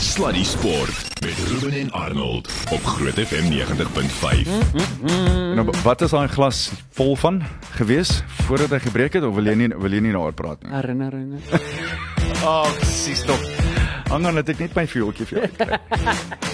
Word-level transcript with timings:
Sluddy 0.00 0.44
Sport 0.44 1.20
met 1.20 1.34
Ruben 1.48 1.72
en 1.80 1.92
Arnold 1.92 2.48
op 2.70 2.84
Groot 2.84 3.14
FM 3.14 3.52
90.5. 3.52 4.48
Nou, 5.54 5.68
wat 5.82 6.00
is 6.00 6.10
daai 6.10 6.28
glas 6.28 6.70
vol 6.96 7.16
van 7.16 7.42
gewees 7.76 8.22
voordat 8.46 8.70
hy 8.70 8.78
gebreek 8.78 9.18
het 9.18 9.26
of 9.28 9.34
wil 9.36 9.50
jy 9.50 9.54
nie 9.60 9.68
wil 9.76 9.92
jy 9.92 10.00
nie 10.00 10.14
daaroor 10.16 10.32
praat 10.36 10.62
nie? 10.64 10.72
Herinneringe. 10.72 11.42
Ag, 12.48 12.80
sis 12.88 13.24
tog. 13.28 13.44
Hang 14.08 14.26
aan 14.26 14.40
dat 14.40 14.54
ek 14.54 14.64
net 14.64 14.78
my 14.78 14.86
vuurtjie 14.88 15.28
vir 15.28 15.42
jou 15.42 15.50
kry. 15.60 15.78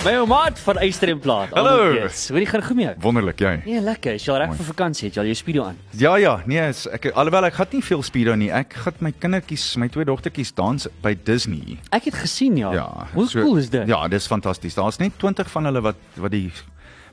My 0.00 0.14
ou 0.16 0.24
maat 0.24 0.56
van 0.64 0.78
Eysterplaat. 0.80 1.50
Hallo. 1.52 1.90
Hoe 2.32 2.46
gaan 2.46 2.62
goed 2.64 2.76
met 2.76 2.84
jou? 2.84 2.94
Wonderlik, 3.04 3.38
jy. 3.44 3.50
Nee, 3.66 3.80
lekker. 3.84 4.14
Is 4.16 4.24
jy 4.24 4.36
reg 4.40 4.54
vir 4.56 4.64
vakansie? 4.70 5.08
Het 5.10 5.18
jy 5.18 5.20
al 5.20 5.28
jou 5.28 5.36
speedo 5.36 5.64
aan? 5.68 5.76
Ja 6.00 6.14
ja, 6.16 6.32
nee, 6.48 6.62
is, 6.72 6.86
ek 6.88 7.10
alhoewel 7.12 7.44
ek 7.50 7.58
gaan 7.58 7.68
nie 7.76 7.82
veel 7.84 8.00
speedo 8.06 8.32
nie. 8.40 8.48
Ek 8.56 8.72
gaan 8.80 8.96
my 9.04 9.12
kindertjies, 9.12 9.66
my 9.82 9.90
twee 9.92 10.08
dogtertjies 10.08 10.54
dans 10.56 10.88
by 11.04 11.12
Disney. 11.28 11.76
Ek 11.92 12.08
het 12.08 12.16
gesien 12.22 12.56
ja. 12.56 12.72
Ja. 12.72 12.86
Hoe 13.12 13.26
so- 13.28 13.42
cool 13.44 13.60
is 13.60 13.68
dit? 13.68 13.84
Ja, 13.92 14.00
dis 14.08 14.26
fantasties. 14.30 14.78
Daar's 14.78 14.96
net 15.02 15.18
20 15.20 15.50
van 15.52 15.68
hulle 15.68 15.84
wat 15.90 16.00
wat 16.16 16.32
die 16.32 16.48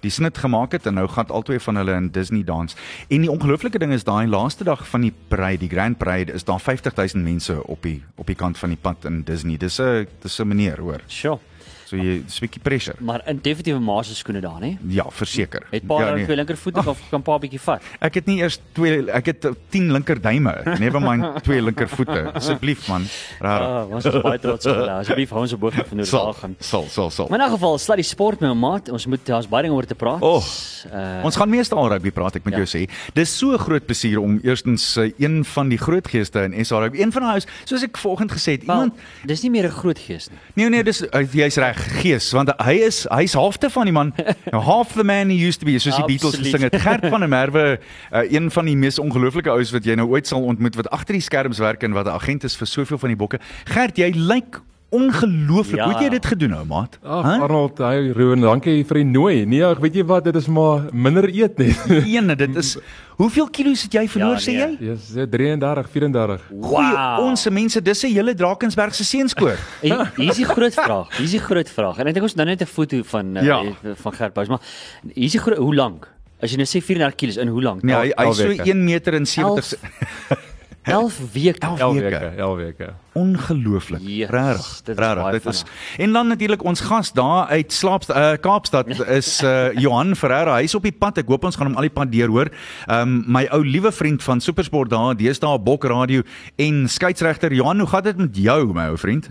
die 0.05 0.11
snit 0.13 0.38
gemaak 0.38 0.72
het 0.77 0.85
en 0.85 0.94
nou 0.94 1.08
gaan 1.09 1.27
albei 1.33 1.58
van 1.59 1.75
hulle 1.81 1.95
in 1.97 2.08
Disney 2.13 2.44
dans. 2.45 2.75
En 3.09 3.22
die 3.25 3.31
ongelooflike 3.31 3.80
ding 3.81 3.91
is 3.95 4.03
daai 4.05 4.27
laaste 4.30 4.63
dag 4.63 4.85
van 4.88 5.02
die 5.02 5.11
parade, 5.27 5.58
die 5.66 5.69
Grand 5.69 5.97
Parade, 5.97 6.31
is 6.38 6.45
daar 6.45 6.59
50000 6.61 7.23
mense 7.25 7.58
op 7.67 7.81
die 7.83 8.03
op 8.16 8.27
die 8.30 8.35
kant 8.38 8.58
van 8.61 8.69
die 8.69 8.77
pad 8.81 9.05
in 9.09 9.23
Disney. 9.27 9.58
Dis 9.58 9.80
'n 9.81 10.08
dis 10.22 10.39
'n 10.39 10.47
manier, 10.47 10.80
hoor. 10.80 11.02
Sure. 11.08 11.39
So 11.87 11.95
jy 11.95 12.17
dis 12.25 12.35
'n 12.41 12.45
bietjie 12.45 12.61
pressure. 12.61 12.95
Maar 12.99 13.21
in 13.27 13.39
definitiewe 13.41 13.79
maas 13.79 14.07
se 14.07 14.15
skoene 14.15 14.41
daar, 14.41 14.59
hè? 14.61 14.77
Ja, 14.87 15.05
verseker. 15.09 15.63
Het 15.71 15.85
pa 15.87 15.99
ja, 16.01 16.15
ja, 16.15 16.23
twee 16.25 16.35
linkervoete 16.35 16.81
of 16.89 16.99
kan 17.09 17.21
pa 17.21 17.37
bietjie 17.39 17.59
vat? 17.61 17.81
Ek 18.01 18.13
het 18.15 18.25
nie 18.27 18.39
eers 18.41 18.59
twee 18.73 19.05
ek 19.11 19.25
het 19.25 19.47
10 19.69 19.91
linkerduime. 19.91 20.53
Never 20.79 20.99
mind 21.01 21.43
twee 21.43 21.61
linkervoete. 21.61 22.31
Asseblief 22.35 22.87
man. 22.89 23.05
Rarig. 23.39 23.67
Ah, 23.67 23.89
ons 23.95 24.05
is 24.05 24.21
baie 24.21 24.39
trots 24.39 24.65
op 24.65 24.75
hulle. 24.75 24.91
Asseblief 24.99 25.29
hou 25.29 25.41
ons 25.41 25.53
op 25.53 25.61
hoogte 25.61 25.85
van 25.87 25.97
hoe 25.97 26.05
dit 26.05 26.35
gaan. 26.35 26.55
sal 26.59 26.85
sal 26.89 27.09
sal. 27.09 27.27
Maar 27.29 27.39
in 27.39 27.45
'n 27.45 27.51
geval, 27.51 27.77
slat 27.77 27.97
die 27.97 28.03
sport 28.05 28.39
met 28.41 28.49
my 28.49 28.55
maat. 28.55 28.89
Ons 28.89 29.05
moet 29.07 29.25
daar's 29.25 29.47
baie 29.47 29.63
dinge 29.63 29.75
oor 29.75 29.85
te 29.85 29.95
praat. 29.95 30.22
Oh, 30.22 30.44
uh, 30.94 31.23
Ons 31.23 31.35
gaan 31.35 31.49
meestal 31.49 31.77
al 31.77 31.89
rugby 31.89 32.11
praat, 32.11 32.35
ek 32.35 32.44
moet 32.44 32.53
Ja. 32.53 32.63
jou 32.66 32.67
sê. 32.67 32.89
Dis 33.13 33.38
so 33.38 33.57
groot 33.57 33.85
plesier 33.85 34.19
om 34.19 34.39
eerstens 34.44 34.97
uh, 34.97 35.11
een 35.17 35.45
van 35.45 35.69
die 35.69 35.77
groot 35.77 36.07
geeste 36.07 36.44
in 36.44 36.66
SA 36.66 36.79
rugby, 36.79 36.99
een 37.01 37.11
van 37.11 37.22
daai 37.22 37.38
is, 37.38 37.47
soos 37.63 37.83
ek 37.83 37.97
vanoggend 37.97 38.31
gesê 38.31 38.51
het, 38.57 38.66
wel, 38.66 38.75
iemand 38.75 38.94
dis 39.25 39.41
nie 39.44 39.51
meer 39.51 39.66
'n 39.67 39.72
groot 39.72 39.99
gees 39.99 40.29
nie. 40.29 40.38
Nee 40.55 40.69
nee, 40.69 40.83
dis 40.83 41.03
jy's 41.31 41.55
reg, 41.57 41.77
gees, 41.78 42.31
want 42.36 42.52
hy 42.64 42.75
is 42.88 43.06
hy's 43.11 43.36
halfte 43.38 43.70
van 43.73 43.89
die 43.89 43.95
man. 43.95 44.14
Nou 44.53 44.61
half 44.64 44.94
the 44.95 45.03
man 45.03 45.30
he 45.30 45.38
used 45.47 45.59
to 45.59 45.67
be, 45.67 45.75
soos 45.80 45.97
die 46.00 46.08
Beatles 46.08 46.38
gesing 46.39 46.64
het. 46.64 46.75
Gert 46.81 47.06
van 47.11 47.23
der 47.23 47.30
Merwe, 47.30 47.66
uh, 47.78 48.23
een 48.31 48.52
van 48.52 48.66
die 48.69 48.78
mees 48.80 49.00
ongelooflike 49.00 49.52
ouens 49.52 49.73
wat 49.75 49.86
jy 49.86 49.97
nou 50.00 50.08
ooit 50.14 50.28
sal 50.28 50.45
ontmoet 50.47 50.78
wat 50.80 50.89
agter 50.95 51.17
die 51.17 51.25
skerms 51.25 51.59
werk 51.64 51.84
en 51.84 51.95
wat 51.97 52.08
'n 52.08 52.16
agent 52.16 52.47
is 52.47 52.56
vir 52.56 52.67
soveel 52.67 52.97
van 52.97 53.09
die 53.14 53.19
bokke. 53.19 53.39
Gert, 53.66 53.97
jy 53.97 54.11
lyk 54.16 54.61
ongelooflik. 54.89 55.75
Ja. 55.80 55.83
Hoe 55.85 55.93
het 55.93 56.03
jy 56.03 56.09
dit 56.09 56.25
gedoen 56.25 56.49
nou, 56.49 56.66
maat? 56.66 56.97
Ag 57.03 57.25
Hæ? 57.25 57.33
Arnold, 57.43 57.77
hy 57.83 58.11
Ruben, 58.16 58.41
dankie 58.45 58.85
vir 58.88 58.99
die 59.02 59.05
nooi. 59.05 59.45
Nee, 59.45 59.66
ag, 59.66 59.79
weet 59.83 59.95
jy 59.99 60.05
wat, 60.07 60.23
dit 60.23 60.35
is 60.35 60.47
maar 60.47 60.88
minder 60.94 61.27
eet 61.27 61.57
net. 61.57 61.83
Ene, 62.16 62.35
dit 62.35 62.55
is 62.55 62.77
Hoeveel 63.17 63.47
kilos 63.49 63.81
het 63.81 63.94
jy 63.97 64.03
verloor 64.07 64.35
Ja, 64.38 64.41
sê 64.45 64.53
nee. 64.53 64.59
jy? 64.61 64.69
Ja, 64.79 64.94
yes, 64.94 65.29
33, 65.31 65.88
34. 65.89 66.41
Goeie 66.61 67.05
ons 67.25 67.47
mense, 67.49 67.81
dis 67.81 68.03
'n 68.05 68.13
hele 68.13 68.35
Drakensberg 68.38 68.94
se 68.95 69.03
seenskoor. 69.03 69.57
En 69.81 70.05
hier 70.16 70.29
is 70.29 70.38
die 70.38 70.45
groot 70.45 70.73
vraag. 70.73 71.09
Hier 71.17 71.25
is 71.25 71.31
die 71.31 71.41
groot 71.41 71.69
vraag. 71.69 71.97
En 71.97 72.07
ek 72.07 72.13
dink 72.13 72.23
ons 72.29 72.35
nou 72.35 72.45
net 72.47 72.61
'n 72.61 72.66
foto 72.69 73.01
van 73.03 73.38
uh, 73.38 73.44
Ja. 73.44 73.63
van 73.95 74.13
Gert 74.13 74.33
Bous, 74.33 74.47
maar 74.47 74.61
hier 75.13 75.25
is 75.25 75.31
die 75.31 75.41
groot 75.41 75.57
hoe 75.57 75.75
lank? 75.75 76.07
As 76.39 76.51
jy 76.51 76.57
nou 76.57 76.67
sê 76.69 76.77
34 76.85 77.16
kg 77.17 77.41
in 77.41 77.47
hoe 77.49 77.61
lank? 77.63 77.81
Nee, 77.81 77.95
hy 77.95 78.11
hy 78.13 78.29
is 78.29 78.38
so 78.38 78.44
elf 78.45 78.57
weke. 78.57 78.69
1 78.69 78.83
meter 78.85 79.13
en 79.17 79.25
70 79.25 79.73
11 80.88 81.19
weke. 81.33 81.59
11 81.59 81.80
11 81.80 81.93
weke. 81.93 82.09
weke, 82.09 82.35
11 82.35 82.55
weke. 82.55 82.93
Ongelooflik. 83.11 84.02
Yes, 84.02 84.30
Regtig. 84.30 84.81
dit 84.83 84.97
is 84.97 85.05
Regtig. 85.05 85.31
Dit 85.31 85.45
is. 85.45 85.63
En 85.97 86.13
dan 86.13 86.27
natuurlik 86.27 86.63
ons 86.63 86.79
gas 86.79 87.13
daar 87.13 87.47
uit 87.47 87.73
Slaapstad 87.73 88.17
uh, 88.17 88.31
Kaapstad 88.41 89.07
is 89.07 89.41
uh, 89.44 89.73
Johan 89.73 90.16
Ferreira. 90.16 90.55
Hy's 90.55 90.75
op 90.75 90.83
die 90.83 90.95
pad. 90.95 91.17
Ek 91.17 91.27
hoop 91.27 91.44
ons 91.44 91.55
gaan 91.55 91.71
hom 91.71 91.75
al 91.75 91.89
die 91.89 91.94
pad 91.94 92.11
deur 92.11 92.29
hoor. 92.33 92.52
Ehm 92.85 93.02
um, 93.02 93.23
my 93.27 93.47
ou 93.52 93.63
liewe 93.66 93.91
vriend 93.91 94.23
van 94.23 94.41
Supersport 94.41 94.89
daar, 94.89 95.16
deesdae 95.17 95.57
op 95.57 95.66
Bok 95.66 95.84
Radio 95.84 96.22
en 96.56 96.88
skeieregter 96.89 97.53
Johan, 97.53 97.79
hoe 97.79 97.88
gaan 97.88 98.03
dit 98.03 98.17
met 98.17 98.38
jou 98.38 98.73
my 98.73 98.88
ou 98.94 98.97
vriend? 98.97 99.29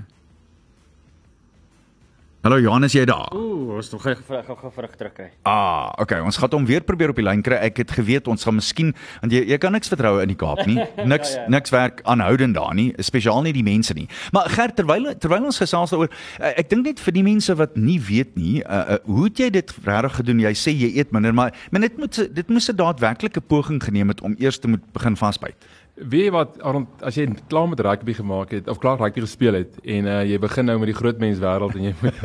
Hallo 2.47 2.61
Johan, 2.63 2.85
is 2.87 2.95
jy 2.95 3.03
daar? 3.11 3.33
Ooh, 3.35 3.73
ons 3.75 3.89
nog 3.91 4.05
gou 4.05 4.13
gou 4.23 4.55
gou 4.61 4.69
vrug 4.71 4.93
terug 4.95 5.15
kry. 5.17 5.25
Ah, 5.51 5.89
okay, 5.99 6.21
ons 6.23 6.37
gaan 6.39 6.53
hom 6.55 6.67
weer 6.69 6.85
probeer 6.87 7.11
op 7.11 7.19
die 7.19 7.25
lyn 7.27 7.41
kry. 7.43 7.57
Ek 7.59 7.81
het 7.83 7.91
geweet 7.91 8.29
ons 8.31 8.47
gaan 8.47 8.55
miskien 8.55 8.93
want 9.19 9.33
jy 9.35 9.41
jy 9.51 9.57
kan 9.59 9.75
niks 9.75 9.91
vertrou 9.91 10.13
in 10.23 10.31
die 10.31 10.37
Kaap 10.39 10.61
nie. 10.69 10.77
Niks 11.11 11.33
Ja, 11.35 11.41
ja. 11.41 11.49
niks 11.51 11.75
werk 11.75 12.05
aanhoudend 12.07 12.55
daar 12.55 12.71
nie, 12.79 12.93
spesiaal 13.03 13.43
nie 13.43 13.51
die 13.57 13.65
mense 13.67 13.97
nie. 13.99 14.07
Maar 14.31 14.47
Gert, 14.55 14.77
terwyl 14.79 15.09
terwyl 15.19 15.49
ons 15.51 15.59
gesels 15.59 15.91
daaroor, 15.91 16.13
uh, 16.39 16.53
ek 16.53 16.71
dink 16.71 16.87
net 16.87 17.03
vir 17.03 17.17
die 17.19 17.25
mense 17.27 17.57
wat 17.59 17.75
nie 17.75 17.99
weet 17.99 18.39
nie, 18.39 18.61
uh, 18.63 18.95
uh, 18.95 19.01
hoe 19.11 19.27
het 19.27 19.43
jy 19.43 19.49
dit 19.59 19.75
regtig 19.89 20.21
gedoen? 20.21 20.45
Jy 20.47 20.55
sê 20.55 20.77
jy 20.77 20.93
eet 21.01 21.11
minder, 21.17 21.35
maar 21.35 21.51
maar 21.75 21.83
dit 21.89 21.99
moet 21.99 22.21
dit 22.31 22.55
moes 22.55 22.71
'n 22.71 22.79
daadwerklike 22.79 23.43
poging 23.43 23.83
geneem 23.83 24.15
het 24.15 24.23
om 24.23 24.39
eers 24.39 24.63
te 24.63 24.71
moet 24.71 24.87
begin 24.95 25.19
vasbyt. 25.19 25.59
Weet 25.97 26.27
jy 26.27 26.31
wat 26.35 26.59
Arnold, 26.61 26.89
as 27.09 27.17
jy 27.17 27.25
klaar 27.49 27.71
met 27.71 27.81
rugby 27.81 28.13
gemaak 28.13 28.51
het 28.53 28.67
of 28.69 28.77
klaar 28.83 28.99
rugby 29.01 29.23
gespeel 29.25 29.55
het 29.57 29.79
en 29.81 30.05
uh, 30.05 30.19
jy 30.29 30.37
begin 30.43 30.67
nou 30.69 30.75
met 30.83 30.91
die 30.91 30.97
groot 30.99 31.17
mens 31.23 31.39
wêreld 31.41 31.73
en 31.79 31.87
jy 31.87 31.93
moet 32.03 32.19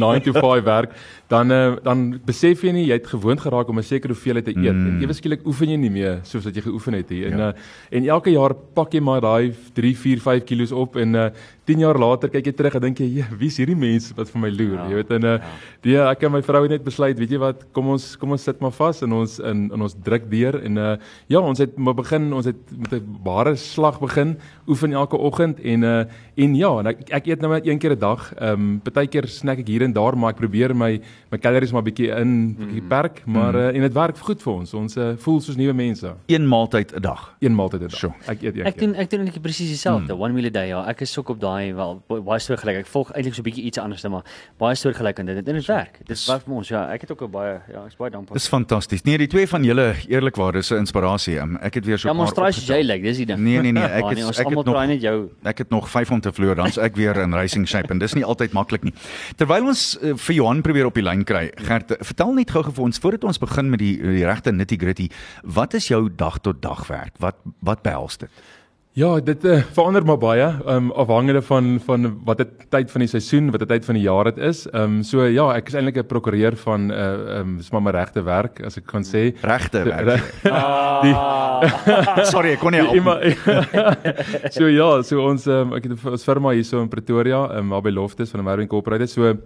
9 0.00 0.22
to 0.24 0.32
5 0.32 0.64
werk, 0.64 0.94
dan 1.28 1.52
uh, 1.52 1.74
dan 1.84 2.06
besef 2.24 2.64
jy 2.64 2.72
nie 2.72 2.86
jy 2.86 2.96
het 2.96 3.10
gewoond 3.12 3.40
geraak 3.44 3.68
om 3.68 3.76
'n 3.78 3.84
sekere 3.84 4.14
hoeveelheid 4.16 4.44
te 4.48 4.54
eet 4.56 4.72
mm. 4.72 4.86
en 4.88 5.02
ewe 5.04 5.12
skielik 5.12 5.44
oefen 5.44 5.68
jy 5.68 5.76
nie 5.76 5.90
meer 5.92 6.20
soos 6.24 6.44
wat 6.48 6.56
jy 6.56 6.62
geoefen 6.70 6.94
het 6.96 7.10
nie. 7.12 7.24
En 7.28 7.36
Ja. 7.38 7.48
uh, 7.52 7.52
en 7.92 8.08
elke 8.08 8.30
jaar 8.32 8.54
pak 8.74 8.92
jy 8.96 9.00
maar 9.00 9.20
daai 9.20 9.52
3, 9.76 9.92
4, 9.96 10.20
5 10.24 10.44
kilos 10.44 10.72
op 10.72 10.96
en 10.96 11.14
uh, 11.14 11.28
10 11.68 11.82
jaar 11.84 11.98
later 12.00 12.30
kyk 12.32 12.46
jy 12.48 12.52
terug 12.56 12.74
en 12.78 12.80
dink 12.86 12.98
jy, 13.02 13.08
"Ja, 13.20 13.26
wie's 13.38 13.58
hierdie 13.60 13.76
mense 13.76 14.14
wat 14.16 14.30
vir 14.32 14.40
my 14.40 14.48
loer?" 14.50 14.78
Ja, 14.78 14.88
Jy 14.88 14.94
weet 15.02 15.10
en 15.18 15.24
uh, 15.24 15.38
die 15.84 15.96
ek 16.00 16.22
en 16.24 16.32
my 16.32 16.40
vrou 16.42 16.62
het 16.64 16.70
net 16.70 16.84
besluit, 16.84 17.18
weet 17.18 17.30
jy 17.30 17.38
wat, 17.38 17.66
kom 17.72 17.88
ons 17.92 18.16
kom 18.16 18.32
ons 18.32 18.42
sit 18.42 18.60
maar 18.60 18.72
vas 18.72 19.02
en 19.02 19.12
ons 19.12 19.38
in 19.40 19.68
in 19.72 19.82
ons 19.82 19.94
druk 20.04 20.30
deur 20.30 20.56
en 20.64 20.76
uh, 20.78 20.96
ja, 21.28 21.40
ons 21.40 21.58
het 21.58 21.76
maar 21.76 21.94
begin, 21.94 22.32
ons 22.32 22.46
het 22.46 22.56
met 22.76 22.92
'n 22.94 23.18
bare 23.24 23.54
slag 23.56 24.00
begin 24.00 24.36
oefen 24.68 24.92
elke 24.92 25.16
oggend 25.18 25.60
en 25.60 25.82
uh, 25.82 26.04
en 26.36 26.54
ja, 26.54 26.70
en 26.80 26.86
ek, 26.86 27.10
ek 27.10 27.26
eet 27.26 27.40
nou 27.40 27.52
net 27.52 27.66
een 27.66 27.78
keer 27.78 27.92
'n 27.92 27.98
dag. 27.98 28.32
Ehm 28.38 28.52
um, 28.60 28.80
partykeer 28.80 29.28
snack 29.28 29.58
ek 29.58 29.66
hier 29.68 29.82
en 29.82 29.92
daar, 29.92 30.16
maar 30.16 30.30
ek 30.30 30.36
probeer 30.40 30.74
my 30.74 31.00
my 31.30 31.38
calories 31.38 31.72
maar 31.72 31.82
bietjie 31.82 32.08
in 32.20 32.54
bietjie 32.56 32.82
perk, 32.88 33.22
maar 33.26 33.54
uh, 33.54 33.74
en 33.76 33.80
dit 33.80 33.92
werk 33.92 34.16
goed 34.18 34.40
vir 34.42 34.52
ons. 34.52 34.74
Ons 34.74 34.96
uh, 34.96 35.12
voel 35.16 35.40
soos 35.40 35.56
nuwe 35.56 35.72
mense. 35.74 36.14
Een 36.28 36.48
maaltyd 36.48 36.94
'n 36.96 37.00
dag. 37.02 37.34
Een 37.40 37.54
maaltyd 37.54 37.80
'n 37.82 37.88
dag. 37.88 37.98
Sjoe. 37.98 38.12
Ek 38.26 38.42
eet 38.42 38.56
een 38.56 38.66
Ek 38.66 38.76
keer. 38.76 38.86
doen 38.86 38.94
ek 38.96 39.10
doen 39.10 39.20
eintlik 39.20 39.42
presies 39.42 39.68
dieselfde. 39.68 40.16
One 40.16 40.32
meal 40.32 40.46
a 40.46 40.50
day. 40.50 40.68
Ja, 40.68 40.84
ek 40.88 41.00
is 41.00 41.18
ook 41.18 41.28
op 41.30 41.40
daai 41.40 41.57
wel 41.74 42.02
baie 42.08 42.38
soort 42.40 42.60
gelyk. 42.60 42.76
Ek 42.76 42.86
volg 42.86 43.10
eintlik 43.12 43.34
so 43.34 43.40
'n 43.40 43.44
bietjie 43.44 43.64
iets 43.64 43.78
anders, 43.78 44.02
maar 44.08 44.22
baie 44.58 44.74
soort 44.74 44.96
gelyk 44.96 45.18
aan 45.18 45.26
dit. 45.26 45.36
En 45.48 45.54
dit 45.54 45.66
werk. 45.66 45.98
Dit 46.06 46.26
werk 46.26 46.42
vir 46.44 46.54
ons. 46.54 46.68
Ja, 46.68 46.88
ek 46.92 47.00
het 47.00 47.10
ook 47.12 47.22
'n 47.22 47.30
baie 47.30 47.60
ja, 47.72 47.80
ek 47.82 47.86
is 47.88 47.96
baie 47.96 48.10
dankbaar. 48.10 48.34
Dis 48.34 48.48
fantasties. 48.48 49.02
Nee, 49.02 49.18
die 49.18 49.26
twee 49.26 49.46
van 49.48 49.62
julle 49.64 49.94
eerlikwaar 50.08 50.54
is 50.56 50.70
'n 50.70 50.76
inspirasie. 50.76 51.38
Um, 51.40 51.56
ek 51.56 51.74
het 51.74 51.84
weer 51.84 51.98
so 51.98 52.08
Ja, 52.08 52.14
maar 52.14 52.26
ons 52.26 52.34
traai 52.34 52.48
opgetel. 52.50 52.66
soos 52.74 52.76
jy 52.76 52.82
lyk, 52.86 53.02
dis 53.02 53.16
die 53.16 53.26
ding. 53.26 53.38
Nee, 53.38 53.60
nee, 53.60 53.72
nee, 53.72 53.82
ek 53.98 54.02
Ah, 54.02 54.08
het- 54.08 54.16
nee, 54.16 54.26
ons 54.26 54.38
ek 54.38 54.46
het 54.46 54.64
nog- 54.64 54.86
net 54.86 55.00
jou. 55.00 55.28
Ek 55.44 55.58
het 55.58 55.70
nog 55.70 55.88
5 55.88 56.10
om 56.10 56.20
te 56.20 56.32
verloor, 56.32 56.54
dan's 56.54 56.76
ek 56.78 56.96
weer 56.96 57.16
in 57.16 57.32
racing 57.34 57.66
shape 57.68 57.90
en 57.90 57.98
dis 57.98 58.14
nie 58.14 58.24
altyd 58.24 58.52
maklik 58.52 58.82
nie. 58.84 58.92
Terwyl 59.36 59.66
ons 59.66 59.98
uh, 60.02 60.14
vir 60.16 60.34
Johan 60.34 60.62
probeer 60.62 60.86
op 60.86 60.94
die 60.94 61.02
lyn 61.02 61.24
kry, 61.24 61.50
Gert, 61.56 61.96
vertel 62.00 62.32
net 62.34 62.50
gou-gou 62.50 62.72
vir 62.72 62.84
ons 62.84 62.98
voordat 62.98 63.24
ons 63.24 63.38
begin 63.38 63.70
met 63.70 63.78
die 63.78 63.96
die 63.98 64.24
regte 64.24 64.52
nitty-gritty, 64.52 65.08
wat 65.44 65.74
is 65.74 65.88
jou 65.88 66.08
dag 66.16 66.38
tot 66.40 66.62
dag 66.62 66.86
werk? 66.88 67.12
Wat 67.18 67.36
wat 67.62 67.82
behels 67.82 68.16
dit? 68.18 68.30
Ja, 68.98 69.12
dit 69.22 69.44
uh, 69.46 69.60
verander 69.76 70.02
maar 70.08 70.16
baie, 70.18 70.46
um 70.74 70.88
afhangende 70.98 71.38
van 71.46 71.76
van 71.86 72.06
watter 72.26 72.48
tyd 72.72 72.88
van 72.90 73.04
die 73.04 73.08
seisoen, 73.12 73.50
watter 73.54 73.68
tyd 73.70 73.84
van 73.86 73.94
die 73.94 74.02
jaar 74.02 74.26
dit 74.30 74.40
is. 74.48 74.64
Um 74.74 74.96
so 75.06 75.22
ja, 75.30 75.44
ek 75.54 75.68
is 75.70 75.76
eintlik 75.78 76.00
'n 76.02 76.08
prokureur 76.10 76.56
van 76.64 76.88
uh 76.90 77.36
um 77.38 77.56
dis 77.60 77.68
maar 77.70 77.82
my 77.84 77.92
regte 77.94 78.24
werk 78.26 78.58
as 78.66 78.78
ek 78.80 78.86
kan 78.90 79.04
sê. 79.06 79.28
Regte 79.44 79.84
werk. 79.86 80.24
Ah, 80.50 82.24
Sorry, 82.32 82.56
ek 82.56 82.60
kon 82.64 82.72
nie 82.74 82.80
help. 82.82 82.90
Die- 82.90 82.98
iemand- 82.98 83.22
so 84.56 84.66
ja, 84.66 84.90
so 85.02 85.22
ons 85.28 85.46
um, 85.46 85.74
ek 85.78 85.84
het 85.86 85.92
'n 86.04 86.18
firma 86.18 86.50
hier 86.56 86.64
so 86.64 86.80
in 86.82 86.88
Pretoria, 86.88 87.44
um, 87.58 87.68
waar 87.68 87.82
by 87.82 87.90
Loftus 87.90 88.30
van 88.30 88.40
American 88.40 88.66
Incorporated. 88.66 89.10
So 89.10 89.36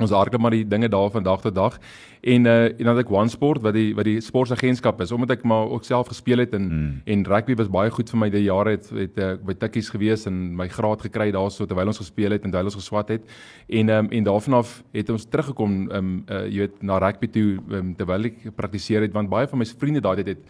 ons 0.00 0.14
hardloop 0.14 0.40
maar 0.40 0.54
die 0.56 0.66
dinge 0.68 0.88
daar 0.88 1.10
van 1.10 1.22
dag 1.22 1.40
tot 1.40 1.54
dag. 1.54 1.78
En 2.20 2.46
uh 2.46 2.64
en 2.70 2.84
dan 2.84 2.96
het 2.96 3.06
ek 3.06 3.12
One 3.12 3.28
Sport 3.28 3.62
wat 3.62 3.74
die 3.74 3.94
wat 3.94 4.04
die 4.04 4.20
sportagentskap 4.20 5.00
is 5.00 5.12
omdat 5.12 5.30
ek 5.38 5.44
maar 5.44 5.70
ook 5.70 5.84
self 5.84 6.08
gespeel 6.08 6.38
het 6.38 6.54
en 6.54 6.68
Hmm. 6.70 7.02
en 7.04 7.24
rugby 7.26 7.54
was 7.54 7.68
baie 7.68 7.90
goed 7.90 8.10
vir 8.10 8.18
my 8.18 8.28
die 8.30 8.44
jare 8.44 8.70
het 8.70 8.90
het 8.90 9.18
uh, 9.18 9.34
by 9.44 9.54
Tikkies 9.54 9.90
gewees 9.90 10.26
en 10.26 10.56
my 10.56 10.68
graad 10.68 11.00
gekry 11.00 11.30
daarso 11.32 11.66
terwyl 11.66 11.86
ons 11.86 11.98
gespeel 11.98 12.30
het 12.30 12.44
en 12.44 12.50
terwyl 12.50 12.70
ons 12.70 12.74
geswat 12.74 13.08
het. 13.08 13.22
En 13.68 13.88
um, 13.88 14.10
en 14.10 14.24
daarvan 14.24 14.54
af 14.54 14.82
het 14.92 15.10
ons 15.10 15.24
teruggekom 15.24 15.90
um 15.90 16.24
uh, 16.28 16.46
jy 16.46 16.58
weet 16.58 16.82
na 16.82 16.98
rugby 16.98 17.26
toe 17.26 17.58
um, 17.70 17.94
terwyl 17.94 18.24
ek 18.24 18.54
praktiseer 18.56 19.02
het 19.02 19.12
want 19.12 19.30
baie 19.30 19.48
van 19.48 19.58
my 19.58 19.64
vriende 19.64 20.00
daai 20.00 20.16
tyd 20.16 20.26
het 20.26 20.36
het 20.36 20.46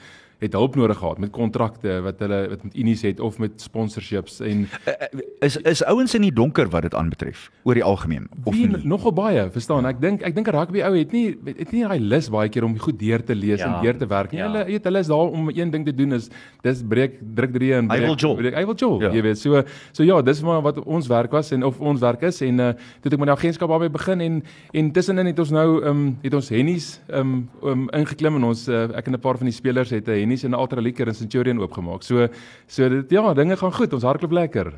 hulp 0.53 0.75
nodig 0.77 0.97
gehad 0.99 1.19
met 1.19 1.31
kontrakte 1.31 2.01
wat 2.03 2.19
hulle 2.19 2.49
wat 2.49 2.63
met 2.65 2.77
unies 2.77 3.03
het 3.03 3.21
of 3.21 3.39
met 3.39 3.61
sponsorships 3.61 4.41
en 4.41 4.67
Is 5.41 5.57
is 5.57 5.83
ouens 5.85 6.15
in 6.15 6.23
die 6.23 6.33
donker 6.33 6.69
wat 6.69 6.83
dit 6.83 6.95
aanbetref 6.95 7.51
oor 7.65 7.75
die 7.75 7.85
algemeen 7.85 8.29
of 8.45 8.55
Wie, 8.55 8.67
nie? 8.67 8.81
nogal 8.85 9.13
baie, 9.13 9.51
verstaan? 9.51 9.87
Ek 9.87 10.01
dink 10.01 10.23
ek 10.23 10.35
dink 10.35 10.49
'n 10.49 10.53
rugby 10.57 10.81
ou 10.83 10.95
het 10.97 11.13
nie 11.13 11.37
het 11.45 11.73
nie 11.73 11.83
daai 11.85 11.99
lus 12.01 12.29
baie 12.31 12.49
keer 12.49 12.65
om 12.65 12.79
goed 12.79 12.99
deur 12.99 13.23
te 13.25 13.35
lees 13.35 13.61
Ja, 13.61 13.77
en 13.77 13.83
deur 13.83 13.97
te 13.99 14.07
werk 14.07 14.33
nie. 14.33 14.39
ja. 14.41 14.47
Hulle 14.51 14.65
weet 14.65 14.85
hulle 14.85 14.99
is 14.99 15.07
daar 15.07 15.31
om 15.31 15.49
een 15.49 15.71
ding 15.71 15.85
te 15.85 15.93
doen 15.95 16.13
is 16.13 16.29
dis 16.63 16.83
breek 16.83 17.19
druk 17.35 17.53
3 17.53 17.73
en 17.75 17.91
Hy 17.91 17.97
breek. 17.97 18.07
wil 18.07 18.17
jol. 18.17 18.37
breek- 18.37 18.55
Hy 18.55 18.65
wil 18.65 18.75
jol, 18.75 19.01
Ja. 19.03 19.11
jy 19.13 19.23
weet. 19.23 19.39
So 19.39 19.63
so 19.93 20.03
ja, 20.05 20.23
dis 20.23 20.43
maar 20.43 20.63
wat 20.63 20.79
ons 20.85 21.07
werk 21.09 21.31
was 21.33 21.53
en 21.53 21.63
of 21.65 21.81
ons 21.81 22.01
werk 22.01 22.23
is 22.23 22.41
en 22.43 22.59
uh 22.61 22.73
toe 22.73 23.09
het 23.11 23.13
ek 23.13 23.19
met 23.19 23.29
die 23.29 23.37
agentskap 23.37 23.69
daarmee 23.69 23.91
begin 23.91 24.21
en 24.21 24.43
en 24.75 24.93
tussenin 24.93 25.27
het 25.27 25.39
ons 25.39 25.51
nou 25.51 25.81
ehm 25.83 25.89
um, 25.91 26.19
het 26.23 26.35
ons 26.35 26.49
Hennies 26.49 27.01
ehm 27.09 27.21
um, 27.21 27.49
um, 27.65 27.89
ingeklim 27.93 28.37
en 28.37 28.45
ons 28.45 28.69
uh, 28.69 28.85
ek 28.97 29.07
en 29.07 29.13
'n 29.15 29.19
paar 29.21 29.37
van 29.39 29.47
die 29.47 29.53
spelers 29.55 29.91
het 29.91 30.09
'n 30.09 30.13
Hennies 30.31 30.45
en 30.47 30.55
Ultra 30.55 30.81
Leaker 30.81 31.09
in 31.11 31.15
Centurion 31.19 31.59
oopgemaak. 31.59 32.05
So 32.07 32.29
so 32.71 32.89
dit 32.93 33.11
ja, 33.11 33.35
dinge 33.35 33.57
gaan 33.59 33.73
goed. 33.75 33.93
Ons 33.97 34.05
hardloop 34.07 34.33
lekker. 34.37 34.73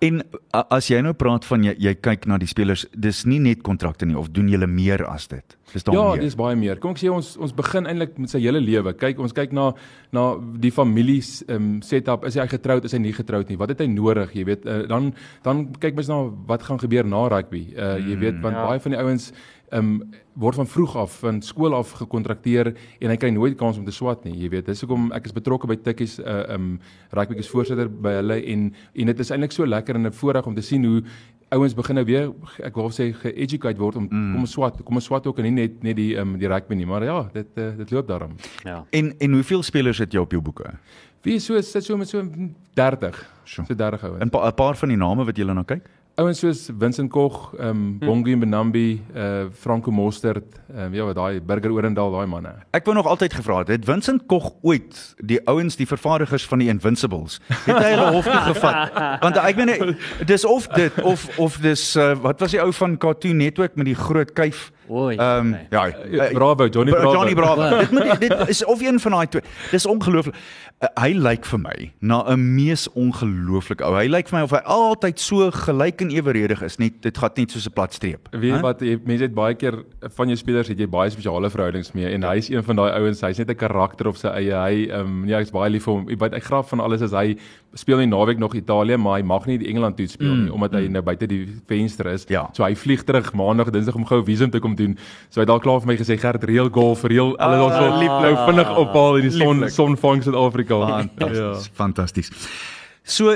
En 0.00 0.22
as 0.70 0.88
jy 0.88 1.02
nou 1.04 1.12
praat 1.18 1.44
van 1.44 1.64
jy, 1.68 1.74
jy 1.78 1.92
kyk 2.00 2.24
na 2.30 2.38
die 2.40 2.48
spelers, 2.48 2.86
dis 2.96 3.24
nie 3.28 3.38
net 3.42 3.62
kontrakte 3.66 4.06
nie 4.08 4.16
of 4.16 4.30
doen 4.32 4.48
julle 4.48 4.66
meer 4.70 5.04
as 5.10 5.26
dit? 5.28 5.56
Dis 5.72 5.84
daar 5.84 5.94
Ja, 5.96 6.04
meer. 6.14 6.20
dis 6.22 6.36
baie 6.38 6.56
meer. 6.56 6.78
Kom 6.80 6.94
ek 6.94 7.02
sê 7.02 7.10
ons 7.12 7.34
ons 7.42 7.52
begin 7.52 7.86
eintlik 7.90 8.16
met 8.18 8.30
sy 8.32 8.40
hele 8.40 8.60
lewe. 8.62 8.94
Kyk, 8.96 9.18
ons 9.20 9.34
kyk 9.36 9.52
na 9.52 9.72
na 10.14 10.36
die 10.62 10.70
familie 10.72 11.20
um, 11.52 11.82
setup. 11.82 12.24
Is 12.24 12.36
hy 12.38 12.46
getroud, 12.48 12.84
is 12.88 12.92
hy 12.96 12.98
nie 13.02 13.12
getroud 13.12 13.48
nie? 13.50 13.58
Wat 13.60 13.68
het 13.74 13.82
hy 13.84 13.88
nodig, 13.90 14.32
jy 14.38 14.44
weet? 14.48 14.64
Uh, 14.64 14.86
dan 14.88 15.12
dan 15.44 15.66
kyk 15.82 15.98
mens 15.98 16.08
na 16.08 16.22
wat 16.48 16.62
gaan 16.62 16.80
gebeur 16.80 17.04
na 17.04 17.26
rugby. 17.28 17.66
Uh 17.76 17.98
jy 18.00 18.16
weet 18.22 18.40
want 18.40 18.56
Ja. 18.56 18.66
baie 18.70 18.80
van 18.80 18.92
die 18.96 19.00
ouens 19.02 19.32
um, 19.72 20.10
word 20.36 20.54
van 20.54 20.66
vroeg 20.66 20.96
af 20.96 21.18
van 21.18 21.42
skool 21.42 21.74
af 21.74 21.92
gekontrakteer 21.98 22.74
en 23.00 23.10
hy 23.10 23.16
kry 23.16 23.30
nooit 23.30 23.56
kans 23.58 23.78
om 23.78 23.84
te 23.84 23.94
swat 23.94 24.24
nie. 24.24 24.34
Jy 24.42 24.50
weet, 24.52 24.66
dis 24.66 24.82
hoekom 24.84 25.08
ek 25.16 25.30
is 25.30 25.36
betrokke 25.36 25.68
by 25.70 25.78
Tikkies 25.80 26.18
uh 26.20 26.42
ehm 26.46 26.76
um, 26.76 26.80
rugby 27.16 27.38
is 27.40 27.48
voorsitter 27.48 27.88
by 27.88 28.18
hulle 28.18 28.36
en 28.52 28.68
en 28.94 29.12
dit 29.12 29.24
is 29.24 29.30
eintlik 29.30 29.52
so 29.52 29.66
lekker 29.66 29.96
en 29.96 30.06
'n 30.06 30.12
voorreg 30.12 30.46
om 30.46 30.54
te 30.54 30.62
sien 30.62 30.84
hoe 30.84 31.02
ouens 31.54 31.74
begin 31.74 31.94
nou 31.94 32.04
weer 32.04 32.32
ek 32.64 32.74
wou 32.74 32.88
sê 32.90 33.12
ge-educate 33.14 33.78
word 33.78 33.96
om 33.96 34.08
mm. 34.10 34.32
kom 34.34 34.40
ons 34.40 34.52
swat, 34.52 34.82
kom 34.84 34.98
ons 34.98 35.04
swat 35.04 35.26
ook 35.26 35.38
en 35.38 35.44
nie 35.44 35.54
net 35.62 35.82
net 35.82 35.96
die 35.96 36.14
ehm 36.16 36.34
um, 36.34 36.38
die 36.38 36.48
rugby 36.48 36.74
nie, 36.74 36.86
maar 36.86 37.04
ja, 37.04 37.18
dit 37.32 37.46
uh, 37.56 37.70
dit 37.76 37.90
loop 37.90 38.08
daarom. 38.08 38.36
Ja. 38.64 38.84
En 38.90 39.14
en 39.18 39.32
hoeveel 39.32 39.62
spelers 39.62 39.98
het 39.98 40.12
jy 40.12 40.20
op 40.20 40.30
jou 40.30 40.42
boeke? 40.42 40.74
Wie 41.22 41.34
is 41.34 41.44
so 41.44 41.60
sit 41.60 41.84
so 41.84 41.96
met 41.96 42.08
so 42.08 42.22
30. 42.74 43.16
Sjoe. 43.44 43.64
So 43.66 43.74
30 43.74 44.02
ouens. 44.04 44.24
'n 44.24 44.30
pa, 44.30 44.50
paar 44.50 44.76
van 44.76 44.88
die 44.88 44.98
name 44.98 45.24
wat 45.24 45.36
jy 45.36 45.44
na 45.44 45.62
kyk? 45.62 45.88
Ouens 46.16 46.38
soos 46.40 46.70
Vincent 46.80 47.10
Koch, 47.12 47.50
ehm 47.58 47.68
um, 47.68 47.98
Bongi 48.00 48.36
Benambi, 48.40 49.02
uh 49.12 49.50
Franco 49.52 49.90
Mostert, 49.92 50.54
ehm 50.72 50.86
um, 50.86 50.94
ja, 50.96 51.04
wat 51.04 51.18
daai 51.18 51.42
Burger 51.44 51.74
Orendal, 51.74 52.08
daai 52.14 52.24
manne. 52.26 52.54
Ek 52.72 52.86
wou 52.88 52.94
nog 52.96 53.04
altyd 53.06 53.34
gevra 53.36 53.58
het, 53.58 53.74
het 53.74 53.84
Vincent 53.84 54.24
Koch 54.26 54.54
ooit 54.64 54.96
die 55.20 55.42
ouens, 55.44 55.76
die 55.76 55.86
vervaardigers 55.86 56.46
van 56.48 56.64
die 56.64 56.70
Invincibles, 56.72 57.36
het 57.66 57.76
hy 57.76 57.90
hulle 57.92 58.08
hof 58.14 58.30
toe 58.30 58.40
gevat? 58.46 58.96
Want 59.26 59.42
ek 59.42 59.60
meen 59.60 59.92
dis 60.24 60.48
of 60.48 60.70
dit 60.72 61.02
of 61.04 61.28
of 61.36 61.60
dis 61.60 61.84
uh, 62.00 62.14
wat 62.24 62.40
was 62.40 62.56
die 62.56 62.64
ou 62.64 62.72
van 62.72 62.96
Cartoon 62.96 63.36
Network 63.36 63.76
met 63.76 63.92
die 63.92 63.98
groot 64.06 64.32
kuif? 64.32 64.70
Oei. 64.90 65.16
Ehm 65.16 65.46
um, 65.46 65.56
ja, 65.70 65.86
Ja, 66.10 66.28
Bravo, 66.32 66.66
Johnny 66.66 66.92
Bra- 66.92 67.00
Bravo. 67.00 67.12
Johnny 67.16 67.34
Bravo. 67.34 67.78
dit 67.78 67.90
moet 67.90 68.20
dit 68.20 68.48
is 68.48 68.64
of 68.64 68.80
een 68.80 69.00
van 69.00 69.12
daai 69.12 69.26
twee. 69.28 69.42
Dis 69.70 69.86
ongelooflik. 69.86 70.34
Uh, 70.82 70.88
hy 71.02 71.12
lyk 71.16 71.44
vir 71.46 71.58
my 71.58 71.92
na 72.00 72.22
'n 72.28 72.54
mees 72.54 72.88
ongelooflike 72.92 73.82
ou. 73.84 73.94
Hy 73.96 74.06
lyk 74.08 74.28
vir 74.28 74.38
my 74.38 74.42
of 74.44 74.50
hy 74.50 74.60
altyd 74.64 75.18
so 75.20 75.50
gelyk 75.50 76.00
en 76.04 76.10
eweredig 76.10 76.62
is, 76.62 76.76
net 76.78 77.00
dit 77.02 77.18
gaan 77.18 77.30
net 77.36 77.50
soos 77.50 77.66
'n 77.66 77.72
plat 77.72 77.92
streep. 77.94 78.28
Weet 78.32 78.52
Hæ? 78.58 78.60
wat, 78.62 78.80
jy, 78.80 78.98
mense 79.04 79.22
het 79.24 79.34
baie 79.34 79.54
keer 79.54 79.84
van 80.16 80.28
jou 80.28 80.36
spelers 80.36 80.68
het 80.68 80.78
jy 80.78 80.86
baie 80.86 81.10
spesiale 81.10 81.50
verhoudings 81.50 81.92
mee 81.94 82.12
en 82.12 82.22
hy's 82.22 82.48
een 82.50 82.62
van 82.62 82.76
daai 82.76 82.92
ouens, 82.92 83.20
hy's 83.20 83.38
net 83.38 83.50
'n 83.50 83.54
karakter 83.56 84.06
op 84.08 84.16
sy 84.16 84.28
eie. 84.28 84.52
Hy 84.52 84.88
ehm 84.90 85.00
um, 85.00 85.24
ja, 85.28 85.38
ek's 85.40 85.50
baie 85.50 85.70
lief 85.70 85.84
vir 85.84 85.94
hom. 85.94 86.06
Wat 86.18 86.34
ek 86.34 86.44
graf 86.44 86.68
van 86.68 86.80
alles 86.80 87.00
is 87.00 87.10
hy 87.12 87.36
speel 87.76 88.00
nie 88.02 88.08
naweek 88.10 88.40
nog 88.40 88.54
Italië, 88.56 88.96
maar 88.96 89.18
hy 89.20 89.26
mag 89.26 89.46
nie 89.46 89.58
die 89.60 89.68
Engeland 89.70 89.98
toe 89.98 90.06
speel 90.10 90.34
nie 90.34 90.52
omdat 90.52 90.78
hy 90.78 90.86
nou 90.92 91.02
buite 91.04 91.28
die 91.30 91.42
venster 91.68 92.08
is. 92.12 92.24
Ja. 92.32 92.46
So 92.56 92.64
hy 92.64 92.74
vlieg 92.78 93.04
terug 93.04 93.32
maandag, 93.36 93.70
dinsdag 93.74 93.98
om 93.98 94.06
gou 94.08 94.22
visum 94.24 94.50
te 94.50 94.60
kom 94.64 94.76
doen. 94.78 94.96
So 95.28 95.40
hy 95.40 95.46
het 95.46 95.52
al 95.52 95.60
klaar 95.64 95.82
vir 95.84 95.92
my 95.92 95.98
gesê 96.00 96.16
Gert 96.20 96.44
reël 96.48 96.70
golf, 96.72 97.04
reël 97.04 97.34
alles 97.36 97.66
ons 97.66 97.76
wil 97.78 97.98
lief 98.00 98.14
nou 98.24 98.32
vinnig 98.46 98.72
ophaal 98.84 99.20
in 99.20 99.28
die 99.28 99.34
son 99.36 99.60
Lieflik. 99.60 99.76
son 99.76 100.00
vang 100.00 100.24
Suid-Afrika. 100.24 100.80
Fantasties, 100.96 101.70
fantasties. 101.76 102.32
So 103.06 103.30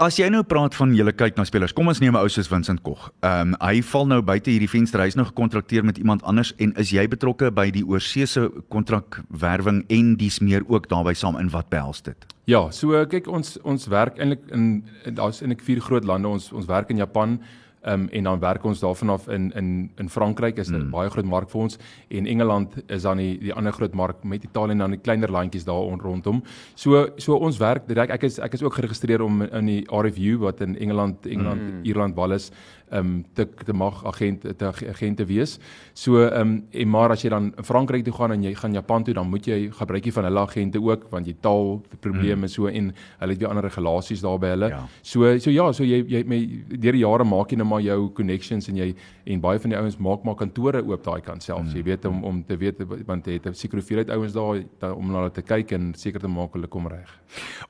as 0.00 0.16
jy 0.16 0.26
nou 0.32 0.40
praat 0.48 0.72
van 0.78 0.94
julle 0.96 1.12
kyk 1.12 1.36
na 1.36 1.44
spelers, 1.44 1.74
kom 1.76 1.90
ons 1.90 2.00
neem 2.00 2.14
'n 2.16 2.22
ou 2.24 2.28
soos 2.32 2.48
Vincent 2.48 2.82
Koch. 2.82 3.10
Ehm 3.22 3.52
um, 3.52 3.56
hy 3.60 3.82
val 3.82 4.06
nou 4.06 4.22
buite 4.22 4.48
hierdie 4.50 4.70
venster, 4.70 5.00
hy's 5.00 5.16
nou 5.16 5.26
gekontrakteer 5.26 5.84
met 5.84 5.98
iemand 5.98 6.22
anders 6.24 6.54
en 6.58 6.72
is 6.76 6.90
jy 6.90 7.06
betrokke 7.06 7.50
by 7.52 7.70
die 7.70 7.84
oorseese 7.84 8.50
kontrakwerwing 8.70 9.84
en 9.90 10.16
dis 10.16 10.40
meer 10.40 10.62
ook 10.66 10.88
daarbey 10.88 11.14
saam 11.14 11.36
in 11.36 11.50
wat 11.50 11.68
behels 11.68 12.00
dit? 12.02 12.16
Ja, 12.46 12.70
so 12.70 13.04
kyk 13.06 13.28
ons 13.28 13.58
ons 13.64 13.86
werk 13.86 14.18
eintlik 14.18 14.48
in 14.50 14.82
daar's 15.04 15.42
eintlik 15.42 15.60
vier 15.60 15.80
groot 15.80 16.04
lande. 16.04 16.28
Ons 16.28 16.52
ons 16.52 16.66
werk 16.66 16.90
in 16.90 16.96
Japan 16.96 17.38
um, 17.86 18.08
en 18.08 18.24
dan 18.24 18.38
werk 18.38 18.64
ons 18.64 18.80
daarvan 18.80 19.10
af 19.10 19.28
in 19.28 19.52
in 19.52 19.90
in 19.96 20.08
Frankryk 20.08 20.58
is 20.58 20.70
'n 20.70 20.76
mm. 20.76 20.90
baie 20.90 21.10
groot 21.10 21.24
mark 21.24 21.50
vir 21.50 21.60
ons 21.60 21.78
en 22.08 22.26
Engeland 22.26 22.74
is 22.86 23.02
dan 23.02 23.16
die 23.16 23.38
die 23.38 23.52
ander 23.52 23.72
groot 23.72 23.94
mark 23.94 24.24
met 24.24 24.44
Italië 24.44 24.70
en 24.70 24.78
dan 24.78 24.90
die 24.90 25.00
kleiner 25.00 25.30
landjies 25.30 25.64
daar 25.64 25.84
on, 25.84 26.00
rondom. 26.00 26.42
So 26.74 27.08
so 27.16 27.36
ons 27.36 27.58
werk 27.58 27.88
direk 27.88 28.10
ek 28.10 28.22
is 28.22 28.38
ek 28.38 28.52
is 28.54 28.62
ook 28.62 28.74
geregistreer 28.74 29.22
om 29.22 29.42
in 29.42 29.66
die 29.66 29.84
RFU 29.90 30.38
wat 30.38 30.60
in 30.60 30.78
Engeland 30.78 31.26
Engeland 31.26 31.60
mm. 31.60 31.82
Ierland 31.82 32.14
Wallis 32.14 32.50
ehm 32.92 33.06
um, 33.06 33.24
te 33.34 33.48
te 33.64 33.72
mag 33.72 34.04
agent 34.06 34.44
te 34.58 34.66
agent 34.66 35.16
te 35.16 35.24
wees. 35.24 35.58
So 35.92 36.22
ehm 36.26 36.40
um, 36.40 36.64
en 36.70 36.88
maar 36.88 37.10
as 37.10 37.22
jy 37.22 37.30
dan 37.30 37.52
in 37.56 37.64
Frankryk 37.64 38.04
toe 38.04 38.14
gaan 38.14 38.32
en 38.32 38.42
jy 38.42 38.54
gaan 38.54 38.72
Japan 38.72 39.04
toe 39.04 39.14
dan 39.14 39.28
moet 39.28 39.46
jy 39.46 39.70
gebruikie 39.72 40.12
van 40.12 40.24
hulle 40.28 40.40
agente 40.40 40.80
ook 40.80 41.08
want 41.10 41.26
jy 41.26 41.34
taal 41.40 41.82
probleme 42.00 42.46
mm. 42.46 42.48
so 42.48 42.66
en 42.66 42.92
hulle 43.18 43.32
het 43.32 43.40
weer 43.40 43.48
ander 43.48 43.64
regulasies 43.64 44.20
daar 44.20 44.38
by 44.38 44.52
hulle. 44.54 44.68
Ja. 44.68 44.82
So 45.02 45.38
so 45.38 45.50
ja, 45.50 45.72
so 45.72 45.84
jy 45.84 46.02
jy 46.06 46.22
met 46.28 46.80
deur 46.82 46.92
die 46.92 47.04
jare 47.04 47.24
maak 47.24 47.50
jy 47.50 47.60
nou 47.60 47.68
maar 47.68 47.80
jou 47.80 48.10
connections 48.12 48.68
en 48.68 48.76
jy 48.76 48.94
en 49.24 49.40
baie 49.40 49.58
van 49.58 49.70
die 49.70 49.78
ouens 49.78 49.98
maak 49.98 50.24
maar 50.24 50.36
kantore 50.36 50.82
oop 50.84 51.04
daai 51.04 51.20
kant 51.20 51.42
self. 51.42 51.64
Mm. 51.64 51.76
Jy 51.76 51.82
weet 51.88 52.04
om 52.04 52.22
om 52.24 52.44
te 52.44 52.56
weet 52.56 52.82
want 53.06 53.26
jy 53.26 53.38
het 53.38 53.46
'n 53.46 53.54
sekere 53.54 53.80
hoeveelheid 53.80 54.10
ouens 54.10 54.32
daar 54.32 54.62
da, 54.80 54.92
om 54.92 55.06
na 55.06 55.22
hulle 55.22 55.32
te 55.32 55.42
kyk 55.42 55.72
en 55.72 55.94
seker 55.94 56.20
te 56.20 56.28
maak 56.28 56.52
hulle 56.52 56.66
kom 56.66 56.86
reg. 56.88 57.08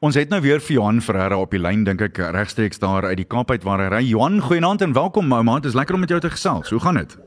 Ons 0.01 0.15
het 0.15 0.31
nou 0.31 0.41
weer 0.41 0.61
vir 0.61 0.75
Johan 0.75 1.01
Ferreira 1.01 1.39
op 1.39 1.51
die 1.51 1.61
lyn 1.61 1.85
dink 1.85 2.01
ek 2.01 2.19
regstreeks 2.19 2.79
daar 2.79 3.05
uit 3.05 3.17
die 3.17 3.29
Kaap 3.29 3.51
uit 3.51 3.63
waar 3.63 3.79
hy 3.79 3.89
ry. 3.89 4.03
Johan, 4.09 4.41
goeienaand 4.41 4.83
en 4.83 4.93
welkom 4.93 5.12
ou 5.17 5.43
maat. 5.43 5.63
Dit 5.63 5.71
is 5.71 5.77
lekker 5.77 5.95
om 5.95 6.01
met 6.01 6.09
jou 6.09 6.21
te 6.21 6.31
gesels. 6.31 6.71
Hoe 6.71 6.81
gaan 6.81 6.95
dit? 6.95 7.19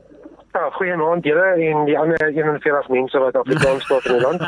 Ja, 0.56 0.70
goeienaand 0.72 1.24
julle 1.28 1.42
en 1.68 1.82
die 1.84 1.96
ander 2.00 2.22
41 2.32 2.86
mense 2.88 3.18
wat 3.20 3.34
Afrikaans 3.36 3.84
praat 3.84 4.06
in 4.08 4.14
die 4.16 4.22
land. 4.24 4.40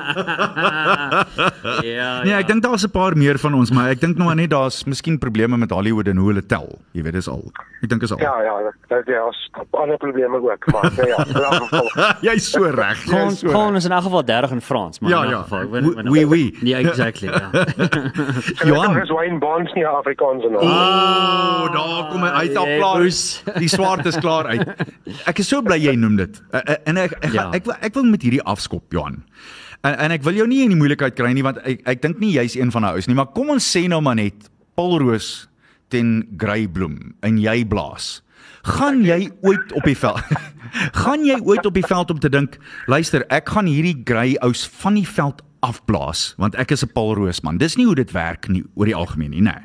ja. 1.99 2.23
Nee, 2.25 2.33
ek 2.39 2.47
dink 2.49 2.63
daar's 2.65 2.87
'n 2.87 2.91
paar 2.95 3.17
meer 3.17 3.37
van 3.39 3.55
ons, 3.55 3.71
maar 3.71 3.91
ek 3.93 4.01
dink 4.01 4.17
nou 4.17 4.33
net 4.35 4.49
daar's 4.51 4.85
miskien 4.89 5.19
probleme 5.19 5.57
met 5.61 5.71
Hollywood 5.71 6.09
en 6.09 6.17
hoe 6.17 6.29
hulle 6.33 6.47
tel. 6.47 6.79
Jy 6.97 7.03
weet, 7.03 7.13
dis 7.19 7.29
al. 7.29 7.43
Ek 7.83 7.89
dink 7.93 8.03
is 8.03 8.13
al. 8.13 8.19
Ja, 8.25 8.33
ja, 8.43 8.55
dit 8.89 9.07
ja, 9.07 9.27
is 9.29 9.51
ander 9.71 9.97
probleme 9.97 10.41
ook, 10.41 10.67
maar 10.73 10.89
nou 10.97 11.09
ja, 11.09 11.19
in 11.27 11.35
elk 11.35 11.55
geval. 11.69 11.91
Jy's 12.29 12.49
so 12.51 12.65
reg. 12.65 13.05
Gaan 13.05 13.29
Jy's 13.29 13.39
so 13.45 13.53
ons 13.53 13.85
in 13.85 13.93
elk 13.93 14.03
geval 14.09 14.25
30 14.25 14.51
in 14.57 14.61
Frans, 14.61 14.99
maar 15.01 15.11
Ja, 15.11 15.23
in 15.23 15.29
ja. 15.31 15.35
elk 15.37 15.43
geval. 15.43 15.61
ek 15.63 15.71
weet- 15.71 16.09
Oui, 16.09 16.25
oui. 16.35 16.59
Ja, 16.63 16.79
exactly. 16.79 17.29
Ja. 17.29 17.51
Johan. 18.65 18.97
Is 19.03 19.11
Wayne 19.11 19.39
Bonds 19.39 19.73
nie 19.75 19.87
Afrikaans 19.87 20.45
en 20.45 20.57
al. 20.57 20.63
Oh, 20.65 21.73
daar 21.73 22.09
kom 22.11 22.23
hy 22.23 22.29
uit 22.49 22.57
al 22.57 22.67
Jy 22.67 22.79
klaar. 22.79 23.59
Die 23.59 23.69
swaard 23.69 24.07
is 24.07 24.17
klaar 24.19 24.47
uit. 24.47 24.67
Ek 25.27 25.39
is 25.39 25.49
so 25.49 25.63
bly 25.63 25.77
jy 25.79 25.95
noem 26.01 26.17
dit. 26.17 26.43
Uh, 26.53 26.61
uh, 26.69 26.75
En 26.85 26.97
ek 26.97 27.13
ek, 27.21 27.33
Ja. 27.33 27.49
ek, 27.49 27.55
ek, 27.55 27.65
wil, 27.65 27.75
ek 27.81 27.95
wil 27.95 28.05
met 28.05 28.23
hierdie 28.23 28.43
afskop, 28.43 28.93
Johan. 28.93 29.25
En 29.83 29.95
en 29.99 30.11
ek 30.11 30.23
wil 30.23 30.35
jou 30.35 30.47
nie 30.47 30.63
in 30.65 30.71
die 30.71 30.77
moeilikheid 30.79 31.15
kry 31.15 31.33
nie 31.33 31.43
want 31.43 31.59
ek 31.65 31.83
ek 31.87 32.03
dink 32.03 32.19
nie 32.19 32.33
jy's 32.35 32.57
een 32.57 32.71
van 32.75 32.83
daai 32.83 32.93
ouens 32.99 33.07
nie, 33.07 33.15
maar 33.15 33.33
kom 33.35 33.51
ons 33.51 33.77
sê 33.77 33.87
nou 33.89 34.01
maar 34.01 34.17
net 34.17 34.49
Paul 34.75 34.99
Roos 34.99 35.49
ten 35.89 36.27
Greybloem 36.37 37.15
en 37.23 37.39
jy 37.39 37.65
blaas. 37.65 38.23
Gaan 38.65 39.05
jy 39.05 39.31
ooit 39.43 39.73
op 39.73 39.85
die 39.85 39.97
veld? 39.97 40.21
gaan 41.05 41.25
jy 41.25 41.39
ooit 41.41 41.65
op 41.67 41.75
die 41.75 41.87
veld 41.87 42.11
om 42.11 42.19
te 42.19 42.29
dink, 42.29 42.59
luister, 42.87 43.25
ek 43.31 43.49
gaan 43.49 43.67
hierdie 43.67 44.03
Grey 44.05 44.37
ous 44.43 44.67
van 44.83 44.95
die 44.95 45.07
veld 45.07 45.43
afblaas 45.63 46.35
want 46.39 46.55
ek 46.55 46.71
is 46.73 46.83
'n 46.85 46.93
Paul 46.93 47.15
Roos 47.15 47.41
man. 47.43 47.59
Dis 47.59 47.77
nie 47.77 47.87
hoe 47.87 47.95
dit 47.95 48.11
werk 48.13 48.49
nie 48.49 48.65
oor 48.75 48.87
die 48.87 48.95
algemeen 48.95 49.31
nie, 49.31 49.41
nee. 49.41 49.63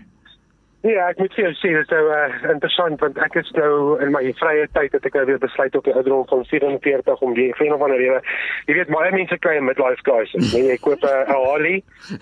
Nee, 0.84 0.98
ek 1.00 1.20
moet 1.22 1.32
vir 1.32 1.46
jou 1.46 1.52
sê 1.62 1.70
dit 1.72 1.86
is 1.86 1.92
nou 1.96 2.08
uh, 2.12 2.24
interessant 2.52 3.00
want 3.00 3.20
ek 3.24 3.38
is 3.40 3.52
nou 3.56 3.75
in 4.04 4.10
my 4.12 4.22
vrye 4.36 4.66
tyd 4.75 4.92
het 4.92 5.06
ek 5.08 5.13
nou 5.16 5.22
weer 5.30 5.40
besluit 5.40 5.75
op 5.80 5.86
die 5.88 5.94
ouderdom 5.96 6.25
van 6.28 6.42
44 6.50 7.22
om 7.24 7.36
die 7.38 7.46
een 7.56 7.72
of 7.72 7.86
ander 7.86 8.02
rede. 8.02 8.20
Jy 8.68 8.75
weet 8.75 8.92
baie 8.92 9.13
mense 9.16 9.38
kry 9.46 9.54
'n 9.62 9.63
midlife 9.70 10.04
crisis. 10.04 10.52
Nee, 10.52 10.66
jy 10.74 10.78
koop 10.84 11.06
'n 11.08 11.32
Harley 11.32 11.78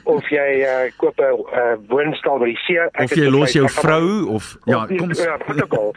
of 0.05 0.29
jy 0.29 0.49
uh, 0.61 0.91
koop 1.01 1.17
'n 1.17 1.41
uh, 1.41 1.73
woonstel 1.89 2.37
by 2.43 2.51
die 2.53 2.61
see. 2.67 2.77
Ek 2.77 3.09
Of 3.09 3.15
jy 3.17 3.29
los 3.33 3.49
besluit, 3.49 3.55
jou 3.57 3.65
ek 3.65 3.77
vrou 3.81 4.35
of 4.35 4.45
ja, 4.65 4.83
Of- 4.83 4.93
kom 5.01 5.11
ja, 5.17 5.37
wat 5.47 5.63
ook 5.63 5.73
al. 5.81 5.89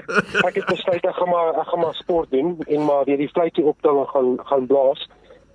Ek 0.49 0.55
het 0.55 0.67
besluit 0.73 1.05
ek 1.05 1.15
gaan 1.21 1.29
maar 1.29 1.53
ek 1.61 1.69
gaan 1.69 1.81
maar 1.85 1.95
sport 2.01 2.31
doen 2.31 2.57
en 2.67 2.85
maar 2.89 3.05
weer 3.05 3.21
die 3.21 3.29
fluitjie 3.29 3.65
optel 3.65 4.01
en 4.01 4.09
gaan 4.09 4.39
gaan 4.49 4.67
blaas. 4.67 5.05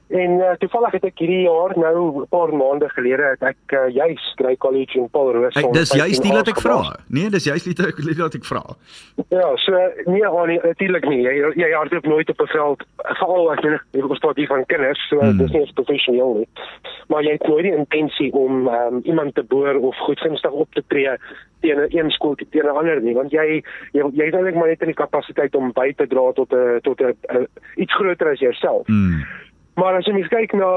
En 0.09 0.31
uh, 0.31 0.51
toevallig 0.57 0.95
het 0.97 1.03
ek 1.05 1.19
hierdie 1.21 1.43
jaar 1.45 1.75
nou 1.77 2.21
'n 2.21 2.27
paar 2.33 2.49
maande 2.55 2.89
gelede 2.89 3.25
het 3.29 3.43
ek 3.45 3.73
uh, 3.77 3.89
juis 3.93 4.33
Grey 4.35 4.57
College 4.57 4.97
in 4.97 5.09
Paul 5.09 5.31
Roos. 5.31 5.53
Hey, 5.53 5.69
dis 5.71 5.93
juist 5.93 6.23
die 6.23 6.33
wat 6.33 6.47
ek 6.47 6.61
vra. 6.61 6.97
Nee, 7.07 7.29
dis 7.29 7.43
juist 7.43 7.65
die 7.69 7.75
die 8.13 8.23
wat 8.23 8.33
ek 8.33 8.45
vra. 8.45 8.63
Ja, 9.29 9.51
so 9.55 9.77
nee, 10.05 10.25
Annie, 10.25 10.59
natuurlik 10.63 11.05
nie. 11.05 11.21
Jy 11.21 11.53
jy 11.61 11.69
hardloop 11.73 12.09
nooit 12.09 12.29
op 12.29 12.41
'n 12.41 12.47
veld 12.47 12.85
veral 13.19 13.51
as 13.51 13.61
jy 13.61 13.77
jy 13.91 14.07
verstaan 14.07 14.33
die 14.33 14.47
van 14.47 14.65
kinders, 14.65 15.07
so 15.09 15.19
hmm. 15.19 15.37
dis 15.37 15.51
nie 15.51 15.73
professioneel 15.73 16.33
nie. 16.41 16.47
Maar 17.07 17.23
jy 17.23 17.31
het 17.37 17.47
nooit 17.47 17.63
die 17.63 17.75
intensie 17.75 18.33
om 18.33 18.67
um, 18.67 18.99
iemand 19.03 19.35
te 19.35 19.43
boor 19.43 19.77
of 19.77 19.95
goedgunstig 19.97 20.51
op 20.51 20.73
te 20.73 20.83
tree 20.87 21.17
teen 21.61 21.77
'n 21.77 21.97
een 21.97 22.09
skool 22.09 22.35
teen 22.35 22.65
'n 22.65 22.77
ander 22.81 23.01
nie, 23.01 23.13
want 23.13 23.31
jy 23.31 23.61
jy 23.93 24.01
jy 24.13 24.25
het 24.25 24.33
eintlik 24.33 24.55
maar 24.55 24.67
net 24.73 24.81
in 24.81 24.89
die 24.89 25.03
kapasiteit 25.05 25.55
om 25.55 25.71
by 25.71 25.93
te 25.93 26.07
dra 26.07 26.31
tot 26.33 26.51
'n 26.53 26.79
tot 26.81 27.01
'n 27.01 27.47
iets 27.75 27.93
groter 27.93 28.31
as 28.31 28.39
jouself. 28.39 28.87
Hmm. 28.87 29.21
Maar 29.79 29.95
as 29.95 30.07
jy 30.07 30.13
mens 30.15 30.31
kyk 30.31 30.53
na 30.57 30.69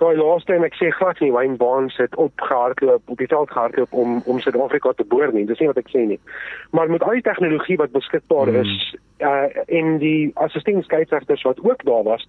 daai 0.00 0.18
laaste 0.18 0.52
en 0.52 0.64
ek 0.66 0.74
sê 0.76 0.90
glad 0.92 1.20
nie 1.22 1.30
Wayne 1.32 1.56
Barnes 1.60 1.94
het 2.00 2.16
opgehardloop 2.20 3.14
op 3.14 3.20
die 3.22 3.28
veld 3.30 3.52
gehardloop 3.54 3.94
om 4.02 4.18
om 4.28 4.40
Suid-Afrika 4.42 4.92
te 4.98 5.06
boor 5.08 5.32
nie. 5.32 5.46
Dis 5.48 5.62
nie 5.62 5.70
wat 5.70 5.80
ek 5.80 5.88
sê 5.92 6.02
nie. 6.10 6.18
Maar 6.76 6.92
met 6.92 7.04
al 7.06 7.16
die 7.16 7.24
tegnologie 7.28 7.78
wat 7.80 7.94
beskikbaar 7.96 8.52
mm. 8.52 8.60
is 8.66 8.74
uh 9.22 9.46
in 9.70 9.96
die 10.02 10.32
assistent 10.44 10.84
skeieregters 10.84 11.44
wat 11.46 11.62
ook 11.62 11.84
daar 11.88 12.02
was, 12.02 12.26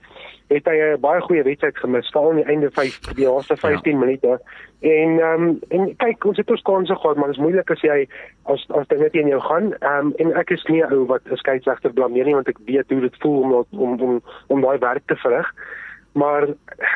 het 0.53 0.69
hy 0.69 0.77
'n 0.93 1.01
baie 1.01 1.21
goeie 1.21 1.43
wedstryd 1.43 1.77
gemis, 1.77 2.11
veral 2.13 2.29
aan 2.29 2.41
die 2.41 2.51
einde 2.53 2.71
5 2.71 2.99
die 3.19 3.27
laaste 3.27 3.57
15 3.57 3.91
ja. 3.91 3.99
minute. 4.05 4.39
En 4.79 5.19
ehm 5.19 5.43
um, 5.43 5.59
en 5.69 5.95
kyk, 5.97 6.25
ons 6.25 6.37
het 6.37 6.49
ons 6.51 6.61
kanse 6.61 6.95
gehad, 6.95 7.17
maar 7.17 7.31
dit 7.33 7.37
is 7.37 7.43
moeilik 7.43 7.71
as 7.71 7.81
jy 7.81 8.07
as 8.43 8.65
as 8.69 8.87
dit 8.87 8.99
net 8.99 9.13
in 9.13 9.27
jou 9.27 9.41
gaan. 9.41 9.73
Ehm 9.79 10.07
um, 10.07 10.13
en 10.17 10.33
ek 10.33 10.49
is 10.55 10.63
nie 10.63 10.83
ou 10.85 11.05
wat 11.05 11.21
'n 11.25 11.35
skeieregter 11.35 11.93
blameer 11.93 12.25
nie 12.25 12.39
want 12.39 12.47
ek 12.47 12.59
weet 12.65 12.89
hoe 12.89 13.01
dit 13.01 13.17
voel 13.19 13.41
om 13.41 13.65
om 13.71 14.01
om 14.01 14.21
om 14.47 14.61
daai 14.61 14.77
werk 14.77 15.03
te 15.07 15.15
verrig. 15.15 15.53
Maar 16.13 16.47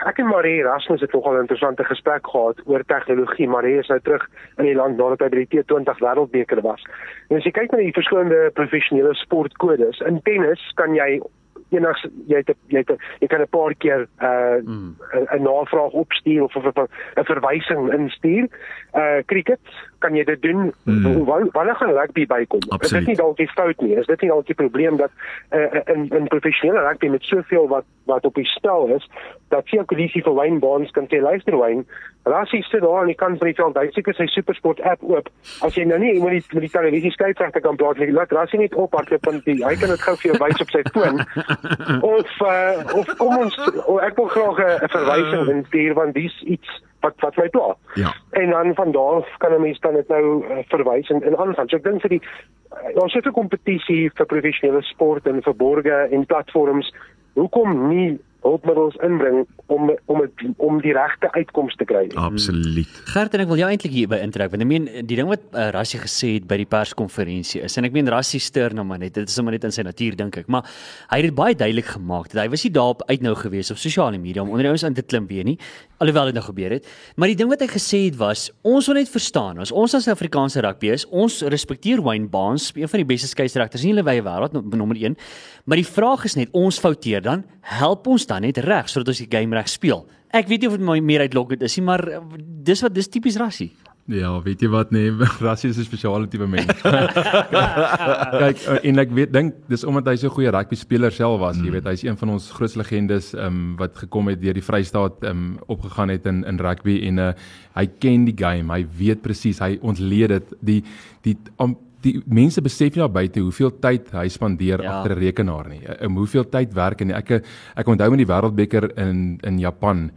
ek 0.05 0.19
en 0.21 0.27
Marie 0.29 0.59
Erasmus 0.59 1.01
het 1.01 1.13
nogal 1.13 1.33
'n 1.33 1.45
interessante 1.45 1.83
gesprek 1.83 2.27
gehad 2.29 2.61
oor 2.65 2.83
tegnologie. 2.85 3.47
Marie 3.47 3.77
is 3.77 3.87
nou 3.87 3.99
terug 3.99 4.29
in 4.57 4.65
die 4.65 4.75
land 4.75 4.97
nadat 4.97 5.19
hy 5.19 5.29
by 5.29 5.45
die 5.45 5.63
T20 5.63 5.97
Wêreldbeker 5.99 6.61
was. 6.61 6.83
En 7.29 7.37
as 7.37 7.43
jy 7.43 7.51
kyk 7.51 7.71
na 7.71 7.77
die 7.77 7.93
verskillende 7.93 8.51
professionele 8.53 9.13
sportkodes, 9.13 9.99
in 9.99 10.21
tennis 10.21 10.71
kan 10.75 10.93
jy 10.93 11.21
enigs 11.69 12.05
jy 12.27 12.41
het 12.41 12.53
jy 12.67 12.83
het 12.83 12.91
jy 13.19 13.27
kan 13.27 13.41
'n 13.41 13.49
paar 13.49 13.75
keer 13.75 14.07
'n 14.19 14.25
uh, 14.25 14.57
mm. 14.63 14.95
'n 15.35 15.43
navraag 15.43 15.91
opstuur 15.91 16.43
of 16.43 16.55
'n 16.55 17.23
verwysing 17.23 17.93
instuur. 17.93 18.47
Uh 18.93 19.21
cricket 19.25 19.59
kan 19.99 20.15
jy 20.15 20.23
dit 20.23 20.41
doen 20.41 20.73
mm. 20.83 21.25
wanneer 21.25 21.75
gaan 21.75 21.93
rugby 21.93 22.25
bykom? 22.25 22.59
Is 22.79 22.89
dit 22.89 23.07
nie 23.07 23.15
dalk 23.15 23.37
die 23.37 23.49
fout 23.49 23.81
nie? 23.81 23.95
Is 23.95 24.05
dit 24.05 24.21
nie 24.21 24.29
dalk 24.29 24.45
die 24.45 24.55
probleem 24.55 24.97
dat 24.97 25.11
uh, 25.51 25.81
in 25.93 26.09
in 26.09 26.27
professionele 26.27 26.85
rugby 26.87 27.07
met 27.07 27.23
soveel 27.23 27.67
wat 27.67 27.85
wat 28.07 28.25
op 28.25 28.35
die 28.35 28.45
spel 28.45 28.87
is, 28.95 29.09
dat 29.51 29.67
sirkulasie 29.67 30.23
vir 30.23 30.35
wynbaans 30.35 30.91
kan 30.95 31.09
sê 31.11 31.19
luister 31.21 31.57
wyn, 31.59 31.83
Rassie 32.27 32.63
sit 32.63 32.81
daar 32.83 32.99
aan 33.01 33.11
die 33.11 33.15
kant 33.15 33.37
van 33.39 33.47
die 33.47 33.55
veld, 33.55 33.77
hy 33.79 33.87
seker 33.95 34.15
sy 34.15 34.25
SuperSport 34.31 34.81
app 34.87 35.03
oop. 35.07 35.29
As 35.63 35.77
jy 35.79 35.85
nou 35.87 35.99
nie 36.01 36.13
met 36.19 36.37
die 36.37 36.55
met 36.57 36.65
die 36.65 36.71
televisie 36.73 37.11
skeieregter 37.15 37.63
kan 37.63 37.79
praat 37.79 38.01
nie, 38.01 38.11
laat 38.15 38.33
Rassie 38.35 38.59
net 38.59 38.75
op 38.75 38.95
hardloop 38.97 39.27
want 39.29 39.45
die, 39.47 39.57
hy 39.63 39.75
kan 39.79 39.93
dit 39.93 40.03
gou 40.03 40.15
vir 40.19 40.31
jou 40.31 40.39
wys 40.43 40.63
op 40.63 40.73
sy 40.75 40.83
foon. 40.95 41.23
of 42.15 42.41
uh, 42.41 42.97
of 42.97 43.15
kom 43.17 43.37
ons 43.37 43.57
oh, 43.85 44.01
ek 44.03 44.17
wil 44.17 44.27
graag 44.27 44.59
'n 44.83 44.89
verwysing 44.89 45.49
instuur 45.55 45.93
want 45.93 46.13
dis 46.13 46.41
iets 46.43 46.83
wat 47.05 47.13
wat 47.19 47.35
my 47.37 47.49
pla. 47.49 47.75
Ja. 47.93 48.13
En 48.31 48.49
dan 48.49 48.73
van 48.75 48.91
daar 48.91 49.21
af 49.21 49.37
kan 49.37 49.53
'n 49.53 49.61
mens 49.61 49.79
dan 49.79 49.93
dit 49.93 50.07
nou 50.07 50.45
uh, 50.45 50.57
verwys 50.67 51.09
en, 51.09 51.23
en 51.23 51.37
aangaan. 51.37 51.67
So 51.67 51.77
ek 51.77 51.83
dink 51.83 52.01
vir 52.01 52.09
die 52.09 52.21
uh, 52.23 53.01
ons 53.03 53.13
het 53.13 53.25
'n 53.25 53.31
kompetisie 53.31 54.11
vir 54.13 54.25
professionele 54.25 54.81
sport 54.81 55.27
en 55.27 55.41
vir 55.41 55.55
borgers 55.55 56.11
en 56.11 56.25
platforms. 56.25 56.93
Hoekom 57.33 57.87
nie 57.87 58.19
hulpmiddels 58.47 58.97
inbring 59.05 59.45
om 59.67 59.91
om 60.05 60.21
het, 60.23 60.43
om 60.63 60.79
die 60.83 60.93
regte 60.95 61.29
uitkoms 61.35 61.75
te 61.79 61.85
kry. 61.87 62.05
Absoluut. 62.19 62.91
Gert 63.11 63.35
en 63.35 63.43
ek 63.43 63.51
wil 63.51 63.61
jou 63.61 63.69
eintlik 63.69 63.93
hierby 63.93 64.19
intrek 64.23 64.53
want 64.53 64.63
ek 64.63 64.69
meen 64.69 64.87
die 65.09 65.19
ding 65.19 65.29
wat 65.31 65.43
uh, 65.51 65.69
Rassie 65.75 65.99
gesê 66.01 66.33
het 66.37 66.47
by 66.49 66.59
die 66.61 66.69
perskonferensie 66.69 67.63
is 67.67 67.77
en 67.79 67.87
ek 67.87 67.95
meen 67.95 68.09
Rassie 68.11 68.41
steur 68.43 68.75
nou 68.77 68.85
maar 68.87 69.01
net 69.01 69.15
dit 69.17 69.27
is 69.27 69.35
sommer 69.37 69.55
net 69.55 69.67
in 69.67 69.75
sy 69.75 69.85
natuur 69.87 70.17
dink 70.19 70.39
ek 70.43 70.51
maar 70.51 70.67
hy 71.11 71.21
het 71.21 71.29
dit 71.29 71.37
baie 71.37 71.57
duidelik 71.57 71.91
gemaak 71.97 72.31
dat 72.31 72.43
hy 72.43 72.47
was 72.53 72.63
nie 72.65 72.73
daarop 72.77 73.03
uit 73.09 73.25
nou 73.25 73.35
gewees 73.37 73.71
op 73.73 73.81
sosiale 73.81 74.19
media 74.21 74.43
om 74.43 74.53
onder 74.53 74.67
die 74.67 74.73
ouens 74.73 74.85
aan 74.87 74.97
te 74.97 75.05
klim 75.05 75.27
weer 75.29 75.47
nie 75.47 75.57
alhoewel 76.03 76.31
dit 76.31 76.37
nou 76.37 76.45
gebeur 76.45 76.77
het 76.77 76.87
maar 77.15 77.31
die 77.31 77.37
ding 77.39 77.51
wat 77.51 77.63
hy 77.63 77.69
gesê 77.71 78.03
het 78.05 78.17
was 78.19 78.47
ons 78.67 78.89
wil 78.89 78.99
net 78.99 79.11
verstaan 79.11 79.61
as 79.63 79.73
ons 79.73 79.97
as 79.97 80.09
Afrikaanse 80.11 80.63
rugby 80.65 80.93
is 80.93 81.07
ons 81.09 81.41
respekteer 81.53 82.03
Wayne 82.05 82.29
Barnes 82.31 82.69
een 82.75 82.89
van 82.91 83.03
die 83.03 83.09
beste 83.09 83.29
skeieregters 83.31 83.83
in 83.83 83.93
die 83.93 83.97
hele 83.97 84.07
wêreld 84.07 84.55
nommer 84.55 84.97
1 84.99 85.17
maar 85.65 85.81
die 85.81 85.87
vraag 85.87 86.25
is 86.29 86.37
net 86.39 86.53
ons 86.55 86.79
fouteer 86.79 87.23
dan 87.25 87.45
help 87.67 88.07
ons 88.07 88.27
dan 88.29 88.36
net 88.39 88.57
reg 88.57 88.89
sodat 88.89 89.13
ons 89.13 89.23
die 89.23 89.31
game 89.31 89.55
reg 89.55 89.69
speel. 89.69 90.05
Ek 90.35 90.47
weet 90.47 90.61
nie 90.61 90.69
of 90.69 90.77
dit 90.77 91.03
meer 91.03 91.23
uitlok 91.27 91.55
het 91.55 91.61
is 91.63 91.77
nie, 91.77 91.85
maar 91.87 92.03
eh, 92.07 92.23
dis 92.37 92.81
wat 92.83 92.93
dis 92.93 93.07
tipies 93.07 93.37
rassie. 93.39 93.71
Ja, 94.07 94.29
weet 94.39 94.61
jy 94.63 94.69
wat 94.71 94.93
nee, 94.95 95.11
rassie 95.43 95.69
is 95.69 95.77
'n 95.77 95.83
spesiale 95.83 96.27
tipe 96.31 96.47
mens. 96.47 96.71
Kyk, 98.41 98.61
eh, 98.63 98.77
en 98.87 98.99
ek 99.03 99.11
weet 99.11 99.33
dink 99.33 99.55
dis 99.67 99.83
omdat 99.83 100.07
hy 100.07 100.15
so 100.15 100.27
'n 100.27 100.35
goeie 100.35 100.51
rugby 100.51 100.75
speler 100.79 101.11
self 101.11 101.39
was, 101.39 101.57
mm. 101.57 101.65
jy 101.65 101.71
weet 101.71 101.89
hy's 101.91 102.03
een 102.03 102.17
van 102.17 102.29
ons 102.29 102.51
groot 102.51 102.75
legendes 102.75 103.33
um, 103.35 103.75
wat 103.75 103.97
gekom 103.97 104.27
het 104.31 104.39
deur 104.41 104.55
die 104.55 104.63
Vrystaat 104.63 105.23
um, 105.27 105.59
opgegaan 105.67 106.09
het 106.09 106.25
in 106.25 106.45
in 106.47 106.59
rugby 106.59 107.03
en 107.03 107.17
uh, 107.19 107.33
hy 107.75 107.85
ken 107.99 108.23
die 108.25 108.37
game, 108.37 108.71
hy 108.71 108.87
weet 108.97 109.21
presies, 109.21 109.59
hy 109.59 109.77
ontleed 109.81 110.29
dit 110.29 110.55
die 110.61 110.83
die 111.23 111.35
um, 111.59 111.75
die 112.07 112.15
mense 112.25 112.63
besef 112.63 112.95
nie 112.95 113.03
daar 113.03 113.13
buite 113.13 113.43
hoeveel 113.43 113.71
tyd 113.83 114.09
hy 114.15 114.27
spandeer 114.31 114.83
ja. 114.83 114.97
agter 114.97 115.15
'n 115.15 115.19
rekenaar 115.19 115.69
nie. 115.69 115.83
En 115.99 116.15
hoeveel 116.15 116.49
tyd 116.49 116.73
werk 116.73 117.01
en 117.01 117.11
ek 117.11 117.31
ek 117.75 117.87
onthou 117.87 118.09
met 118.09 118.23
die 118.23 118.33
wêreldbeker 118.33 118.91
in 118.97 119.39
in 119.43 119.59
Japan 119.59 120.11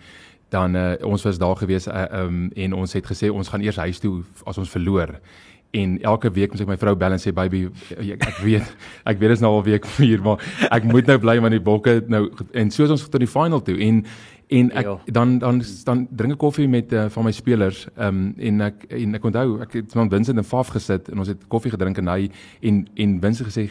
dan 0.50 0.75
uh, 0.75 0.94
ons 1.06 1.23
was 1.23 1.38
daar 1.38 1.56
gewees 1.56 1.87
uh, 1.87 2.06
um, 2.12 2.50
en 2.56 2.73
ons 2.75 2.92
het 2.92 3.06
gesê 3.06 3.30
ons 3.30 3.49
gaan 3.49 3.62
eers 3.62 3.76
huis 3.76 4.00
toe 4.02 4.23
as 4.47 4.59
ons 4.59 4.70
verloor 4.70 5.14
en 5.70 5.99
elke 6.02 6.30
week 6.35 6.50
moet 6.50 6.64
ek 6.64 6.70
my 6.73 6.76
vrou 6.80 6.97
bel 6.99 7.14
en 7.14 7.23
sê 7.23 7.32
baby 7.35 7.68
ek, 7.94 8.25
ek 8.26 8.40
weet 8.42 8.73
ek 9.06 9.20
weet 9.20 9.30
dit 9.30 9.37
is 9.38 9.44
nou 9.44 9.52
al 9.54 9.64
week 9.66 9.87
4 9.87 10.25
maar 10.26 10.42
ek 10.70 10.88
moet 10.90 11.06
nou 11.06 11.18
bly 11.23 11.38
met 11.44 11.54
die 11.54 11.62
bokke 11.62 12.00
nou 12.11 12.26
en 12.50 12.75
soos 12.75 12.90
ons 12.97 13.06
tot 13.06 13.23
die 13.23 13.30
final 13.30 13.62
toe 13.62 13.78
en 13.87 14.02
en 14.50 14.71
ek 14.75 14.85
jo. 14.85 15.00
dan 15.07 15.38
dan 15.38 15.62
dan 15.85 16.07
drink 16.11 16.35
ek 16.35 16.42
koffie 16.42 16.69
met 16.69 16.92
uh, 16.92 17.07
van 17.14 17.25
my 17.25 17.33
spelers 17.35 17.85
um, 17.97 18.33
en 18.38 18.61
ek 18.66 18.85
en 18.99 19.14
ek 19.14 19.28
onthou 19.30 19.61
ek 19.62 19.76
het 19.78 19.95
van 19.95 20.11
Vincent 20.11 20.38
en 20.42 20.47
Faf 20.47 20.73
gesit 20.75 21.09
en 21.12 21.23
ons 21.23 21.30
het 21.30 21.47
koffie 21.52 21.71
gedrink 21.71 21.99
en 22.02 22.11
hy 22.11 22.30
en 22.66 22.83
en 22.95 23.16
Vincent 23.23 23.47
gesê 23.47 23.69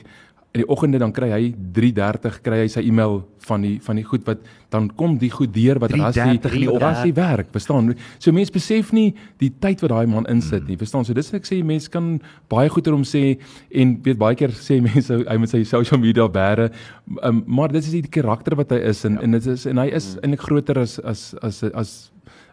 in 0.50 0.64
die 0.64 0.70
oggende 0.70 0.98
dan 0.98 1.12
kry 1.14 1.30
hy 1.30 1.44
3:30 1.78 2.40
kry 2.42 2.64
hy 2.64 2.70
sy 2.74 2.82
e-mail 2.90 3.20
van 3.46 3.62
die 3.62 3.76
van 3.86 4.00
die 4.00 4.06
goed 4.06 4.26
wat 4.26 4.42
dan 4.74 4.88
kom 4.98 5.18
die 5.22 5.30
goed 5.30 5.54
deur 5.54 5.78
wat 5.82 5.94
rassie 5.94 6.40
rassie 6.82 7.14
werk 7.14 7.52
verstaan? 7.54 7.94
So 8.18 8.34
mense 8.34 8.54
besef 8.54 8.90
nie 8.94 9.14
die 9.38 9.52
tyd 9.62 9.84
wat 9.86 9.94
daai 9.94 10.10
man 10.10 10.26
insit 10.30 10.66
nie 10.68 10.78
verstaan? 10.78 11.06
So 11.06 11.14
dis 11.14 11.30
ek 11.38 11.46
sê 11.46 11.62
mense 11.64 11.90
kan 11.94 12.18
baie 12.50 12.70
goeie 12.70 12.94
om 12.94 13.06
sê 13.06 13.38
en 13.70 13.96
weet 14.06 14.18
baie 14.18 14.36
keer 14.36 14.56
sê 14.58 14.80
mense 14.90 15.22
hy 15.22 15.38
moet 15.38 15.54
sy 15.54 15.64
social 15.70 16.02
media 16.02 16.26
bære 16.26 16.72
um, 17.22 17.44
maar 17.46 17.70
dit 17.70 17.86
is 17.86 17.94
die 18.00 18.04
karakter 18.10 18.58
wat 18.58 18.74
hy 18.74 18.82
is 18.90 19.06
en 19.06 19.20
ja. 19.20 19.26
en 19.28 19.38
dit 19.38 19.52
is 19.54 19.68
en 19.70 19.84
hy 19.86 19.90
is 20.02 20.16
eintlik 20.24 20.48
groter 20.50 20.82
as 20.82 20.98
as 21.00 21.36
as 21.46 21.64
as, 21.74 21.94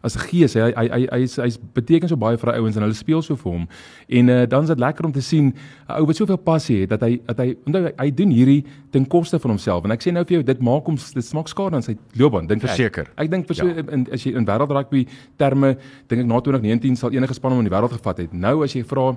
as 0.06 0.16
'n 0.16 0.24
gees 0.30 0.54
hy 0.54 0.70
hy 0.70 0.86
hy 0.86 1.02
hy's 1.12 1.36
hy's 1.42 1.58
beteken 1.74 2.08
so 2.08 2.16
baie 2.16 2.38
vir 2.38 2.52
ouens 2.54 2.76
en 2.76 2.86
hulle 2.86 2.94
speel 2.94 3.22
so 3.22 3.36
vir 3.36 3.52
hom. 3.52 3.68
En 4.08 4.28
uh, 4.28 4.46
dan 4.46 4.62
is 4.62 4.70
dit 4.72 4.78
lekker 4.78 5.04
om 5.04 5.12
te 5.12 5.22
sien 5.22 5.52
'n 5.52 6.00
ou 6.00 6.06
wat 6.06 6.16
soveel 6.16 6.38
passie 6.38 6.80
het 6.80 6.90
dat 6.90 7.02
hy 7.02 7.20
dat 7.26 7.38
hy 7.38 7.56
onthou 7.66 7.82
hy, 7.84 7.92
hy 7.98 8.10
doen 8.10 8.30
hierdie 8.30 8.64
ten 8.90 9.06
koste 9.06 9.38
van 9.38 9.50
homself 9.50 9.84
en 9.84 9.90
ek 9.90 10.02
sê 10.02 10.12
nou 10.12 10.24
vir 10.24 10.38
jou 10.38 10.42
dit 10.42 10.60
maak 10.60 10.86
hom 10.86 10.96
dit 10.96 11.24
smaak 11.24 11.48
skade 11.48 11.74
aan 11.74 11.82
sy 11.82 11.96
loopbaan 12.14 12.46
dink 12.46 12.62
verseker. 12.62 13.10
Ek, 13.16 13.26
ek 13.26 13.30
dink 13.30 13.46
vir 13.46 13.56
so 13.56 13.66
ja. 13.66 13.82
in, 13.92 14.06
as 14.12 14.22
jy 14.22 14.36
in 14.36 14.46
wêreldrugby 14.46 15.06
terme 15.36 15.76
dink 16.08 16.22
ek 16.22 16.26
na 16.26 16.40
2019 16.40 16.96
sal 16.96 17.10
enige 17.10 17.34
span 17.34 17.52
hom 17.52 17.64
in 17.64 17.68
die 17.68 17.74
wêreld 17.74 17.92
gevat 17.92 18.18
het. 18.18 18.32
Nou 18.32 18.62
as 18.64 18.72
jy 18.72 18.84
vra 18.84 19.16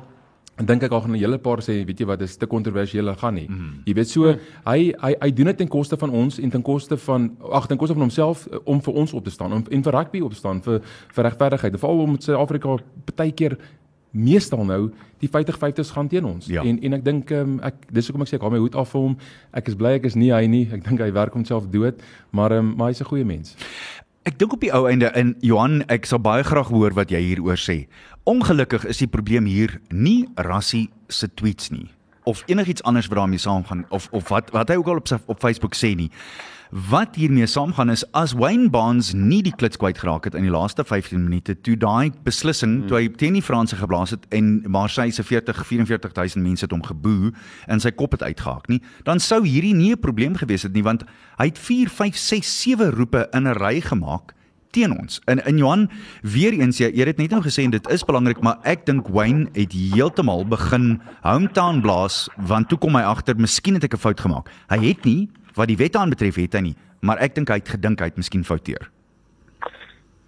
En 0.60 0.68
dink 0.68 0.84
ek 0.84 0.92
al 0.92 1.02
gaan 1.02 1.16
'n 1.16 1.20
hele 1.20 1.38
paar 1.38 1.62
sê, 1.64 1.86
weet 1.86 2.00
jy 2.00 2.06
wat, 2.06 2.20
dis 2.20 2.36
te 2.36 2.46
kontroversieel 2.46 3.16
gaan 3.16 3.34
nie. 3.34 3.48
Mm. 3.48 3.82
Jy 3.86 3.94
weet 3.94 4.10
so, 4.10 4.36
hy 4.66 4.94
hy 5.02 5.16
hy 5.22 5.32
doen 5.32 5.46
dit 5.46 5.58
ten 5.58 5.68
koste 5.68 5.98
van 5.98 6.10
ons 6.10 6.40
en 6.40 6.50
ten 6.50 6.62
koste 6.62 6.98
van 6.98 7.38
ag, 7.52 7.68
ten 7.68 7.78
koste 7.78 7.94
van 7.94 8.02
homself 8.02 8.48
eh, 8.48 8.58
om 8.66 8.82
vir 8.82 8.94
ons 8.94 9.14
op 9.14 9.24
te 9.24 9.32
staan, 9.32 9.54
om 9.54 9.64
en 9.70 9.84
vir 9.84 9.94
rugby 9.94 10.20
op 10.20 10.32
te 10.32 10.38
staan 10.38 10.62
vir 10.62 10.82
vir 11.14 11.24
regverdigheid. 11.24 11.80
Veral 11.80 12.00
om 12.00 12.12
met 12.12 12.24
Suid-Afrika 12.24 12.78
baie 13.16 13.32
keer 13.32 13.58
meestal 14.12 14.66
nou 14.66 14.90
die 15.20 15.30
50-50s 15.30 15.92
gaan 15.92 16.08
teen 16.08 16.26
ons. 16.26 16.46
Ja. 16.46 16.64
En 16.64 16.80
en 16.82 16.94
ek 16.94 17.04
dink 17.06 17.32
um, 17.36 17.60
ek 17.66 17.76
dis 17.94 18.08
hoekom 18.08 18.24
ek 18.26 18.32
sê 18.32 18.38
ek 18.40 18.46
haal 18.46 18.52
my 18.52 18.62
hoed 18.62 18.76
af 18.76 18.90
vir 18.94 19.02
hom. 19.02 19.18
Ek 19.54 19.68
is 19.68 19.76
bly 19.76 19.94
ek 20.00 20.08
is 20.10 20.16
nie 20.16 20.32
hy 20.34 20.46
nie. 20.48 20.66
Ek 20.74 20.84
dink 20.86 21.02
hy 21.04 21.12
werk 21.16 21.36
homself 21.38 21.68
dood, 21.70 22.02
maar 22.32 22.56
um, 22.58 22.74
maar 22.78 22.90
hy's 22.90 23.02
'n 23.02 23.10
goeie 23.12 23.26
mens. 23.26 23.56
Ek 24.28 24.36
dink 24.36 24.52
op 24.52 24.64
die 24.64 24.72
ou 24.76 24.84
einde 24.90 25.08
in 25.16 25.32
Johan, 25.40 25.80
ek 25.88 26.04
sal 26.10 26.20
baie 26.20 26.44
graag 26.44 26.68
hoor 26.74 26.92
wat 26.98 27.12
jy 27.14 27.22
hieroor 27.24 27.60
sê. 27.60 27.86
Ongelukkig 28.28 28.84
is 28.92 29.00
die 29.00 29.08
probleem 29.08 29.48
hier 29.48 29.78
nie 29.96 30.28
Rassie 30.36 30.90
se 31.08 31.30
tweets 31.32 31.72
nie. 31.72 31.88
Of 32.24 32.44
enigiets 32.46 32.84
anders 32.84 33.08
wat 33.08 33.18
daarmee 33.18 33.38
saamgaan 33.38 33.86
of 33.90 34.08
of 34.12 34.30
wat 34.30 34.50
wat 34.52 34.70
hy 34.70 34.76
ook 34.76 34.88
al 34.88 35.02
op 35.04 35.08
sy 35.08 35.18
op 35.26 35.40
Facebook 35.40 35.76
sê 35.76 35.96
nie. 35.96 36.12
Wat 36.70 37.16
hiermee 37.16 37.48
saamgaan 37.50 37.90
is 37.90 38.04
as 38.14 38.36
Wayne 38.38 38.70
Barnes 38.70 39.14
nie 39.14 39.42
die 39.42 39.56
klits 39.56 39.78
kwyt 39.78 39.98
geraak 39.98 40.28
het 40.30 40.36
in 40.38 40.46
die 40.46 40.54
laaste 40.54 40.84
15 40.86 41.24
minute 41.24 41.56
toe 41.66 41.74
daai 41.78 42.12
beslissing 42.24 42.84
toe 42.88 43.00
hy 43.00 43.08
teen 43.10 43.34
die 43.34 43.42
Franse 43.42 43.76
geblaas 43.80 44.14
het 44.14 44.28
en 44.30 44.62
Marseille 44.70 45.12
se 45.12 45.24
40 45.26 45.66
44000 45.66 46.46
mense 46.46 46.68
het 46.68 46.76
hom 46.76 46.86
geboe 46.86 47.32
en 47.66 47.82
sy 47.82 47.90
kop 47.90 48.14
het 48.14 48.24
uitgehaak 48.24 48.70
nie, 48.70 48.84
dan 49.04 49.20
sou 49.20 49.42
hierdie 49.48 49.74
nie 49.74 49.94
'n 49.94 50.00
probleem 50.00 50.36
gewees 50.38 50.64
het 50.64 50.74
nie 50.74 50.86
want 50.86 51.04
hy 51.40 51.50
het 51.50 51.58
4 51.58 51.90
5 51.90 52.18
6 52.18 52.62
7 52.62 52.92
roepe 52.92 53.28
in 53.34 53.48
'n 53.48 53.58
ry 53.58 53.82
gemaak 53.82 54.36
teen 54.72 54.92
ons. 54.94 55.22
In 55.28 55.42
in 55.46 55.58
Johan 55.58 55.90
weer 56.22 56.54
eens 56.54 56.78
jy, 56.78 56.92
jy 56.94 57.06
het 57.06 57.18
net 57.18 57.32
nou 57.32 57.42
gesê 57.42 57.64
en 57.64 57.74
dit 57.74 57.90
is 57.90 58.06
belangrik, 58.06 58.42
maar 58.46 58.60
ek 58.64 58.86
dink 58.86 59.08
Wayne 59.14 59.48
het 59.58 59.74
heeltemal 59.74 60.46
begin 60.50 61.02
hometown 61.24 61.82
blaas 61.82 62.28
want 62.50 62.70
toe 62.70 62.78
kom 62.78 62.96
hy 62.96 63.04
agter, 63.08 63.36
miskien 63.36 63.74
het 63.80 63.84
ek 63.84 63.94
'n 63.94 64.06
fout 64.06 64.20
gemaak. 64.20 64.50
Hy 64.70 64.80
het 64.90 65.06
nie 65.06 65.30
wat 65.56 65.68
die 65.68 65.78
wet 65.78 65.96
aanbetref 65.96 66.36
het 66.36 66.54
hy 66.54 66.62
nie, 66.62 66.76
maar 67.02 67.18
ek 67.20 67.36
dink 67.36 67.50
hy 67.50 67.56
het 67.56 67.70
gedink 67.70 68.00
hy 68.00 68.06
het 68.06 68.18
miskien 68.18 68.44
fouteer. 68.44 68.90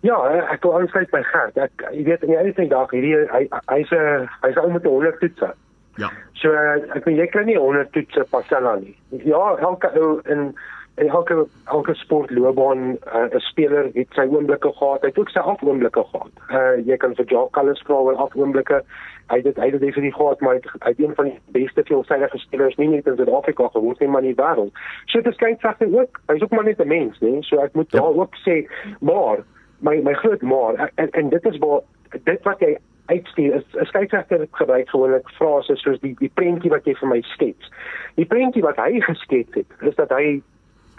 Ja, 0.01 0.17
ek 0.50 0.63
wil 0.63 0.79
aansluit 0.79 1.12
by 1.12 1.21
Gert. 1.24 1.57
Ek 1.57 1.83
jy 1.93 2.03
weet 2.03 2.24
in 2.24 2.33
die 2.33 2.38
einde 2.38 2.53
van 2.57 2.63
die 2.63 2.74
dag 2.74 2.93
hierdie 2.95 3.17
hy 3.29 3.43
hy's 3.69 3.91
'n 3.91 4.29
hy's 4.41 4.57
ou 4.57 4.71
met 4.71 4.83
'n 4.83 4.89
100 4.89 5.19
toetse. 5.19 5.53
Ja. 5.98 6.10
So 6.33 6.50
ek 6.95 7.05
weet 7.05 7.17
jy 7.17 7.27
kry 7.27 7.43
nie 7.45 7.57
100 7.57 7.91
toetse 7.93 8.25
pasella 8.31 8.75
nie. 8.79 8.95
Ja, 9.25 9.57
elke 9.60 9.91
ou 10.00 10.21
in 10.25 10.55
en 10.95 11.07
elke 11.07 11.48
elke 11.65 11.93
sportloopbaan 11.95 12.77
uh, 12.77 13.27
'n 13.36 13.39
speler 13.39 13.89
het 13.93 14.07
sy 14.10 14.27
oomblikke 14.31 14.71
gehad. 14.74 15.01
Hy 15.01 15.07
het 15.07 15.19
ook 15.19 15.29
sy 15.29 15.39
afoomblikke 15.39 16.03
gehad. 16.03 16.31
Uh 16.50 16.88
jy 16.88 16.98
kan 16.98 17.15
vir 17.15 17.25
Jacques 17.25 17.51
Callis 17.51 17.81
vra 17.81 17.95
oor 17.95 18.15
afoomblikke. 18.15 18.83
Hy 19.27 19.39
het 19.43 19.55
hy 19.55 19.69
het 19.69 19.79
definitief 19.79 20.15
gehad, 20.15 20.39
maar 20.39 20.53
hy 20.53 20.89
het 20.89 21.00
een 21.00 21.15
van 21.15 21.25
die 21.25 21.39
beste 21.51 21.83
veelsidige 21.83 22.38
spelers 22.38 22.75
nie 22.75 22.88
net 22.88 23.07
in 23.07 23.15
Suid-Afrika 23.15 23.67
geword 23.67 24.00
nie, 24.00 24.10
maar 24.10 24.24
in 24.24 24.36
die 24.36 24.43
wêreld. 24.43 24.71
So 25.05 25.21
dit 25.21 25.33
skyn 25.33 25.57
sagte 25.60 25.88
ook. 26.00 26.21
Hy's 26.27 26.41
ook 26.41 26.51
maar 26.51 26.63
net 26.63 26.79
'n 26.79 26.88
mens, 26.88 27.19
nee. 27.19 27.43
So 27.43 27.57
ek 27.57 27.74
moet 27.74 27.91
ja. 27.91 28.00
daar 28.00 28.13
ook 28.13 28.36
sê, 28.36 28.67
maar 29.00 29.38
my 29.79 30.01
my 30.03 30.13
groot 30.13 30.41
maar 30.41 30.91
en, 30.95 31.10
en 31.10 31.29
dit 31.29 31.45
is 31.45 31.57
waar 31.57 31.81
dit 32.24 32.41
wat 32.43 32.60
jy 32.60 32.77
uitstuur 33.05 33.55
is 33.55 33.63
'n 33.74 33.86
skeieregter 33.86 34.48
gebruik 34.51 34.89
gewoonlik 34.89 35.29
frases 35.29 35.81
soos 35.81 36.00
die 36.00 36.15
die 36.19 36.31
prentjie 36.33 36.69
wat 36.69 36.86
jy 36.86 36.95
vir 36.95 37.07
my 37.07 37.21
skets. 37.21 37.71
Die 38.15 38.25
prentjie 38.25 38.62
wat 38.62 38.77
hy 38.77 39.00
geskets 39.00 39.53
het, 39.53 39.67
is 39.79 39.95
dat 39.95 40.10
hy 40.10 40.41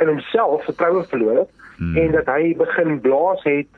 in 0.02 0.08
homself 0.08 0.64
vertroue 0.64 1.04
verloor 1.10 1.36
het 1.42 1.50
hmm. 1.76 1.96
en 1.96 2.16
dat 2.18 2.26
hy 2.30 2.54
begin 2.56 3.00
blaas 3.00 3.44
het 3.48 3.68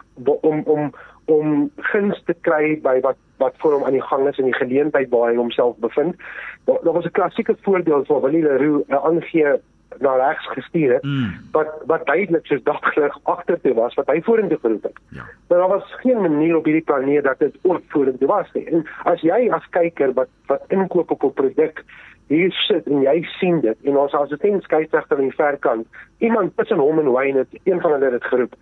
om 0.41 0.63
om 0.65 0.95
om 1.25 1.71
guns 1.91 2.23
te 2.29 2.35
kry 2.47 2.75
by 2.85 2.99
wat 3.05 3.21
wat 3.43 3.55
voor 3.59 3.73
hom 3.73 3.85
aan 3.85 3.97
die 3.97 4.09
gang 4.09 4.29
is 4.29 4.39
in 4.39 4.51
die 4.51 4.57
geleentheid 4.57 5.09
waar 5.11 5.31
hy 5.31 5.37
homself 5.37 5.77
bevind. 5.83 6.17
Daar, 6.65 6.79
daar 6.83 6.93
was 6.93 7.05
'n 7.05 7.17
klassieke 7.19 7.57
voorbeeld 7.63 8.07
van 8.07 8.21
Willie 8.21 8.43
Leroux 8.43 8.85
'n 8.89 8.95
aangee 8.95 9.61
na 9.99 10.15
regs 10.15 10.47
gestuur 10.47 10.93
het 10.93 11.03
mm. 11.03 11.35
wat 11.53 11.69
wat 11.87 12.07
duidelik 12.07 12.47
soos 12.47 12.63
daglig 12.63 13.19
agtertoe 13.23 13.75
was 13.75 13.95
wat 13.95 14.07
hy 14.07 14.21
vorentoe 14.23 14.59
geroep 14.59 14.83
het. 14.83 14.99
Ja. 15.09 15.23
Maar 15.49 15.59
daar 15.59 15.69
was 15.69 15.95
geen 16.03 16.21
manier 16.21 16.57
op 16.57 16.65
hierdie 16.65 16.85
planeet 16.85 17.25
dat 17.25 17.39
dit 17.39 17.59
ooit 17.63 17.83
vorentoe 17.89 18.29
was 18.29 18.53
nie. 18.53 18.67
En 18.67 18.87
as 19.03 19.21
jy 19.21 19.51
as 19.51 19.69
kyker 19.71 20.13
wat 20.13 20.29
wat 20.47 20.63
inkoop 20.69 21.11
op 21.11 21.23
'n 21.23 21.33
produk 21.33 21.85
hier 22.27 22.53
sit 22.53 22.87
en 22.87 23.03
jy 23.05 23.23
sien 23.39 23.61
dit. 23.61 23.77
En 23.85 23.99
ons 23.99 24.15
as 24.15 24.31
'n 24.31 24.39
teen 24.39 24.61
skeieregter 24.61 25.17
aan 25.17 25.29
die 25.29 25.35
verkant. 25.37 25.87
Iemand 26.19 26.57
tussen 26.57 26.79
hom 26.79 26.99
en 26.99 27.13
Wayne 27.13 27.39
het 27.39 27.61
een 27.65 27.81
van 27.81 27.93
hulle 27.93 28.11
dit 28.11 28.25
geroep. 28.25 28.55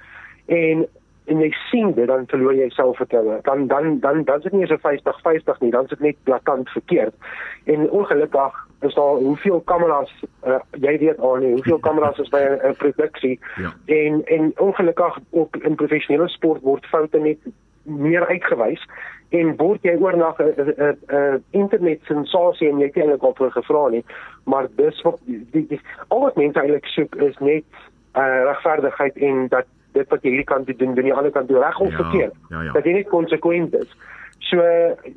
En 0.47 0.87
en 1.25 1.39
jy 1.39 1.51
sien 1.71 1.93
dit 1.95 2.07
dan 2.07 2.27
verloor 2.27 2.55
jy 2.55 2.69
selfvertroue. 2.69 3.39
Dan 3.43 3.67
dan 3.67 4.01
dan 4.01 4.25
dan 4.25 4.37
is 4.37 4.43
dit 4.43 4.53
nie 4.53 4.67
so 4.67 4.77
50 4.77 5.21
50 5.21 5.61
nie. 5.61 5.71
Dan 5.71 5.83
is 5.83 5.89
dit 5.89 6.01
net 6.01 6.17
blaatant 6.23 6.69
verkeerd. 6.69 7.15
En 7.65 7.91
ongelukkig 7.91 8.67
is 8.81 8.95
daar 8.95 9.15
hoeveel 9.15 9.61
kameras 9.61 10.25
uh, 10.47 10.59
jy 10.71 10.99
weet 10.99 11.19
al 11.19 11.37
nie 11.37 11.53
hoeveel 11.53 11.79
kameras 11.79 12.19
is 12.19 12.29
by 12.29 12.43
'n 12.43 12.75
produksie? 12.77 13.41
Ja. 13.57 13.73
en 13.87 14.25
en 14.25 14.53
ongelukkig 14.57 15.19
ook 15.31 15.57
in 15.57 15.75
professionele 15.75 16.29
sport 16.29 16.61
word 16.63 16.87
foute 16.87 17.19
net 17.19 17.39
meer 17.83 18.27
uitgewys 18.27 18.87
en 19.33 19.57
word 19.57 19.83
jy 19.83 19.97
oornag 20.01 20.41
'n 20.41 21.43
internet 21.51 22.01
sensasie 22.11 22.69
en 22.69 22.79
jy 22.79 22.91
het 22.91 22.97
eintlik 22.97 23.23
al 23.23 23.51
gevra 23.59 23.89
nie 23.89 24.05
maar 24.45 24.69
dis 24.77 25.03
wat 25.03 25.19
die, 25.27 25.67
die, 25.69 25.81
al 26.09 26.21
wat 26.21 26.37
mense 26.37 26.61
eintlik 26.61 26.87
soek 26.87 27.15
is 27.15 27.39
net 27.39 27.65
uh, 28.17 28.43
regverdigheid 28.51 29.17
en 29.17 29.47
dat 29.49 29.67
dit 29.93 30.09
wat 30.09 30.25
jy 30.25 30.33
hierdie 30.33 30.49
kant 30.49 30.67
doen 30.79 30.97
doen 30.97 31.05
die 31.05 31.15
ander 31.15 31.35
kant 31.35 31.51
reg 31.51 31.79
of 31.81 31.91
ja, 31.91 31.97
verkeerd. 31.97 32.35
ja, 32.49 32.63
ja. 32.63 32.73
dat 32.73 32.85
jy 32.85 32.97
net 32.99 33.13
konsekwent 33.13 33.75
is. 33.75 33.97
So 34.43 34.61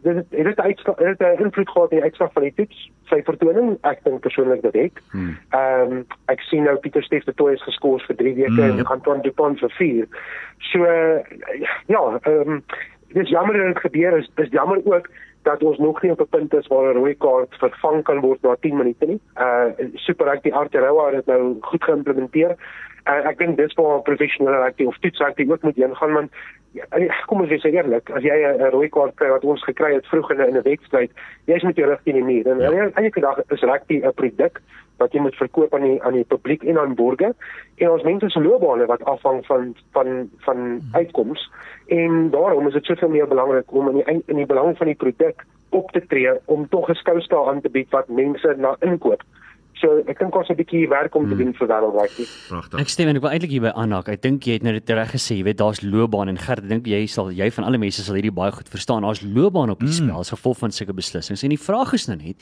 dit 0.04 0.16
het 0.16 0.46
dit 0.48 0.60
uitslag 0.60 1.00
het 1.02 1.20
'n 1.20 1.44
invloed 1.44 1.70
gehad 1.70 1.92
in 1.92 1.98
die 1.98 2.06
uitslag 2.06 2.32
van 2.32 2.44
die 2.44 2.54
toets. 2.56 2.92
Sy 3.10 3.22
vertoning 3.24 3.78
ek 3.82 4.04
dink 4.04 4.20
persoonlik 4.22 4.62
dat 4.62 4.76
ek 4.76 5.02
hmm. 5.12 5.38
ehm 5.50 5.92
um, 5.92 6.06
ek 6.26 6.40
sien 6.40 6.64
nou 6.64 6.76
Pieter 6.78 7.04
Steef 7.04 7.24
de 7.24 7.34
Tooi 7.34 7.54
is 7.54 7.64
geskort 7.64 8.04
vir 8.04 8.16
3 8.16 8.36
weke 8.36 8.62
hmm, 8.62 8.80
en 8.80 8.86
Antoine 8.86 9.22
Dupont 9.22 9.60
vir 9.60 9.70
4 9.70 10.08
so 10.72 10.86
ja 11.88 12.20
ehm 12.22 12.50
um, 12.50 12.64
dis 13.16 13.30
jammer 13.30 13.58
dat 13.58 13.66
dit 13.66 13.80
gebeur 13.80 14.18
is. 14.18 14.30
Dis 14.36 14.50
jammer 14.52 14.82
ook 14.86 15.10
dat 15.46 15.64
ons 15.64 15.78
nog 15.78 16.02
nie 16.02 16.12
op 16.12 16.22
'n 16.22 16.34
punt 16.38 16.54
is 16.54 16.68
waar 16.68 16.90
'n 16.94 16.98
rooi 16.98 17.16
kaart 17.18 17.56
vervang 17.64 18.04
kan 18.04 18.20
word 18.20 18.42
na 18.42 18.56
10 18.60 18.78
minute 18.78 19.06
nie. 19.06 19.20
Uh 19.38 19.70
Super 19.94 20.26
Rugby 20.26 20.52
Aotearoa 20.52 21.06
het 21.06 21.16
dit 21.16 21.26
nou 21.26 21.58
goed 21.62 21.84
geïmplementeer. 21.84 22.56
Uh, 23.06 23.22
ek 23.30 23.38
dink 23.38 23.58
dis 23.58 23.74
waar 23.78 24.02
professionele 24.02 24.64
rugby 24.64 24.86
of 24.90 24.98
toetsrugby 24.98 25.46
ook 25.50 25.62
moet 25.62 25.78
ingaan 25.78 26.12
man. 26.12 26.30
Ja, 26.72 26.86
kom 27.26 27.40
ons 27.40 27.50
wees 27.50 27.64
eerlik, 27.64 28.10
as 28.10 28.24
jy 28.24 28.34
'n 28.34 28.72
rooi 28.74 28.90
kaart 28.90 29.16
kry 29.16 29.30
wat 29.30 29.44
ons 29.44 29.64
gekry 29.64 29.94
het 29.94 30.08
vroeg 30.08 30.32
in 30.32 30.58
'n 30.58 30.62
wedstryd, 30.62 31.12
jy's 31.46 31.64
met 31.64 31.76
jou 31.76 31.88
rug 31.88 32.02
teen 32.04 32.16
die 32.16 32.24
muur. 32.24 32.48
En 32.48 32.60
ja. 32.60 32.90
elke 32.94 33.20
dag 33.20 33.38
is 33.50 33.62
rugby 33.62 34.02
'n 34.02 34.14
produk 34.14 34.62
wat 34.98 35.14
jy 35.14 35.20
moet 35.20 35.36
verkoop 35.36 35.74
aan 35.76 35.82
die 35.82 36.04
aan 36.04 36.14
die 36.14 36.24
publiek 36.24 36.64
en 36.64 36.80
aan 36.80 36.96
borgers. 36.96 37.36
En 37.76 37.92
ons 37.92 38.04
mense 38.04 38.30
se 38.30 38.42
loopbane 38.42 38.86
wat 38.86 39.04
afhang 39.04 39.46
van 39.46 39.76
van 39.92 40.30
van 40.48 40.82
uitkomste 40.92 41.50
en 41.88 42.30
daarom 42.32 42.68
is 42.68 42.74
dit 42.74 42.86
soveel 42.86 43.10
meer 43.10 43.28
belangrik 43.28 43.72
om 43.72 43.90
in 43.90 43.96
die 43.96 44.24
in 44.26 44.36
die 44.36 44.46
belang 44.46 44.78
van 44.78 44.88
die 44.88 44.96
produk 44.96 45.35
op 45.70 45.92
te 45.92 46.06
tree 46.08 46.40
om 46.46 46.68
tog 46.70 46.90
'n 46.90 46.94
skoustaal 46.94 47.50
aan 47.50 47.62
te 47.62 47.70
bied 47.70 47.90
wat 47.90 48.08
mense 48.08 48.56
na 48.58 48.76
inkoop. 48.80 49.24
So 49.82 50.00
ek 50.08 50.20
dink 50.22 50.36
ons 50.36 50.50
'n 50.50 50.56
bietjie 50.56 50.88
werk 50.88 51.16
om 51.16 51.28
te 51.28 51.36
hmm. 51.36 51.44
doen 51.44 51.54
vir 51.54 51.68
daardie 51.68 51.92
rugby. 51.92 52.26
Pragtig. 52.48 52.80
Ek 52.80 52.90
stem 52.90 53.10
en 53.12 53.20
ek 53.20 53.26
wil 53.26 53.34
eintlik 53.36 53.52
hierby 53.52 53.72
aanhaak. 53.76 54.08
Ek 54.10 54.22
dink 54.22 54.48
jy 54.48 54.54
het 54.58 54.64
nou 54.64 54.74
dit 54.74 54.90
reg 54.90 55.12
gesê, 55.12 55.36
jy 55.36 55.44
weet 55.44 55.60
daar's 55.60 55.82
loopbaan 55.84 56.32
en 56.32 56.40
Gert, 56.40 56.64
ek 56.64 56.70
dink 56.70 56.88
jy 56.88 57.06
sal 57.12 57.32
jy 57.32 57.50
van 57.52 57.68
alle 57.68 57.78
mense 57.82 58.04
sal 58.06 58.16
hierdie 58.16 58.32
baie 58.32 58.52
goed 58.56 58.70
verstaan. 58.72 59.04
Daar's 59.04 59.22
loopbaan 59.22 59.70
op 59.70 59.80
die 59.84 59.92
mm. 59.92 60.00
spel 60.00 60.20
as 60.20 60.32
gevolg 60.32 60.58
van 60.64 60.72
sulke 60.72 60.96
beslissings. 60.96 61.44
En 61.44 61.52
die 61.52 61.60
vraag 61.60 61.94
is 61.94 62.08
nou 62.08 62.18
net, 62.18 62.40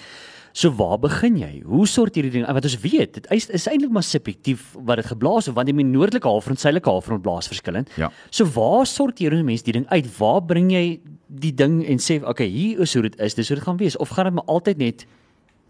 so 0.54 0.70
waar 0.78 1.00
begin 1.02 1.38
jy? 1.42 1.64
Hoe 1.66 1.88
sort 1.90 2.16
hierdie 2.16 2.32
ding? 2.32 2.46
Wat 2.46 2.70
ons 2.70 2.78
weet, 2.86 3.18
dit 3.18 3.32
is, 3.34 3.50
is 3.50 3.66
eintlik 3.68 3.92
maar 3.92 4.06
subjektief 4.06 4.76
wat 4.78 5.02
dit 5.02 5.10
geblaas 5.10 5.50
het 5.50 5.56
want 5.58 5.68
die 5.68 5.74
noordelike 5.74 6.30
halfrond, 6.30 6.62
suidelike 6.62 6.90
halfrond 6.90 7.26
blaas 7.26 7.50
verskillend. 7.50 7.90
Ja. 7.98 8.12
So 8.30 8.46
waar 8.46 8.86
sorteer 8.86 9.34
mense 9.44 9.66
die 9.66 9.74
ding 9.74 9.90
uit? 9.90 10.06
Waar 10.20 10.44
bring 10.46 10.70
jy 10.72 11.02
die 11.28 11.54
ding 11.54 11.82
en 11.90 11.98
sê, 11.98 12.22
okay, 12.22 12.48
hier 12.48 12.80
is 12.86 12.94
hoe 12.94 13.04
dit 13.08 13.18
is. 13.20 13.34
Dis 13.34 13.50
hoe 13.50 13.58
dit 13.58 13.66
gaan 13.66 13.82
wees 13.82 13.98
of 13.98 14.14
gaan 14.14 14.30
dit 14.30 14.38
maar 14.38 14.52
altyd 14.54 14.78
net 14.78 15.06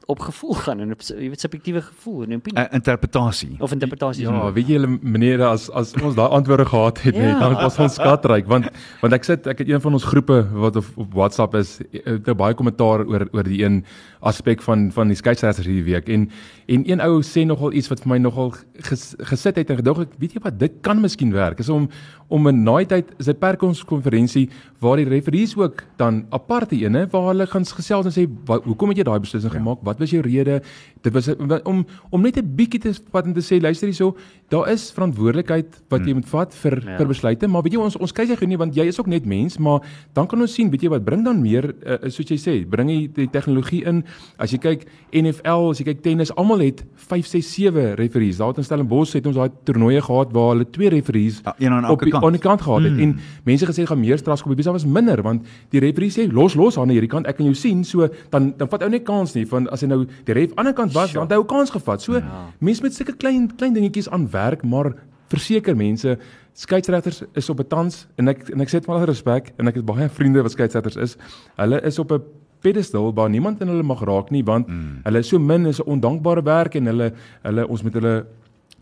op 0.05 0.19
gevoel 0.19 0.53
gaan 0.53 0.79
en 0.79 0.91
op 0.91 1.01
jy 1.01 1.29
weet 1.31 1.39
subjektiewe 1.39 1.81
gevoel 1.81 2.23
en 2.23 2.35
opinie. 2.35 2.63
'n 2.63 2.73
Interpretasie. 2.79 3.55
Of 3.59 3.71
interpretasie. 3.71 4.27
Ja, 4.27 4.51
weet 4.51 4.67
jy 4.67 4.73
julle 4.73 4.97
menere 5.01 5.45
as 5.45 5.69
as 5.71 5.93
ons 6.01 6.15
daai 6.15 6.29
antwoorde 6.29 6.65
gehad 6.65 7.01
het, 7.01 7.15
ja. 7.15 7.21
net, 7.21 7.39
dan 7.39 7.53
was 7.53 7.79
ons 7.79 7.93
skatryk 7.93 8.47
want 8.47 8.69
want 9.01 9.13
ek 9.13 9.23
sit 9.23 9.47
ek 9.47 9.63
het 9.63 9.69
een 9.69 9.81
van 9.81 9.93
ons 9.93 10.03
groepe 10.03 10.43
wat 10.51 10.75
op, 10.75 10.85
op 10.95 11.13
WhatsApp 11.13 11.55
is, 11.55 11.79
het 11.91 12.37
baie 12.37 12.53
kommentaar 12.53 13.05
oor 13.05 13.27
oor 13.31 13.43
die 13.43 13.63
een 13.63 13.85
aspek 14.23 14.62
van 14.63 14.89
van 14.95 15.12
die 15.12 15.17
skeieregters 15.19 15.67
hierdie 15.67 15.86
week 15.88 16.09
en 16.09 16.29
en 16.71 16.83
een 16.88 17.01
ou 17.03 17.21
sê 17.27 17.43
nogal 17.45 17.73
iets 17.75 17.89
wat 17.91 18.03
vir 18.03 18.13
my 18.13 18.17
nogal 18.23 18.53
ges, 18.88 19.15
gesit 19.29 19.59
het 19.59 19.71
en 19.73 19.81
gedog 19.81 20.05
ek 20.05 20.13
weet 20.21 20.38
jy 20.38 20.43
wat 20.45 20.59
dit 20.59 20.77
kan 20.86 21.01
miskien 21.03 21.33
werk 21.36 21.59
is 21.59 21.69
om 21.69 21.89
om 22.33 22.47
'n 22.47 22.63
naai 22.63 22.86
tyd 22.86 23.12
is 23.19 23.27
'n 23.27 23.38
perskonferensie 23.38 24.49
waar 24.79 24.97
die 24.97 25.09
referees 25.09 25.55
ook 25.57 25.83
dan 25.97 26.25
aparte 26.31 26.75
ene 26.75 27.07
waar 27.12 27.27
hulle 27.31 27.47
gaan 27.47 27.65
gesels 27.65 28.05
en 28.05 28.12
sê 28.12 28.27
hoekom 28.47 28.89
het 28.89 28.97
jy 28.97 29.03
daai 29.03 29.19
beslissing 29.19 29.53
ja. 29.53 29.59
gemaak 29.59 29.79
wat 29.83 29.99
was 29.99 30.12
jou 30.12 30.21
rede 30.21 30.62
dit 31.01 31.13
was 31.13 31.29
om 31.63 31.86
om 32.09 32.21
net 32.21 32.38
'n 32.38 32.55
bietjie 32.55 32.79
te 32.79 32.93
vat 33.12 33.25
en 33.25 33.33
te 33.33 33.41
sê 33.41 33.62
luister 33.62 33.88
hierso 33.88 34.15
daar 34.49 34.69
is 34.69 34.91
verantwoordelikheid 34.91 35.81
wat 35.89 35.99
jy 35.99 36.12
hmm. 36.12 36.15
moet 36.15 36.29
vat 36.29 36.53
vir 36.53 36.83
ja. 36.86 36.97
vir 36.97 37.07
besluite 37.07 37.47
maar 37.47 37.62
weet 37.62 37.73
jy 37.73 37.79
ons 37.79 37.97
ons 37.97 38.12
kyk 38.12 38.39
jy 38.39 38.47
nie 38.47 38.57
want 38.57 38.75
jy 38.75 38.86
is 38.88 38.99
ook 38.99 39.07
net 39.07 39.25
mens 39.25 39.57
maar 39.57 39.81
dan 40.13 40.27
kan 40.27 40.41
ons 40.41 40.53
sien 40.53 40.69
weet 40.69 40.81
jy 40.81 40.89
wat 40.89 41.05
bring 41.05 41.23
dan 41.25 41.41
meer 41.41 41.75
uh, 41.86 42.09
soos 42.09 42.29
jy 42.29 42.38
sê 42.38 42.65
bring 42.69 42.89
jy 42.89 43.07
die 43.13 43.27
tegnologie 43.27 43.83
in 43.86 44.03
as 44.38 44.52
jy 44.52 44.58
kyk 44.58 44.88
NFL 45.13 45.69
as 45.71 45.80
jy 45.80 45.86
kyk 45.86 46.04
tennis 46.04 46.34
almal 46.36 46.60
het 46.60 46.84
5 46.95 47.28
6 47.28 47.54
7 47.54 47.95
referees 47.95 48.38
daar 48.41 48.58
in 48.58 48.67
Stellenbosch 48.67 49.13
het 49.13 49.28
ons 49.30 49.39
daai 49.39 49.52
toernooie 49.63 50.02
gehad 50.02 50.34
waar 50.34 50.49
hulle 50.56 50.69
twee 50.69 50.89
referees 50.89 51.41
ja, 51.45 51.56
een 51.60 51.71
aan 51.71 51.86
elke 51.86 52.10
kant 52.10 52.23
aan 52.23 52.38
die 52.38 52.43
kant 52.43 52.62
gehad 52.62 52.84
het 52.84 52.93
mm. 52.93 52.99
en 52.99 53.15
mense 53.43 53.65
gesê 53.65 53.88
gaan 53.88 53.99
meer 53.99 54.17
strafskop 54.17 54.56
wees, 54.56 54.65
daar 54.65 54.73
was 54.73 54.86
minder 54.86 55.21
want 55.21 55.45
die 55.69 55.80
referee 55.80 56.12
sê 56.12 56.28
los 56.32 56.56
los 56.56 56.78
aan 56.78 56.89
hierdie 56.89 57.10
kant, 57.10 57.28
ek 57.28 57.38
kan 57.38 57.45
jou 57.45 57.56
sien, 57.56 57.84
so 57.88 58.10
dan 58.34 58.54
dan 58.58 58.67
vat 58.67 58.84
ou 58.84 58.89
net 58.89 59.06
kans 59.08 59.34
nie 59.38 59.45
van 59.47 59.69
as 59.71 59.86
hy 59.86 59.88
nou 59.88 60.04
die 60.28 60.34
ref 60.36 60.52
aan 60.58 60.67
die 60.67 60.73
ander 60.73 60.73
kant 60.73 60.93
was, 60.93 61.13
dan 61.13 61.28
het 61.28 61.32
hy 61.32 61.41
ook 61.41 61.49
kans 61.49 61.71
gevat. 61.73 62.02
So 62.02 62.19
ja. 62.19 62.45
mense 62.60 62.84
met 62.84 62.95
sulke 62.95 63.15
klein 63.17 63.49
klein 63.56 63.73
dingetjies 63.73 64.10
aan 64.10 64.30
werk, 64.32 64.63
maar 64.63 64.93
verseker 65.32 65.76
mense 65.76 66.17
skeieregters 66.54 67.23
is 67.34 67.49
op 67.49 67.60
'n 67.60 67.67
tans 67.67 68.08
en 68.17 68.28
ek 68.28 68.49
en 68.49 68.62
ek 68.62 68.69
sê 68.69 68.80
dit 68.80 68.88
met 68.88 68.95
alle 68.95 69.06
respek 69.06 69.54
en 69.58 69.67
ek 69.67 69.76
het 69.76 69.86
baie 69.86 70.10
vriende 70.17 70.41
wat 70.41 70.52
skeieregters 70.52 70.95
is. 70.95 71.17
Hulle 71.58 71.82
is 71.82 71.99
op 71.99 72.12
'n 72.12 72.21
pedestal 72.63 73.12
waar 73.15 73.30
niemand 73.30 73.62
in 73.62 73.71
hulle 73.71 73.84
mag 73.84 74.02
raak 74.08 74.32
nie 74.32 74.43
want 74.47 74.67
mm. 74.67 75.04
hulle 75.04 75.19
is 75.19 75.30
so 75.32 75.39
min 75.39 75.67
is 75.69 75.80
'n 75.80 75.89
ondankbare 75.95 76.43
werk 76.43 76.76
en 76.76 76.88
hulle 76.91 77.12
hulle 77.43 77.67
ons 77.67 77.84
met 77.84 77.93
hulle 77.93 78.15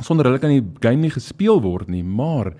sonder 0.05 0.25
hulle 0.29 0.41
kan 0.41 0.53
die 0.53 0.65
game 0.81 1.01
nie 1.01 1.13
gespeel 1.13 1.61
word 1.63 1.89
nie, 1.91 2.03
maar 2.03 2.53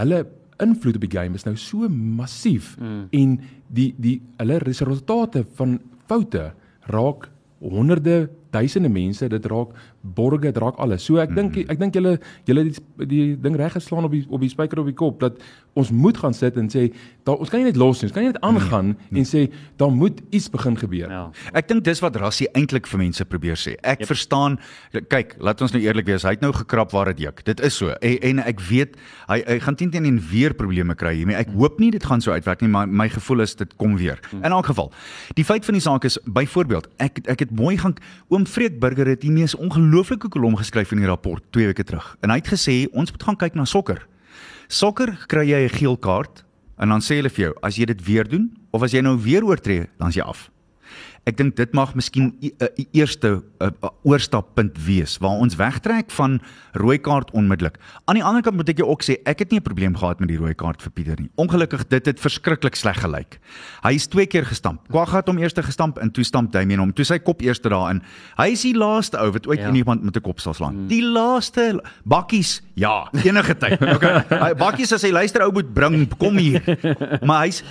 hulle 0.00 0.24
invloed 0.62 0.98
op 0.98 1.04
die 1.06 1.14
game 1.14 1.38
is 1.38 1.46
nou 1.46 1.54
so 1.56 1.88
massief 1.88 2.74
mm. 2.80 3.08
en 3.14 3.36
die 3.68 3.92
die 3.98 4.18
hulle 4.40 4.58
resultate 4.64 5.44
van 5.58 5.78
foute 6.10 6.50
raak 6.90 7.28
honderde 7.62 8.28
duisende 8.54 8.90
mense 8.90 9.28
dit 9.28 9.46
raak 9.50 9.74
borge 10.02 10.40
dit 10.46 10.58
raak 10.62 10.78
alles. 10.78 11.04
So 11.04 11.18
ek 11.18 11.32
dink 11.34 11.56
mhm. 11.56 11.70
ek 11.72 11.80
dink 11.80 11.96
julle 11.98 12.14
julle 12.48 12.64
die 12.68 13.06
die 13.10 13.24
ding 13.42 13.56
reg 13.58 13.74
geslaan 13.74 14.06
op 14.06 14.14
die 14.14 14.24
op 14.28 14.42
die 14.42 14.50
spyker 14.52 14.80
op 14.82 14.88
die 14.88 14.96
kop 14.96 15.18
dat 15.20 15.40
ons 15.78 15.90
moet 15.94 16.18
gaan 16.18 16.34
sit 16.34 16.56
en 16.58 16.68
sê 16.70 16.88
daar 17.26 17.38
ons 17.38 17.50
kan 17.50 17.60
nie 17.60 17.68
net 17.68 17.78
los 17.78 18.00
nie. 18.00 18.08
Ons 18.08 18.14
kan 18.14 18.24
nie 18.24 18.32
net 18.32 18.40
aangaan 18.46 18.92
nee, 18.92 19.08
nee. 19.10 19.22
en 19.22 19.28
sê 19.28 19.44
daar 19.80 19.92
moet 19.94 20.20
iets 20.34 20.48
begin 20.50 20.78
gebeur. 20.78 21.10
Ja. 21.12 21.24
Ek 21.58 21.68
dink 21.70 21.84
dis 21.86 22.02
wat 22.02 22.16
Rassie 22.18 22.48
eintlik 22.58 22.88
vir 22.90 23.02
mense 23.02 23.26
probeer 23.28 23.58
sê. 23.60 23.76
Ek 23.82 24.02
yep. 24.02 24.10
verstaan 24.10 24.58
kyk, 25.12 25.36
laat 25.44 25.62
ons 25.64 25.74
nou 25.74 25.82
eerlik 25.82 26.08
wees. 26.08 26.26
Hy 26.26 26.36
het 26.36 26.44
nou 26.44 26.52
gekrap 26.56 26.94
waar 26.96 27.12
dit 27.12 27.26
juk. 27.26 27.44
Dit 27.46 27.62
is 27.64 27.78
so. 27.78 27.94
En, 27.98 28.16
en 28.30 28.42
ek 28.46 28.62
weet 28.70 28.98
hy 29.28 29.40
hy 29.48 29.58
gaan 29.64 29.78
teen 29.78 29.92
teen 29.94 30.08
en 30.08 30.18
weer 30.30 30.54
probleme 30.56 30.96
kry 30.98 31.14
hiermee. 31.20 31.38
Ek 31.38 31.52
hoop 31.54 31.78
nie 31.82 31.92
dit 31.94 32.04
gaan 32.04 32.22
so 32.24 32.34
uitwerk 32.34 32.64
nie, 32.64 32.70
maar 32.72 32.88
my 32.88 33.08
gevoel 33.12 33.44
is 33.46 33.54
dit 33.58 33.74
kom 33.80 33.96
weer. 34.00 34.20
Hmm. 34.30 34.42
In 34.46 34.56
elk 34.56 34.70
geval. 34.72 34.90
Die 35.38 35.46
feit 35.46 35.66
van 35.68 35.78
die 35.78 35.84
saak 35.84 36.06
is 36.08 36.18
byvoorbeeld 36.26 36.88
ek 37.02 37.22
ek 37.30 37.46
het 37.46 37.54
mooi 37.54 37.76
gaan 37.78 37.94
oom 38.32 38.46
Freek 38.48 38.80
Burger 38.82 39.08
het 39.10 39.22
die 39.22 39.32
mees 39.34 39.54
ongelooflike 39.54 39.97
kolom 40.28 40.56
geskryf 40.56 40.92
in 40.92 40.98
die 40.98 41.06
rapport 41.06 41.42
2 41.52 41.66
weke 41.66 41.84
terug. 41.84 42.16
En 42.22 42.30
hy 42.30 42.36
het 42.36 42.48
gesê 42.48 42.86
ons 42.92 43.10
moet 43.10 43.22
gaan 43.22 43.36
kyk 43.36 43.54
na 43.54 43.64
sokker. 43.64 44.06
Sokker 44.68 45.16
kry 45.26 45.46
jy 45.48 45.64
'n 45.64 45.68
geel 45.68 45.96
kaart 45.96 46.44
en 46.78 46.88
dan 46.88 47.00
sê 47.00 47.16
hulle 47.16 47.30
vir 47.30 47.44
jou 47.44 47.54
as 47.62 47.76
jy 47.76 47.86
dit 47.86 48.04
weer 48.04 48.28
doen 48.28 48.50
of 48.72 48.82
as 48.82 48.92
jy 48.92 49.00
nou 49.00 49.16
weer 49.16 49.44
oortree, 49.44 49.88
dan 49.98 50.08
is 50.08 50.14
jy 50.16 50.22
af. 50.22 50.50
Ek 51.28 51.36
dink 51.36 51.58
dit 51.58 51.74
mag 51.76 51.92
miskien 51.98 52.32
'n 52.40 52.86
eerste 52.96 53.42
oorstappunt 54.02 54.78
wees 54.80 55.18
waar 55.20 55.36
ons 55.44 55.56
wegtrek 55.56 56.10
van 56.10 56.40
rooi 56.72 56.98
kaart 56.98 57.30
onmiddellik. 57.36 57.76
Aan 58.06 58.16
die 58.16 58.24
ander 58.24 58.42
kant 58.42 58.56
moet 58.56 58.68
ek 58.68 58.78
jou 58.78 58.88
ook 58.88 59.02
sê, 59.02 59.18
ek 59.26 59.38
het 59.38 59.50
nie 59.50 59.58
'n 59.58 59.62
probleem 59.62 59.96
gehad 59.96 60.20
met 60.20 60.28
die 60.28 60.38
rooi 60.38 60.54
kaart 60.54 60.80
vir 60.82 60.90
Pieter 60.90 61.20
nie. 61.20 61.30
Ongelukkig 61.36 61.88
dit 61.88 62.06
het 62.06 62.20
verskriklik 62.20 62.76
sleg 62.76 62.96
gelyk. 62.96 63.38
Hy 63.82 63.92
is 63.92 64.06
twee 64.06 64.26
keer 64.26 64.44
gestamp. 64.44 64.88
Kwagga 64.88 65.16
het 65.16 65.26
hom 65.26 65.38
eers 65.38 65.52
gestamp 65.52 65.98
en 65.98 66.10
toe 66.10 66.24
stamp 66.24 66.52
Damien 66.52 66.78
hom. 66.78 66.92
Toe 66.92 67.04
sy 67.04 67.18
kop 67.18 67.42
eers 67.42 67.60
daarin. 67.60 68.02
Hy 68.38 68.52
is 68.52 68.62
die 68.62 68.74
laaste 68.74 69.18
ou 69.18 69.30
wat 69.32 69.46
ooit 69.46 69.60
ja. 69.60 69.72
iemand 69.72 70.02
met 70.02 70.16
'n 70.16 70.20
kop 70.20 70.40
sal 70.40 70.54
slaan. 70.54 70.74
Hmm. 70.74 70.88
Die 70.88 71.02
laaste 71.02 71.82
bakkies, 72.04 72.62
ja, 72.74 73.08
enige 73.12 73.56
tyd. 73.56 73.78
Okay. 73.98 74.54
Bakkies 74.54 74.92
as 74.92 75.02
hy 75.02 75.10
luister 75.10 75.42
ou 75.42 75.52
moet 75.52 75.74
bring, 75.74 76.08
kom 76.18 76.36
hier. 76.36 76.62
Maar 77.26 77.44
hy's 77.44 77.64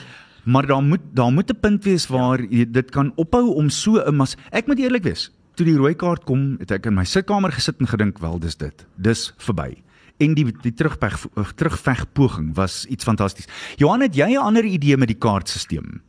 maar 0.47 0.67
daar 0.67 0.83
moet 0.83 1.03
daar 1.13 1.31
moet 1.31 1.51
'n 1.51 1.59
punt 1.59 1.83
wees 1.83 2.07
waar 2.07 2.39
jy 2.39 2.65
dit 2.71 2.91
kan 2.91 3.11
ophou 3.15 3.53
om 3.55 3.69
so 3.69 3.99
'n 3.99 4.15
mas 4.15 4.37
ek 4.51 4.67
moet 4.67 4.79
eerlik 4.79 5.03
wees 5.03 5.31
toe 5.55 5.65
die 5.65 5.77
rooi 5.77 5.95
kaart 5.95 6.23
kom 6.23 6.55
het 6.59 6.71
ek 6.71 6.85
in 6.85 6.95
my 6.95 7.03
sitkamer 7.03 7.51
gesit 7.51 7.79
en 7.79 7.87
gedink 7.87 8.19
wel 8.19 8.39
dis 8.39 8.55
dit. 8.55 8.85
Dis 8.95 9.33
verby. 9.37 9.75
En 10.19 10.33
die 10.33 10.45
die 10.61 10.73
terugveg 10.73 11.25
terugveg 11.55 12.05
poging 12.13 12.55
was 12.55 12.85
iets 12.85 13.03
fantasties 13.03 13.47
Johan 13.77 14.01
het 14.01 14.15
jy 14.15 14.29
'n 14.31 14.47
ander 14.49 14.63
idee 14.63 14.97
met 14.97 15.07
die 15.07 15.17
kaartstelsel 15.17 16.01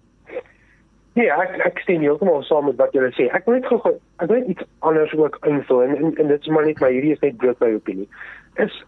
Nee, 1.18 1.30
ek 1.34 1.56
ek 1.66 1.80
stem 1.82 2.00
heeltemal 2.00 2.44
saam 2.46 2.68
met 2.68 2.76
wat 2.78 2.92
julle 2.92 3.10
sê. 3.16 3.26
Ek 3.34 3.46
wil 3.46 3.54
net 3.54 3.66
gou 3.66 3.78
ek 4.22 4.28
wil 4.28 4.38
net 4.38 4.48
iets 4.48 4.62
anders 4.86 5.14
ook 5.18 5.38
invul 5.46 5.82
en, 5.82 5.96
en 5.96 6.12
en 6.14 6.28
dit 6.28 6.40
is 6.40 6.52
maar 6.54 6.66
net 6.66 6.80
my 6.80 6.90
hierdie 6.94 7.12
is 7.12 7.24
net 7.24 7.36
bloot 7.36 7.58
my 7.60 7.72
opinie. 7.74 8.08
Is 8.54 8.84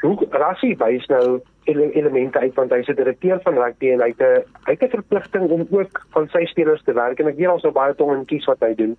hoe 0.00 0.26
Rassie 0.30 0.76
wys 0.80 1.06
nou 1.06 1.40
ele 1.68 1.90
elemente 1.92 2.38
uit 2.38 2.54
want 2.54 2.72
hy's 2.72 2.88
'n 2.88 2.96
direkteur 2.96 3.40
van 3.44 3.54
rugby 3.54 3.90
en 3.92 4.00
hy 4.00 4.08
het 4.08 4.20
'n 4.20 4.44
hy 4.66 4.72
het 4.72 4.82
'n 4.82 4.96
verpligting 4.96 5.50
om 5.50 5.66
ook 5.70 6.06
van 6.10 6.28
sy 6.28 6.44
spelers 6.44 6.82
te 6.84 6.92
werk 6.92 7.18
en 7.18 7.28
ek 7.28 7.36
weet 7.36 7.48
ons 7.48 7.62
nou 7.62 7.72
baie 7.72 7.94
tong 7.94 8.12
en 8.12 8.24
kies 8.24 8.44
wat 8.44 8.60
hy 8.60 8.74
doen. 8.74 8.96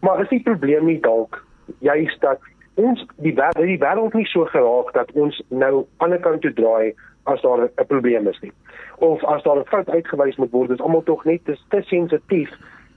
Maar 0.00 0.20
is 0.20 0.28
die 0.28 0.42
probleem 0.42 0.86
nie 0.86 1.00
dalk 1.00 1.44
juist 1.80 2.20
dat 2.20 2.38
ons 2.74 3.06
die 3.16 3.34
wêreld 3.34 3.66
die 3.66 3.78
wêreld 3.78 4.14
nie 4.14 4.26
so 4.26 4.44
geraak 4.44 4.92
dat 4.92 5.10
ons 5.12 5.42
nou 5.48 5.86
aan 5.96 6.10
die 6.10 6.20
kant 6.20 6.40
toe 6.40 6.52
draai 6.52 6.94
as 7.24 7.42
daar 7.42 7.64
'n 7.64 7.86
probleem 7.86 8.28
is 8.28 8.40
nie. 8.40 8.52
Of 8.98 9.24
as 9.24 9.42
daar 9.42 9.58
'n 9.58 9.64
fout 9.64 9.90
uitgewys 9.90 10.36
moet 10.36 10.50
word, 10.50 10.70
is 10.70 10.80
almal 10.80 11.02
tog 11.02 11.24
net 11.24 11.44
te 11.44 11.82
sensitief 11.82 12.50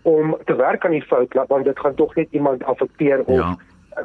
om 0.04 0.38
te 0.46 0.56
werk 0.56 0.86
aan 0.86 0.92
die 0.92 1.02
fout 1.02 1.34
want 1.48 1.66
dit 1.66 1.80
gaan 1.80 1.96
tog 1.96 2.16
net 2.16 2.28
iemand 2.32 2.64
affekteer 2.64 3.20
of 3.26 3.36
ja 3.36 3.58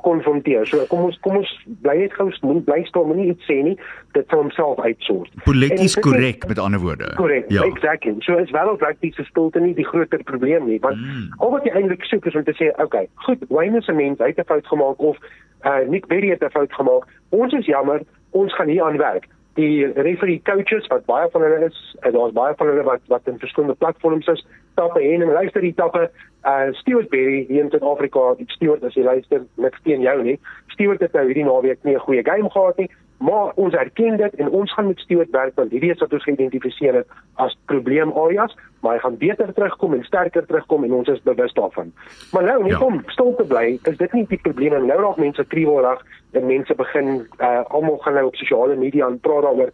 konfronteer. 0.02 0.66
So 0.66 0.86
kom 0.86 1.04
ons 1.08 1.18
kom 1.20 1.36
ons 1.36 1.50
bly 1.84 1.96
net 1.96 2.12
gou 2.12 2.30
staan, 2.32 2.62
bly 2.64 2.82
staan, 2.88 3.06
moenie 3.06 3.30
iets 3.32 3.44
sê 3.48 3.60
nie. 3.62 3.76
Dit 4.16 4.28
sal 4.28 4.44
homself 4.44 4.80
uitsort. 4.80 5.30
Polities 5.44 5.96
korrek 6.06 6.46
met 6.48 6.58
ander 6.58 6.80
woorde. 6.80 7.12
Korrek. 7.16 7.50
Ja. 7.52 7.62
Exactly. 7.62 8.14
So 8.26 8.36
is 8.36 8.50
wel 8.50 8.70
ook 8.70 8.84
die 9.00 9.14
stilte 9.22 9.60
nie 9.60 9.74
die 9.74 9.86
groter 9.86 10.22
probleem 10.22 10.66
nie, 10.66 10.80
want 10.80 10.96
mm. 10.96 11.32
al 11.38 11.50
wat 11.50 11.64
jy 11.64 11.74
eintlik 11.74 12.04
soek 12.04 12.26
is 12.26 12.34
om 12.34 12.44
te 12.44 12.54
sê, 12.58 12.70
okay, 12.82 13.08
goed, 13.26 13.44
Wayne 13.48 13.82
se 13.82 13.92
mens 13.92 14.18
het 14.18 14.38
'n 14.38 14.48
fout 14.50 14.66
gemaak 14.66 14.98
of 14.98 15.18
uh 15.64 15.88
Nick 15.88 16.06
Berry 16.06 16.30
het 16.30 16.42
'n 16.42 16.50
fout 16.50 16.72
gemaak. 16.72 17.08
Ons 17.28 17.52
is 17.52 17.66
jammer, 17.66 18.00
ons 18.30 18.54
gaan 18.54 18.68
hier 18.68 18.84
aan 18.84 18.96
werk 18.96 19.28
die 19.54 19.86
referee 19.92 20.42
coaches 20.42 20.86
wat 20.90 21.06
baie 21.06 21.28
van 21.30 21.42
hulle 21.42 21.66
is 21.68 21.96
en 22.00 22.12
daar's 22.12 22.32
baie 22.32 22.54
van 22.58 22.66
hulle 22.66 22.82
wat 22.82 23.00
wat 23.12 23.28
in 23.30 23.38
verskillende 23.38 23.74
platforms 23.74 24.26
is 24.26 24.46
tappe 24.74 25.00
en 25.00 25.22
en 25.22 25.32
luister 25.32 25.60
die 25.60 25.74
tappe. 25.74 26.10
Uh 26.42 26.72
Stewart 26.72 27.08
Berry 27.08 27.44
hier 27.48 27.62
in 27.62 27.70
Suid-Afrika 27.70 28.34
Stewart 28.46 28.84
as 28.84 28.94
jy 28.94 29.04
luister 29.06 29.46
niks 29.56 29.80
teen 29.82 30.00
jou 30.00 30.16
nie. 30.22 30.38
Stewart 30.74 31.00
het 31.00 31.12
nou 31.12 31.24
hierdie 31.26 31.46
naweek 31.46 31.82
nie 31.84 31.94
'n 31.94 32.06
goeie 32.06 32.24
game 32.24 32.50
gehad 32.50 32.76
nie 32.78 32.90
maar 33.18 33.52
ons 33.54 33.74
erken 33.74 34.16
dit 34.16 34.34
en 34.34 34.48
ons 34.48 34.72
gaan 34.72 34.86
met 34.86 34.98
Stewart 34.98 35.30
werk 35.30 35.54
want 35.54 35.70
hierdie 35.70 35.90
is 35.90 35.98
wat 35.98 36.12
ons 36.12 36.22
geïdentifiseer 36.22 36.94
het 36.94 37.08
as 37.34 37.56
probleemareas 37.64 38.56
maar 38.80 38.96
hy 38.96 39.00
gaan 39.04 39.18
beter 39.18 39.52
terugkom 39.54 39.94
en 39.94 40.04
sterker 40.04 40.46
terugkom 40.46 40.84
en 40.84 40.92
ons 40.92 41.08
is 41.08 41.22
bewus 41.22 41.52
daarvan 41.52 41.92
maar 42.32 42.44
nou 42.44 42.62
net 42.62 42.78
ja. 42.78 42.84
om 42.84 43.02
stil 43.06 43.34
te 43.34 43.44
bly 43.44 43.78
is 43.82 43.96
dit 43.96 44.12
nie 44.12 44.26
die 44.28 44.40
probleem 44.42 44.86
nou 44.86 45.00
raak 45.00 45.16
mense 45.16 45.44
kriewelrag 45.44 46.02
en 46.32 46.46
mense 46.46 46.74
begin 46.74 47.26
uh 47.38 47.62
almal 47.64 47.98
gaan 47.98 48.18
nou 48.18 48.26
op 48.26 48.36
sosiale 48.36 48.76
media 48.76 49.06
en 49.06 49.20
praat 49.20 49.42
daaroor 49.42 49.70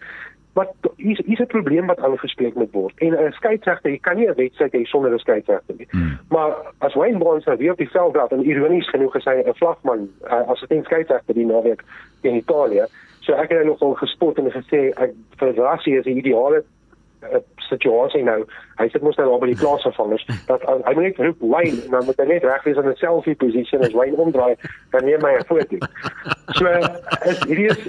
wat 0.53 0.74
is 0.96 1.18
is 1.18 1.38
'n 1.38 1.46
probleem 1.46 1.87
wat 1.87 2.00
aangespreek 2.00 2.55
moet 2.55 2.72
word. 2.72 2.98
En 2.98 3.12
'n 3.12 3.33
skeieregter, 3.33 3.90
jy 3.90 3.98
kan 3.98 4.16
nie 4.16 4.29
'n 4.29 4.35
wedstryd 4.35 4.72
hê 4.72 4.85
sonder 4.85 5.12
'n 5.12 5.18
skeieregter 5.18 5.74
nie. 5.76 5.87
Hmm. 5.90 6.18
Maar 6.29 6.57
as 6.79 6.94
Wayne 6.94 7.18
Bonds 7.18 7.44
nou 7.44 7.57
weer 7.57 7.70
op 7.72 7.79
die 7.79 7.90
veld 7.90 8.16
raak 8.16 8.31
en 8.31 8.44
ironies 8.44 8.88
genoeg 8.88 9.12
gesê 9.12 9.46
'n 9.46 9.55
vlagman 9.55 10.09
uh, 10.24 10.48
as 10.48 10.64
'n 10.68 10.83
skeieregter 10.83 11.35
die 11.35 11.46
naweek 11.46 11.83
in 12.20 12.35
Italië, 12.35 12.85
So 13.31 13.37
ek 13.38 13.53
het 13.55 13.62
nogal 13.64 13.93
gespot 13.95 14.38
en 14.43 14.49
gesê 14.51 14.79
ek 14.99 15.12
vir 15.38 15.51
Rassie 15.55 15.93
is 15.95 16.03
die 16.03 16.16
ideale 16.19 16.64
uh, 17.23 17.41
situasie 17.69 18.23
nou. 18.27 18.45
Hy 18.81 18.89
sit 18.93 19.03
mos 19.05 19.19
nou 19.21 19.27
daar 19.29 19.43
by 19.43 19.51
die 19.51 19.59
plaasvervangers 19.61 20.25
dat 20.51 20.65
uh, 20.69 20.79
hy 20.87 20.95
moet 20.97 21.07
net 21.09 21.21
roep 21.23 21.45
Wayne 21.53 21.85
en 21.85 21.97
dan 21.97 22.07
moet 22.09 22.23
hy 22.23 22.27
net 22.31 22.47
reg 22.49 22.67
wees 22.67 22.81
in 22.81 22.89
'n 22.89 22.97
selfie 23.01 23.37
posisie 23.43 23.79
as 23.79 23.97
Wayne 23.97 24.17
omdraai 24.17 24.57
dan 24.95 25.05
neem 25.05 25.25
hy 25.27 25.35
'n 25.39 25.47
foto. 25.51 25.77
So 26.59 26.67
is 27.31 27.43
hierdie 27.47 27.69
is 27.71 27.81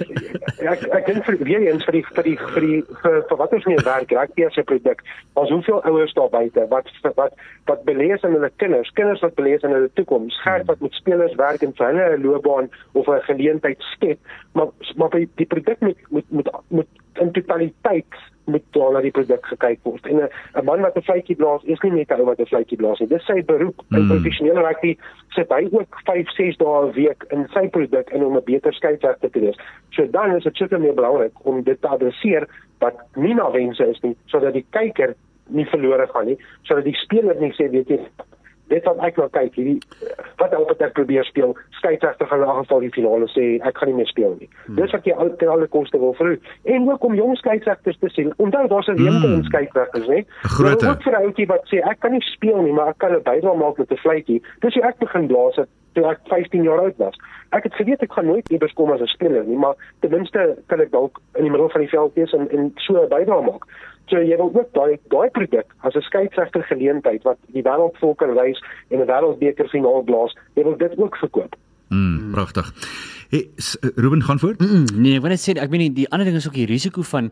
ek 0.62 0.84
ek 0.98 1.06
dink 1.06 1.24
vir 1.26 1.38
weer 1.42 1.66
eens 1.66 1.84
vir 1.88 1.98
die 1.98 2.04
vir 2.14 2.28
die 2.28 2.36
vir 2.38 2.66
die 2.66 2.80
vir, 3.02 3.18
vir 3.28 3.40
wat 3.42 3.56
ons 3.58 3.68
meer 3.70 3.84
werk 3.84 4.12
raak 4.12 4.36
hier 4.36 4.52
se 4.54 4.62
produk. 4.62 5.02
Ons 5.34 5.50
hoeveel 5.50 5.82
ouers 5.90 6.14
daar 6.18 6.30
buite 6.30 6.66
wat 6.70 6.90
wat 7.16 7.32
wat 7.70 7.84
belees 7.84 8.22
in 8.22 8.36
hulle 8.36 8.50
kinders, 8.62 8.90
kinders 8.98 9.22
wat 9.24 9.34
belees 9.34 9.62
in 9.62 9.74
hulle 9.74 9.90
toekoms, 9.98 10.38
geld 10.44 10.66
wat 10.66 10.80
met 10.80 10.92
spelers 11.00 11.34
werk 11.40 11.62
en 11.62 11.74
vir 11.74 11.86
hulle 11.86 12.16
'n 12.16 12.22
loopbaan 12.22 12.70
of 12.92 13.08
'n 13.08 13.26
geleentheid 13.30 13.80
skep, 13.94 14.18
maar 14.52 14.68
maar 14.96 15.10
die 15.10 15.46
produk 15.46 15.80
moet 15.80 15.98
moet 16.10 16.30
moet 16.30 16.50
moet 16.68 16.88
in 17.20 17.32
totaliteit 17.32 18.14
met 18.44 18.62
daar 18.70 18.92
na 18.92 19.00
die 19.00 19.10
produk 19.10 19.46
gekyk 19.46 19.78
word. 19.82 20.06
En 20.06 20.16
'n 20.18 20.64
man 20.64 20.80
wat 20.80 20.96
'n 20.96 21.02
fluitjie 21.02 21.36
blaas 21.36 21.62
is 21.64 21.80
nie 21.80 21.90
net 21.90 22.10
'n 22.10 22.20
ou 22.20 22.24
wat 22.24 22.40
'n 22.40 22.46
fluitjie 22.46 22.76
blaas 22.76 22.98
nie. 22.98 23.08
Dis 23.08 23.24
sy 23.24 23.44
beroep. 23.44 23.82
Mm. 23.88 23.96
In 23.96 24.06
professionele 24.06 24.60
rugby 24.60 24.96
sit 25.28 25.48
hy 25.48 25.68
ook 25.70 26.00
5, 26.04 26.30
6 26.30 26.56
dae 26.56 26.86
'n 26.86 26.92
week 26.92 27.24
in 27.30 27.48
sy 27.52 27.68
produk 27.68 28.10
in 28.10 28.24
om 28.24 28.36
'n 28.36 28.44
beter 28.44 28.72
skeieregter 28.72 29.30
te 29.30 29.40
wees. 29.40 29.58
So 29.90 30.06
dan 30.10 30.36
is 30.36 30.42
dit 30.42 30.56
seker 30.56 30.80
meer 30.80 30.94
belangrik 30.94 31.32
om 31.42 31.62
dit 31.62 31.80
te 31.80 31.88
adresseer 31.88 32.48
wat 32.78 32.94
nie 33.14 33.34
na 33.34 33.50
wense 33.50 33.88
is 33.88 34.00
nie, 34.00 34.16
sodat 34.26 34.52
die 34.52 34.66
kyker 34.70 35.14
nie 35.46 35.66
verlore 35.66 36.06
gaan 36.06 36.26
nie, 36.26 36.38
sodat 36.62 36.84
die 36.84 36.94
speler 36.94 37.36
nie 37.40 37.52
sê 37.52 37.70
weet 37.70 37.88
jy 37.88 38.00
dit 38.72 38.88
wat 38.88 39.02
ek 39.08 39.20
nou 39.20 39.28
kyk 39.36 39.58
hierdie 39.58 39.80
wat 40.40 40.54
ook 40.58 40.72
wat 40.72 40.84
ek 40.88 40.94
probeer 40.98 41.28
speel 41.28 41.54
skeieregter 41.78 42.30
gaan 42.30 42.44
in 42.46 42.54
geval 42.62 42.84
die 42.86 42.92
finale 42.96 43.28
sê 43.34 43.46
ek 43.60 43.78
gaan 43.80 43.92
nie 43.92 43.98
meer 44.00 44.10
speel 44.10 44.34
nie. 44.38 44.48
Hmm. 44.66 44.80
dis 44.80 44.94
wat 44.96 45.06
jy 45.08 45.16
al 45.24 45.32
ten 45.40 45.52
alle 45.52 45.68
koste 45.76 46.00
wil 46.02 46.16
vir 46.20 46.34
en 46.76 46.88
ook 46.90 47.04
om 47.08 47.18
jong 47.18 47.36
skeieregters 47.42 48.00
te 48.00 48.10
sien. 48.16 48.32
Onthou 48.36 48.64
daar's 48.68 48.88
'n 48.88 48.98
leemte 49.00 49.26
hmm. 49.26 49.38
in 49.40 49.44
skeieregters 49.50 50.08
hè 50.14 50.24
groot 50.56 50.88
ook 50.88 51.02
vir 51.02 51.20
ouetjie 51.20 51.48
wat 51.52 51.68
sê 51.72 51.84
ek 51.92 52.00
kan 52.00 52.12
nie 52.16 52.24
speel 52.32 52.62
nie 52.62 52.72
maar 52.72 52.94
ek 52.94 52.98
kan 52.98 53.12
'n 53.12 53.22
bydrae 53.22 53.56
maak 53.56 53.78
met 53.78 53.92
'n 53.92 54.02
fluitjie. 54.04 54.42
Dis 54.60 54.74
hoe 54.74 54.88
ek 54.88 54.98
begin 54.98 55.26
blaas 55.26 55.56
het 55.56 55.68
toe 55.92 56.06
ek 56.10 56.20
15 56.28 56.62
jaar 56.62 56.80
oud 56.80 56.96
was 56.96 57.16
ek 57.50 57.64
het 57.68 57.74
geweet 57.74 58.02
ek 58.02 58.12
gaan 58.12 58.26
nooit 58.26 58.48
iewers 58.50 58.72
kom 58.72 58.92
as 58.92 59.00
'n 59.00 59.06
speler 59.06 59.44
nie 59.44 59.56
maar 59.56 59.76
ten 60.00 60.10
minste 60.10 60.56
kan 60.66 60.80
ek 60.80 60.90
dalk 60.90 61.20
in 61.34 61.42
die 61.44 61.50
middel 61.50 61.68
van 61.68 61.80
die 61.80 61.94
veld 61.94 62.14
wees 62.14 62.32
en 62.32 62.50
en 62.50 62.72
so 62.76 63.02
'n 63.02 63.08
bydrae 63.08 63.42
maak 63.42 63.66
So 64.10 64.20
jy 64.20 64.36
wil 64.36 64.50
ook 64.52 64.72
daai 64.76 64.98
daai 65.12 65.30
produk 65.30 65.68
as 65.88 65.94
'n 65.96 66.04
skeieregter 66.08 66.62
geleentheid 66.70 67.22
wat 67.22 67.38
die 67.56 67.62
wêreldvolke 67.62 68.26
wys 68.34 68.60
en 68.90 69.00
'n 69.00 69.06
wêreldbeker 69.06 69.68
finaal 69.68 70.02
blaas, 70.02 70.36
jy 70.54 70.64
wil 70.64 70.76
dit 70.76 70.98
ook 70.98 71.16
verkoop. 71.16 71.54
Mm, 71.92 72.30
pragtig. 72.32 72.72
Hey, 73.32 73.48
s- 73.56 73.76
Ruben 73.96 74.22
gaan 74.22 74.38
voort. 74.38 74.60
Mm, 74.60 74.84
nee, 75.02 75.16
ek 75.16 75.22
wil 75.24 75.30
net 75.30 75.40
sê 75.40 75.54
ek 75.56 75.70
meen 75.72 75.92
die, 75.94 76.08
ander 76.12 76.24
ding 76.28 76.36
is 76.36 76.46
ook 76.48 76.54
die 76.56 76.66
risiko 76.68 77.02
van 77.02 77.30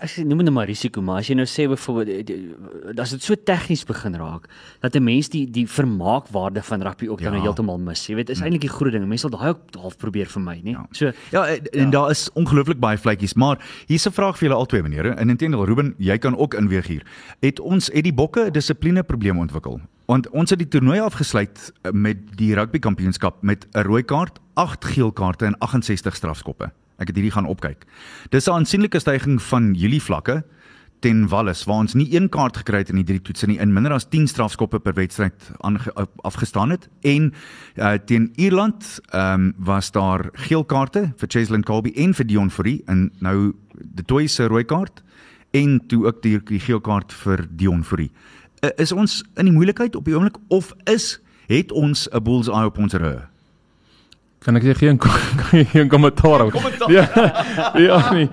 ek 0.00 0.08
sê 0.08 0.22
noem 0.24 0.38
dit 0.40 0.46
nou 0.48 0.54
maar 0.56 0.66
risiko, 0.66 1.02
maar 1.04 1.18
as 1.20 1.28
jy 1.28 1.34
nou 1.36 1.44
sê 1.44 1.66
byvoorbeeld 1.68 2.06
die- 2.06 2.24
die- 2.24 3.00
as 3.00 3.10
dit 3.10 3.22
so 3.22 3.34
tegnies 3.36 3.84
begin 3.84 4.14
raak 4.16 4.48
dat 4.80 4.96
'n 4.96 5.04
mens 5.04 5.28
die 5.28 5.44
die 5.50 5.66
vermaakwaarde 5.68 6.62
van 6.62 6.82
rugby 6.82 7.08
ook 7.08 7.18
dan 7.20 7.32
Ja. 7.32 7.38
nou 7.38 7.42
heeltemal 7.42 7.78
mis. 7.78 8.06
Jy 8.06 8.14
weet, 8.14 8.30
is 8.30 8.40
eintlik 8.40 8.60
die 8.62 8.70
groot 8.70 8.92
ding. 8.92 9.06
Mense 9.06 9.28
sal 9.28 9.38
daai 9.38 9.50
ook 9.50 9.60
half 9.80 9.96
probeer 9.98 10.26
vir 10.26 10.40
my, 10.42 10.60
nê? 10.64 10.76
So 10.92 11.12
Ja, 11.32 11.46
en, 11.46 11.64
en 11.72 11.90
daar 11.90 12.10
is 12.10 12.30
ongelooflik 12.34 12.80
baie 12.80 12.96
vletjies, 12.98 13.34
maar 13.34 13.58
hier's 13.86 14.06
'n 14.06 14.12
vraag 14.12 14.38
vir 14.38 14.48
julle 14.48 14.58
albei 14.60 14.82
meneere. 14.82 15.20
In 15.20 15.28
intendeel 15.30 15.64
Ruben, 15.66 15.94
jy 15.98 16.18
kan 16.18 16.36
ook 16.36 16.54
inweeg 16.54 16.86
hier. 16.86 17.02
Het 17.40 17.60
ons 17.60 17.90
het 17.92 18.04
die 18.04 18.14
bokke 18.14 18.46
'n 18.46 18.52
dissipline 18.52 19.02
probleem 19.02 19.38
ontwikkel? 19.38 19.80
Want 20.06 20.28
ons 20.30 20.50
het 20.50 20.58
die 20.60 20.68
toernooi 20.68 21.00
afgesluit 21.00 21.72
eh, 21.82 21.92
met 21.92 22.36
die 22.36 22.54
rugby 22.54 22.78
kampioenskap 22.78 23.42
met 23.42 23.66
'n 23.72 23.86
rooi 23.88 24.02
kaart, 24.02 24.40
8 24.54 24.84
geel 24.84 25.12
kaarte 25.12 25.46
en 25.46 25.58
68 25.58 26.16
strafskoppe. 26.16 26.72
Ek 26.98 27.06
het 27.06 27.16
hierdie 27.16 27.32
gaan 27.32 27.46
opkyk. 27.46 27.86
Dis 28.30 28.46
'n 28.46 28.52
aansienlike 28.52 28.98
stygings 28.98 29.42
van 29.42 29.74
julle 29.74 30.00
vlakke 30.00 30.44
ten 31.04 31.26
Wallis 31.28 31.64
waar 31.64 31.82
ons 31.84 31.94
nie 31.94 32.06
een 32.14 32.28
kaart 32.32 32.56
gekry 32.56 32.78
het 32.78 32.88
in 32.88 32.96
die 32.96 33.04
drie 33.04 33.20
toetse 33.20 33.46
nie 33.46 33.58
in 33.60 33.72
minder 33.72 33.92
as 33.92 34.06
10 34.08 34.26
strafskoppe 34.30 34.80
per 34.80 34.94
wedstryd 34.96 35.50
afgestaan 36.22 36.70
het 36.70 36.88
en 37.02 37.32
uh, 37.76 37.92
teen 38.08 38.30
Ierland 38.40 39.00
ehm 39.10 39.32
um, 39.34 39.54
was 39.58 39.90
daar 39.92 40.28
geel 40.32 40.64
kaarte 40.64 41.12
vir 41.16 41.28
Cheslin 41.28 41.62
Colby 41.62 41.92
en 41.96 42.14
vir 42.14 42.26
Dion 42.26 42.50
Fourie 42.50 42.82
en 42.86 43.10
nou 43.20 43.52
die 43.74 44.04
twee 44.04 44.28
se 44.28 44.48
rooi 44.48 44.64
kaart 44.64 45.02
en 45.54 45.80
toe 45.86 46.06
ook 46.06 46.22
die, 46.22 46.38
die 46.48 46.60
geel 46.60 46.80
kaart 46.80 47.12
vir 47.12 47.44
Dion 47.50 47.84
Fourie. 47.84 48.10
Uh, 48.62 48.70
is 48.76 48.92
ons 48.92 49.22
in 49.36 49.44
die 49.44 49.52
moeilikheid 49.54 49.96
op 49.96 50.04
die 50.04 50.14
oomblik 50.14 50.36
of 50.48 50.72
is 50.84 51.18
het 51.48 51.72
ons 51.72 52.08
'n 52.12 52.22
bullseye 52.22 52.64
op 52.66 52.78
ons 52.78 52.94
rug? 52.94 53.22
Kan 54.44 54.56
ek 54.56 54.62
sê 54.62 54.74
geen 54.76 54.98
geen 55.72 55.88
kommentaar 55.88 56.38
hou. 56.44 56.50
Ja. 56.92 57.08
Ja 57.80 58.12
nee. 58.12 58.28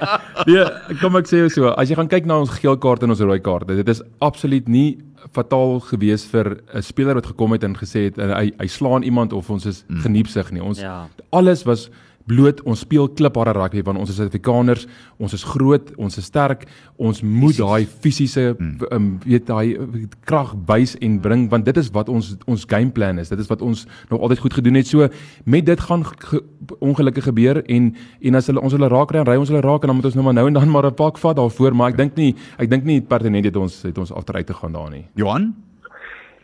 Ja, 0.46 0.66
kom 1.02 1.16
ek 1.16 1.28
sê 1.28 1.48
so, 1.50 1.68
as 1.72 1.90
jy 1.90 1.96
gaan 1.96 2.08
kyk 2.12 2.26
na 2.26 2.40
ons 2.40 2.50
geel 2.50 2.78
kaarte 2.78 3.04
en 3.08 3.10
ons 3.16 3.20
rooi 3.24 3.40
kaarte, 3.40 3.76
dit 3.76 3.88
is 3.90 4.02
absoluut 4.20 4.68
nie 4.68 4.98
fataal 5.32 5.80
gewees 5.80 6.26
vir 6.26 6.58
'n 6.74 6.82
speler 6.82 7.16
wat 7.16 7.26
gekom 7.32 7.52
het 7.52 7.64
en 7.64 7.76
gesê 7.78 8.10
het 8.10 8.18
uh, 8.18 8.36
hy 8.36 8.52
hy 8.60 8.68
slaan 8.68 9.04
iemand 9.04 9.34
of 9.34 9.50
ons 9.50 9.66
is 9.66 9.84
geniepsig 10.04 10.52
nie. 10.52 10.62
Ons 10.64 10.80
Ja. 10.82 11.08
alles 11.32 11.64
was 11.64 11.90
bloot 12.30 12.62
ons 12.68 12.80
speel 12.80 13.10
klipharde 13.18 13.54
rugby 13.58 13.84
want 13.86 14.00
ons 14.02 14.10
is 14.10 14.18
Suid-Afrikaners, 14.20 14.88
ons 15.22 15.34
is 15.34 15.44
groot, 15.44 15.92
ons 15.98 16.18
is 16.18 16.26
sterk, 16.26 16.66
ons 16.98 17.22
moet 17.22 17.58
daai 17.58 17.86
fisiese 17.86 18.52
um, 18.92 19.08
weet 19.26 19.48
daai 19.50 19.74
uh, 19.76 20.04
krag 20.28 20.54
wys 20.70 20.96
en 21.02 21.20
bring 21.24 21.48
want 21.52 21.66
dit 21.66 21.78
is 21.82 21.92
wat 21.96 22.10
ons 22.10 22.34
ons 22.46 22.68
gameplan 22.68 23.22
is. 23.22 23.32
Dit 23.34 23.42
is 23.44 23.50
wat 23.52 23.64
ons 23.66 23.86
nog 24.10 24.22
altyd 24.22 24.44
goed 24.46 24.60
gedoen 24.60 24.80
het. 24.80 24.88
So 24.88 25.08
met 25.46 25.66
dit 25.66 25.88
gaan 25.88 26.06
ge, 26.06 26.44
ongelukke 26.80 27.26
gebeur 27.30 27.64
en 27.66 27.92
en 28.22 28.40
as 28.40 28.52
hulle 28.52 28.62
ons 28.62 28.78
hulle 28.78 28.92
raak 28.92 29.16
ry 29.16 29.24
en 29.24 29.30
ry 29.30 29.40
ons 29.42 29.50
hulle 29.52 29.64
raak 29.66 29.84
en 29.84 29.94
dan 29.94 30.00
moet 30.00 30.12
ons 30.12 30.20
nou 30.20 30.28
maar 30.30 30.38
nou 30.38 30.48
en 30.48 30.60
dan 30.60 30.70
maar 30.70 30.88
'n 30.92 30.96
pak 30.96 31.18
vat 31.18 31.36
daarvoor, 31.36 31.76
maar 31.76 31.90
ek 31.90 31.98
dink 31.98 32.16
nie 32.16 32.36
ek 32.58 32.70
dink 32.70 32.84
nie 32.84 33.02
pertinent 33.02 33.46
het 33.46 33.56
ons 33.56 33.82
het 33.84 33.98
ons 33.98 34.12
agteruit 34.12 34.48
te 34.48 34.54
gaan 34.54 34.74
daar 34.74 34.90
nie. 34.90 35.06
Johan? 35.16 35.54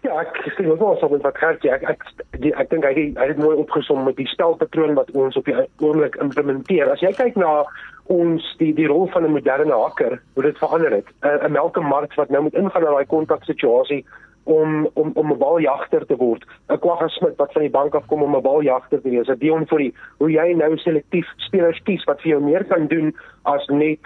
Ja, 0.08 0.22
ek 0.24 0.38
sien 0.56 0.70
ook 0.72 0.80
wel 0.80 0.98
so 0.98 1.10
met 1.10 1.22
wat 1.22 1.38
Gert 1.38 1.60
sê. 1.63 1.72
Ek 1.74 1.84
ek 1.91 2.04
die, 2.39 2.54
ek 2.56 2.70
dink 2.72 2.86
hy 2.88 3.10
hy 3.17 3.26
het 3.28 3.39
mooi 3.41 3.58
opgesom 3.60 4.06
met 4.08 4.15
die 4.15 4.28
stelpatroon 4.32 4.96
wat 4.96 5.10
ons 5.12 5.36
op 5.36 5.50
die 5.50 5.56
oomblik 5.84 6.15
implementeer. 6.24 6.91
As 6.93 7.04
jy 7.04 7.12
kyk 7.17 7.36
na 7.36 7.65
ons 8.13 8.46
die 8.62 8.72
die 8.78 8.88
rol 8.88 9.10
van 9.12 9.28
'n 9.28 9.36
moderne 9.36 9.76
hacker, 9.76 10.15
hoe 10.36 10.43
dit 10.43 10.62
verander 10.63 10.96
het. 11.00 11.12
'n 11.28 11.52
Malcolm 11.52 11.91
Marx 11.91 12.15
wat 12.15 12.30
nou 12.30 12.41
moet 12.43 12.56
ingaan 12.56 12.88
in 12.88 12.93
daai 12.93 13.06
kontaksituasie 13.06 14.06
om 14.46 14.88
om 14.93 15.12
om 15.13 15.32
'n 15.32 15.38
baljagter 15.38 16.06
te 16.06 16.15
word. 16.15 16.46
'n 16.70 16.80
Kwagga 16.80 17.08
Smit 17.08 17.36
wat 17.36 17.52
van 17.52 17.62
die 17.62 17.78
bank 17.80 17.96
af 17.96 18.08
kom 18.08 18.24
om 18.24 18.36
'n 18.36 18.41
baljagter 18.41 19.02
te 19.02 19.10
wees. 19.10 19.28
'n 19.28 19.39
Dion 19.39 19.67
Fourie, 19.67 19.93
hoe 20.17 20.32
jy 20.32 20.54
nou 20.54 20.78
selektief 20.78 21.28
spelers 21.38 21.84
kies 21.84 22.04
wat 22.04 22.22
vir 22.22 22.32
jou 22.32 22.41
meer 22.41 22.63
kan 22.63 22.88
doen 22.88 23.15
as 23.43 23.67
net 23.67 24.00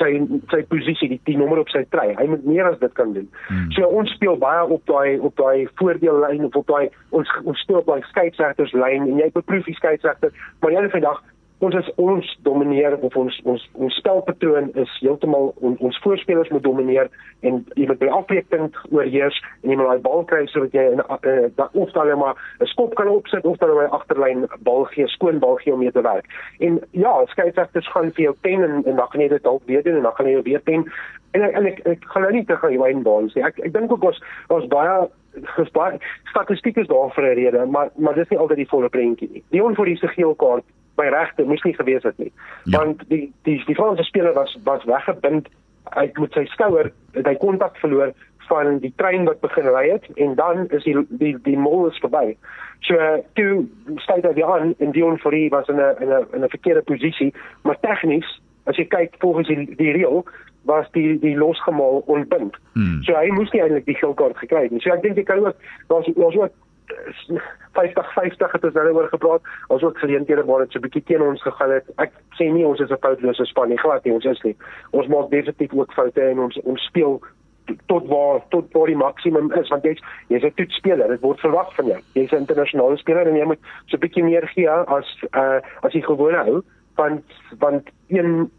sy 0.00 0.10
sy 0.52 0.62
posisie 0.72 1.10
die, 1.12 1.20
die 1.28 1.36
nommer 1.38 1.62
op 1.62 1.72
sy 1.72 1.84
trui. 1.94 2.10
Hy 2.18 2.26
moet 2.32 2.46
meer 2.48 2.68
as 2.70 2.78
dit 2.82 2.94
kan 2.98 3.12
doen. 3.16 3.28
Hmm. 3.48 3.68
So 3.76 3.88
ons 4.00 4.12
speel 4.16 4.38
baie 4.40 4.64
op 4.66 4.84
daai 4.90 5.20
op 5.20 5.36
daai 5.40 5.68
voordeellyn 5.80 6.46
of 6.48 6.56
op 6.60 6.70
daai 6.72 6.88
ons 7.16 7.30
ons 7.44 7.66
speel 7.66 7.82
op 7.82 7.90
daai 7.90 8.06
skeieregterslyn 8.12 9.08
en 9.08 9.20
jy 9.22 9.30
beproef 9.36 9.68
die 9.68 9.76
skeieregter, 9.78 10.34
maar 10.60 10.74
jy 10.74 10.88
van 10.96 11.06
dag 11.08 11.20
ons 11.60 11.74
is 11.76 11.88
ons 12.00 12.28
domineer 12.46 12.96
of 13.04 13.16
ons 13.16 13.40
ons 13.44 13.64
ons 13.72 13.96
spelpatroon 14.00 14.70
is 14.80 14.92
heeltemal 15.00 15.50
on, 15.60 15.76
ons 15.84 15.98
voorspelers 16.04 16.48
moet 16.54 16.64
domineer 16.64 17.10
en 17.44 17.60
jy 17.76 17.88
moet 17.90 18.00
by 18.00 18.08
afbreekpunt 18.16 18.78
oorheers 18.88 19.36
en 19.60 19.72
jy 19.72 19.76
moet 19.76 19.90
daai 19.90 20.04
bal 20.06 20.24
kry 20.30 20.46
sodat 20.52 20.76
jy 20.76 20.86
in 20.94 21.04
uh, 21.04 21.44
da, 21.58 21.68
of 21.72 21.92
dan 21.96 22.12
maar 22.22 22.40
'n 22.60 22.70
skop 22.72 22.96
kan 22.96 23.12
opsit 23.12 23.44
of 23.44 23.60
dan 23.60 23.76
by 23.76 23.88
agterlyn 23.98 24.48
bal 24.64 24.84
gee, 24.94 25.08
skoon 25.08 25.38
bal 25.38 25.56
gee 25.60 25.72
om 25.72 25.78
mee 25.84 25.92
te 25.92 26.02
werk. 26.02 26.26
En 26.58 26.80
ja, 26.90 27.12
skeieregters 27.26 27.92
gaan 27.92 28.12
vir 28.16 28.24
jou 28.24 28.34
pen 28.40 28.64
en 28.64 28.82
en 28.84 28.96
dan 28.96 29.08
gaan 29.10 29.20
jy 29.20 29.28
dit 29.28 29.42
dalk 29.42 29.62
weer 29.66 29.82
doen 29.82 29.96
en 29.96 30.08
dan 30.08 30.16
gaan 30.16 30.30
jy 30.30 30.42
weer 30.42 30.60
pen. 30.60 30.88
En 31.32 31.42
en 31.42 31.66
ek, 31.66 31.80
ek 31.86 32.04
gaan 32.04 32.22
nou 32.22 32.32
nie 32.32 32.44
te 32.44 32.56
gaan 32.56 32.76
Wayne 32.76 33.02
Barnes 33.02 33.34
nie. 33.34 33.44
Ek 33.44 33.58
ek 33.58 33.72
dink 33.72 33.92
ook 33.92 34.04
ons 34.04 34.22
ons 34.48 34.66
baie 34.66 35.08
ges 35.54 35.70
baie 35.70 35.98
statistiek 36.32 36.76
is 36.76 36.88
daar 36.88 37.12
vir 37.14 37.24
'n 37.24 37.34
rede, 37.34 37.66
maar 37.66 37.90
maar 37.96 38.14
dis 38.14 38.28
nie 38.28 38.38
altyd 38.38 38.56
die 38.56 38.70
volle 38.72 38.88
prentjie 38.88 39.30
nie. 39.32 39.42
Dion 39.50 39.74
vir 39.74 39.84
die 39.84 39.96
geel 39.96 40.34
kaart 40.34 40.64
by 41.00 41.08
regte 41.14 41.46
moes 41.48 41.64
nie 41.66 41.74
gewees 41.76 42.06
het 42.06 42.18
nie. 42.18 42.32
Ja. 42.64 42.78
Want 42.78 43.04
die 43.08 43.26
die 43.48 43.58
die 43.66 43.78
Franse 43.78 44.06
speler 44.08 44.36
was 44.36 44.56
was 44.68 44.84
weggebind 44.84 45.48
uit 45.90 46.18
met 46.18 46.36
sy 46.36 46.44
skouer, 46.52 46.92
hy 47.16 47.34
kontak 47.40 47.78
verloor 47.82 48.12
van 48.50 48.78
die 48.82 48.92
trein 48.98 49.24
wat 49.28 49.40
begin 49.44 49.68
ry 49.70 49.86
het 49.90 50.06
en 50.16 50.34
dan 50.38 50.66
is 50.76 50.84
die 50.84 50.96
die 51.22 51.34
die 51.46 51.58
mol 51.58 51.86
is 51.90 51.98
verby. 52.02 52.34
So 52.86 52.96
toe 53.38 53.66
stay 54.04 54.20
hy 54.24 54.34
weer 54.38 54.52
aan 54.54 54.74
en 54.78 54.94
Dion 54.96 55.18
Fourie 55.22 55.50
was 55.54 55.68
in 55.68 55.80
'n 55.80 55.96
in 56.04 56.12
'n 56.12 56.26
in 56.34 56.44
'n 56.44 56.54
verkeerde 56.56 56.82
posisie, 56.82 57.32
maar 57.62 57.80
tegnies 57.80 58.30
as 58.64 58.76
jy 58.76 58.86
kyk 58.86 59.14
volgens 59.18 59.48
die 59.48 59.76
die 59.76 59.92
reël 59.92 60.24
was 60.62 60.90
die 60.92 61.18
die 61.18 61.36
losgemaal 61.36 62.02
onbind. 62.06 62.56
Hmm. 62.72 63.02
So 63.02 63.14
hy 63.14 63.30
moes 63.32 63.50
nie 63.50 63.62
eintlik 63.62 63.86
die 63.86 64.00
geel 64.00 64.14
kaart 64.14 64.36
gekry 64.36 64.62
het 64.62 64.70
nie. 64.70 64.80
So 64.80 64.90
ek 64.90 65.02
dink 65.02 65.16
jy 65.16 65.24
kan 65.24 65.46
ook 65.46 65.56
daar's 65.88 66.10
daar's 66.16 66.36
ook 66.36 66.52
50 67.72 68.12
50 68.14 68.52
het 68.52 68.64
ons 68.64 68.74
nou 68.74 68.92
oor 68.92 69.08
gepraat. 69.08 69.42
Ons 69.68 69.82
ook 69.82 69.98
geleenthede 69.98 70.44
waar 70.44 70.64
dit 70.64 70.72
so 70.72 70.78
'n 70.78 70.86
bietjie 70.86 71.02
teen 71.02 71.22
ons 71.22 71.42
gegaan 71.42 71.70
het. 71.70 71.86
Ek 71.96 72.12
sê 72.38 72.52
nie 72.52 72.66
ons 72.66 72.80
is 72.80 72.90
'n 72.90 73.02
foutlose 73.02 73.44
span 73.44 73.68
nie, 73.68 73.78
glad 73.78 74.04
nie, 74.04 74.14
ons 74.14 74.24
is 74.24 74.42
nie. 74.42 74.56
Ons 74.90 75.06
maak 75.06 75.30
definitief 75.30 75.72
ook 75.72 75.92
foute 75.92 76.20
en 76.20 76.38
ons 76.38 76.60
ons 76.62 76.84
speel 76.84 77.20
tot 77.86 78.06
waar 78.06 78.40
tot 78.48 78.72
waar 78.72 78.86
die 78.86 78.96
maksimum 78.96 79.52
is 79.52 79.68
want 79.68 79.84
jy's 79.84 80.02
jy's 80.28 80.44
'n 80.44 80.54
toetsspeler 80.54 81.08
dit 81.08 81.20
word 81.20 81.40
verwag 81.40 81.74
van 81.74 81.86
jou 81.86 82.00
jy's 82.14 82.32
'n 82.32 82.36
internasionale 82.36 82.96
speler 82.96 83.26
en 83.26 83.36
jy 83.36 83.44
moet 83.44 83.60
so 83.86 83.96
'n 83.96 84.00
bietjie 84.00 84.24
meer 84.24 84.46
gee 84.48 84.68
as 84.68 85.08
uh, 85.32 85.60
as 85.82 85.92
jy 85.92 86.02
gewone 86.02 86.36
hou 86.36 86.62
want 86.96 87.24
want 87.58 87.88
een 88.08 88.50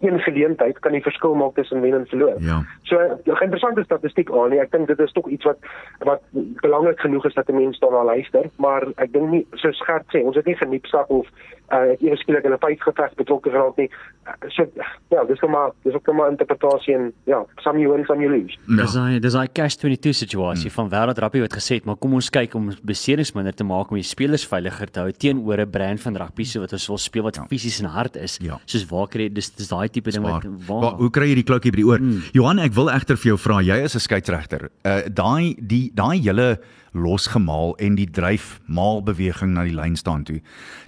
een 0.00 0.18
geleentheid 0.18 0.78
kan 0.78 0.92
die 0.92 1.02
verskil 1.02 1.34
maak 1.34 1.54
tussen 1.54 1.80
wen 1.80 1.94
en 1.94 2.06
verloor 2.06 2.34
Ja. 2.38 2.62
So 2.82 2.96
'n 2.98 3.42
interessante 3.42 3.84
statistiek 3.84 4.30
aan. 4.30 4.50
nie. 4.50 4.60
Ek 4.60 4.70
dink 4.70 4.86
dit 4.86 4.98
is 4.98 5.12
tog 5.12 5.28
iets 5.28 5.44
wat 5.44 5.58
wat 5.98 6.22
belangrik 6.60 7.00
genoeg 7.00 7.24
is 7.24 7.34
dat 7.34 7.48
'n 7.48 7.54
mens 7.54 7.78
daarna 7.78 8.04
luister, 8.04 8.44
maar 8.56 8.86
ek 8.96 9.12
dink 9.12 9.30
nie 9.30 9.46
so 9.52 9.70
skerp 9.72 10.04
sê 10.14 10.24
ons 10.24 10.36
het 10.36 10.44
nie 10.44 10.56
geniepsak 10.56 11.10
of 11.10 11.26
uh 11.72 11.92
ek 11.92 12.02
ewe 12.02 12.16
skielik 12.16 12.44
in 12.44 12.52
'n 12.52 12.60
vyfgeveg 12.62 13.14
betrokke 13.16 13.50
geraak 13.50 13.76
nie. 13.76 13.88
Uh, 14.26 14.32
so 14.48 14.64
ja, 15.10 15.24
dis 15.24 15.40
net 15.40 15.50
maar 15.50 15.70
dis 15.84 15.94
ook 15.94 16.06
net 16.06 16.16
maar 16.16 16.30
interpretasie 16.30 16.94
en 16.94 17.12
ja, 17.24 17.44
some 17.60 17.78
you 17.80 17.92
win, 17.92 18.04
some 18.06 18.22
you 18.22 18.30
lose. 18.30 18.56
Ja. 18.68 18.82
Dis 18.82 18.92
daai 18.92 19.20
dis 19.20 19.32
daai 19.32 19.48
cash 19.52 19.76
22 19.76 20.14
situasie 20.14 20.70
hmm. 20.70 20.76
van 20.78 20.90
wêreld 20.90 21.18
rugby 21.18 21.40
wat 21.40 21.52
gesê 21.52 21.78
het, 21.80 21.84
maar 21.84 21.96
kom 21.96 22.14
ons 22.14 22.30
kyk 22.30 22.54
om 22.54 22.72
beserings 22.82 23.34
minder 23.34 23.54
te 23.54 23.64
maak 23.64 23.90
om 23.90 23.96
die 23.96 24.06
spelers 24.06 24.46
veiliger 24.46 24.90
te 24.90 25.00
hou 25.00 25.12
teenoor 25.12 25.60
'n 25.60 25.70
brand 25.70 26.00
van 26.00 26.16
rugby 26.16 26.44
so 26.44 26.60
wat 26.60 26.72
ons 26.72 26.88
wil 26.88 26.98
speel 26.98 27.22
wat 27.22 27.36
ja. 27.36 27.46
fisies 27.48 27.80
en 27.80 27.90
hard 27.92 28.16
is. 28.16 28.38
Ja. 28.40 28.58
Soos 28.64 28.88
waar 28.88 29.08
kry 29.08 29.28
dis 29.28 29.50
dis 29.50 29.68
daai 29.68 29.88
tipe 29.88 30.10
ding 30.10 30.24
wat 30.24 30.38
Waar, 30.68 30.80
waar, 30.80 30.96
hoe 30.98 31.10
kry 31.10 31.28
jy 31.30 31.38
die 31.40 31.46
klokkie 31.46 31.72
by 31.72 31.80
die 31.80 31.86
oor? 31.86 32.02
Mm. 32.02 32.22
Johan, 32.36 32.58
ek 32.62 32.74
wil 32.76 32.90
egter 32.92 33.18
vir 33.18 33.32
jou 33.32 33.38
vra, 33.38 33.60
jy 33.64 33.78
is 33.84 33.96
'n 33.96 34.00
skeieregter. 34.00 34.70
Uh 34.84 35.02
daai 35.08 35.56
die 35.58 35.90
daai 35.94 36.18
hele 36.22 36.58
losgemaal 36.92 37.76
en 37.76 37.94
die 37.94 38.10
dryf 38.10 38.60
maal 38.66 39.02
beweging 39.02 39.54
na 39.54 39.64
die 39.64 39.76
lyn 39.76 39.96
staan 39.96 40.24
toe. 40.24 40.40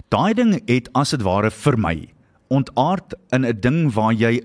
Daai 0.09 0.33
ding 0.33 0.55
het 0.67 0.89
as 0.93 1.11
dit 1.15 1.21
ware 1.21 1.51
vir 1.51 1.77
my 1.77 1.95
ontaard 2.49 3.15
in 3.31 3.45
'n 3.45 3.59
ding 3.59 3.93
waar 3.93 4.13
jy 4.13 4.41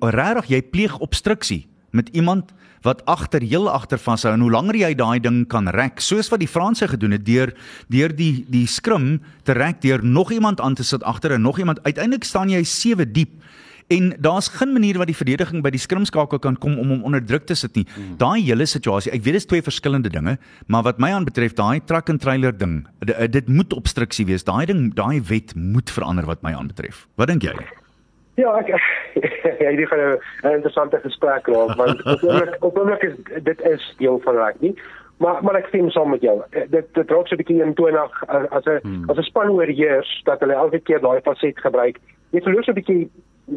regtig 0.00 0.46
jy 0.46 0.62
pleeg 0.62 0.98
obstruksie 0.98 1.66
met 1.90 2.08
iemand 2.12 2.52
wat 2.82 3.02
agter 3.04 3.42
heel 3.42 3.70
agter 3.70 3.98
vashou 3.98 4.32
en 4.32 4.40
hoe 4.40 4.50
langer 4.50 4.76
jy 4.76 4.94
daai 4.94 5.20
ding 5.20 5.46
kan 5.50 5.68
rek 5.74 6.00
soos 6.00 6.28
wat 6.30 6.40
die 6.40 6.50
Franse 6.50 6.88
gedoen 6.88 7.16
het 7.16 7.24
deur 7.26 7.52
deur 7.88 8.14
die 8.16 8.44
die 8.48 8.66
skrim 8.66 9.20
te 9.44 9.52
rek 9.52 9.80
deur 9.82 10.04
nog 10.04 10.30
iemand 10.30 10.60
aan 10.60 10.74
te 10.74 10.84
sit 10.84 11.02
agter 11.02 11.32
en 11.32 11.42
nog 11.42 11.58
iemand 11.58 11.82
uiteindelik 11.82 12.24
staan 12.24 12.52
jy 12.52 12.62
7 12.64 13.12
diep 13.12 13.42
en 13.88 14.14
daar's 14.18 14.48
geen 14.48 14.72
manier 14.72 14.98
wat 14.98 15.06
die 15.06 15.16
verdediging 15.16 15.62
by 15.62 15.70
die 15.70 15.80
skrimskakel 15.80 16.38
kan 16.38 16.58
kom 16.58 16.78
om 16.78 16.88
hom 16.88 17.04
onder 17.04 17.24
druk 17.24 17.46
te 17.46 17.54
sit 17.54 17.74
nie. 17.74 17.86
Mm. 17.94 18.16
Daai 18.18 18.42
hele 18.42 18.66
situasie, 18.66 19.12
ek 19.12 19.22
weet 19.22 19.38
dit 19.38 19.42
is 19.44 19.46
twee 19.46 19.62
verskillende 19.62 20.10
dinge, 20.10 20.36
maar 20.66 20.82
wat 20.82 20.98
my 20.98 21.12
aanbetref, 21.14 21.54
daai 21.54 21.80
truck 21.86 22.10
and 22.10 22.20
trailer 22.20 22.52
ding, 22.56 22.86
dit, 23.04 23.32
dit 23.32 23.48
moet 23.48 23.72
obstruksie 23.72 24.26
wees. 24.26 24.44
Daai 24.44 24.66
ding, 24.66 24.94
daai 24.94 25.22
wet 25.30 25.54
moet 25.54 25.90
verander 25.90 26.26
wat 26.26 26.42
my 26.42 26.54
aanbetref. 26.56 27.06
Wat 27.16 27.28
dink 27.28 27.46
jy? 27.46 27.54
Ja, 28.36 28.52
ek 28.60 28.68
ja, 28.68 29.70
hierdie 29.70 29.86
gaan 29.88 30.18
'n 30.44 30.54
interessante 30.58 31.00
gesprek 31.00 31.46
raak 31.48 31.76
want 31.76 32.04
op 32.04 32.22
oomblik 32.22 32.56
op 32.64 32.78
oomblik 32.78 33.02
is 33.02 33.16
dit 33.42 33.60
is 33.60 33.94
deel 33.98 34.20
van 34.24 34.34
rugby. 34.34 34.74
Maar 35.16 35.42
maar 35.42 35.56
ek 35.56 35.70
stem 35.72 35.90
saam 35.90 36.10
met 36.10 36.20
jou. 36.20 36.42
Eh, 36.50 36.66
Dit 36.68 36.92
dit 36.94 37.10
raak 37.10 37.28
so 37.28 37.34
'n 37.34 37.40
bietjie 37.40 37.62
eentonig 37.64 38.12
as 38.28 38.50
as 38.50 38.64
'n 38.64 38.80
hmm. 38.82 39.10
as 39.10 39.16
'n 39.16 39.22
span 39.22 39.48
oorheers 39.50 40.20
dat 40.24 40.40
hulle 40.40 40.52
elke 40.52 40.78
keer 40.78 41.00
daai 41.00 41.20
faset 41.20 41.58
gebruik. 41.58 41.96
Jy 42.30 42.40
verloor 42.40 42.64
so 42.64 42.72
'n 42.72 42.80
bietjie 42.80 43.10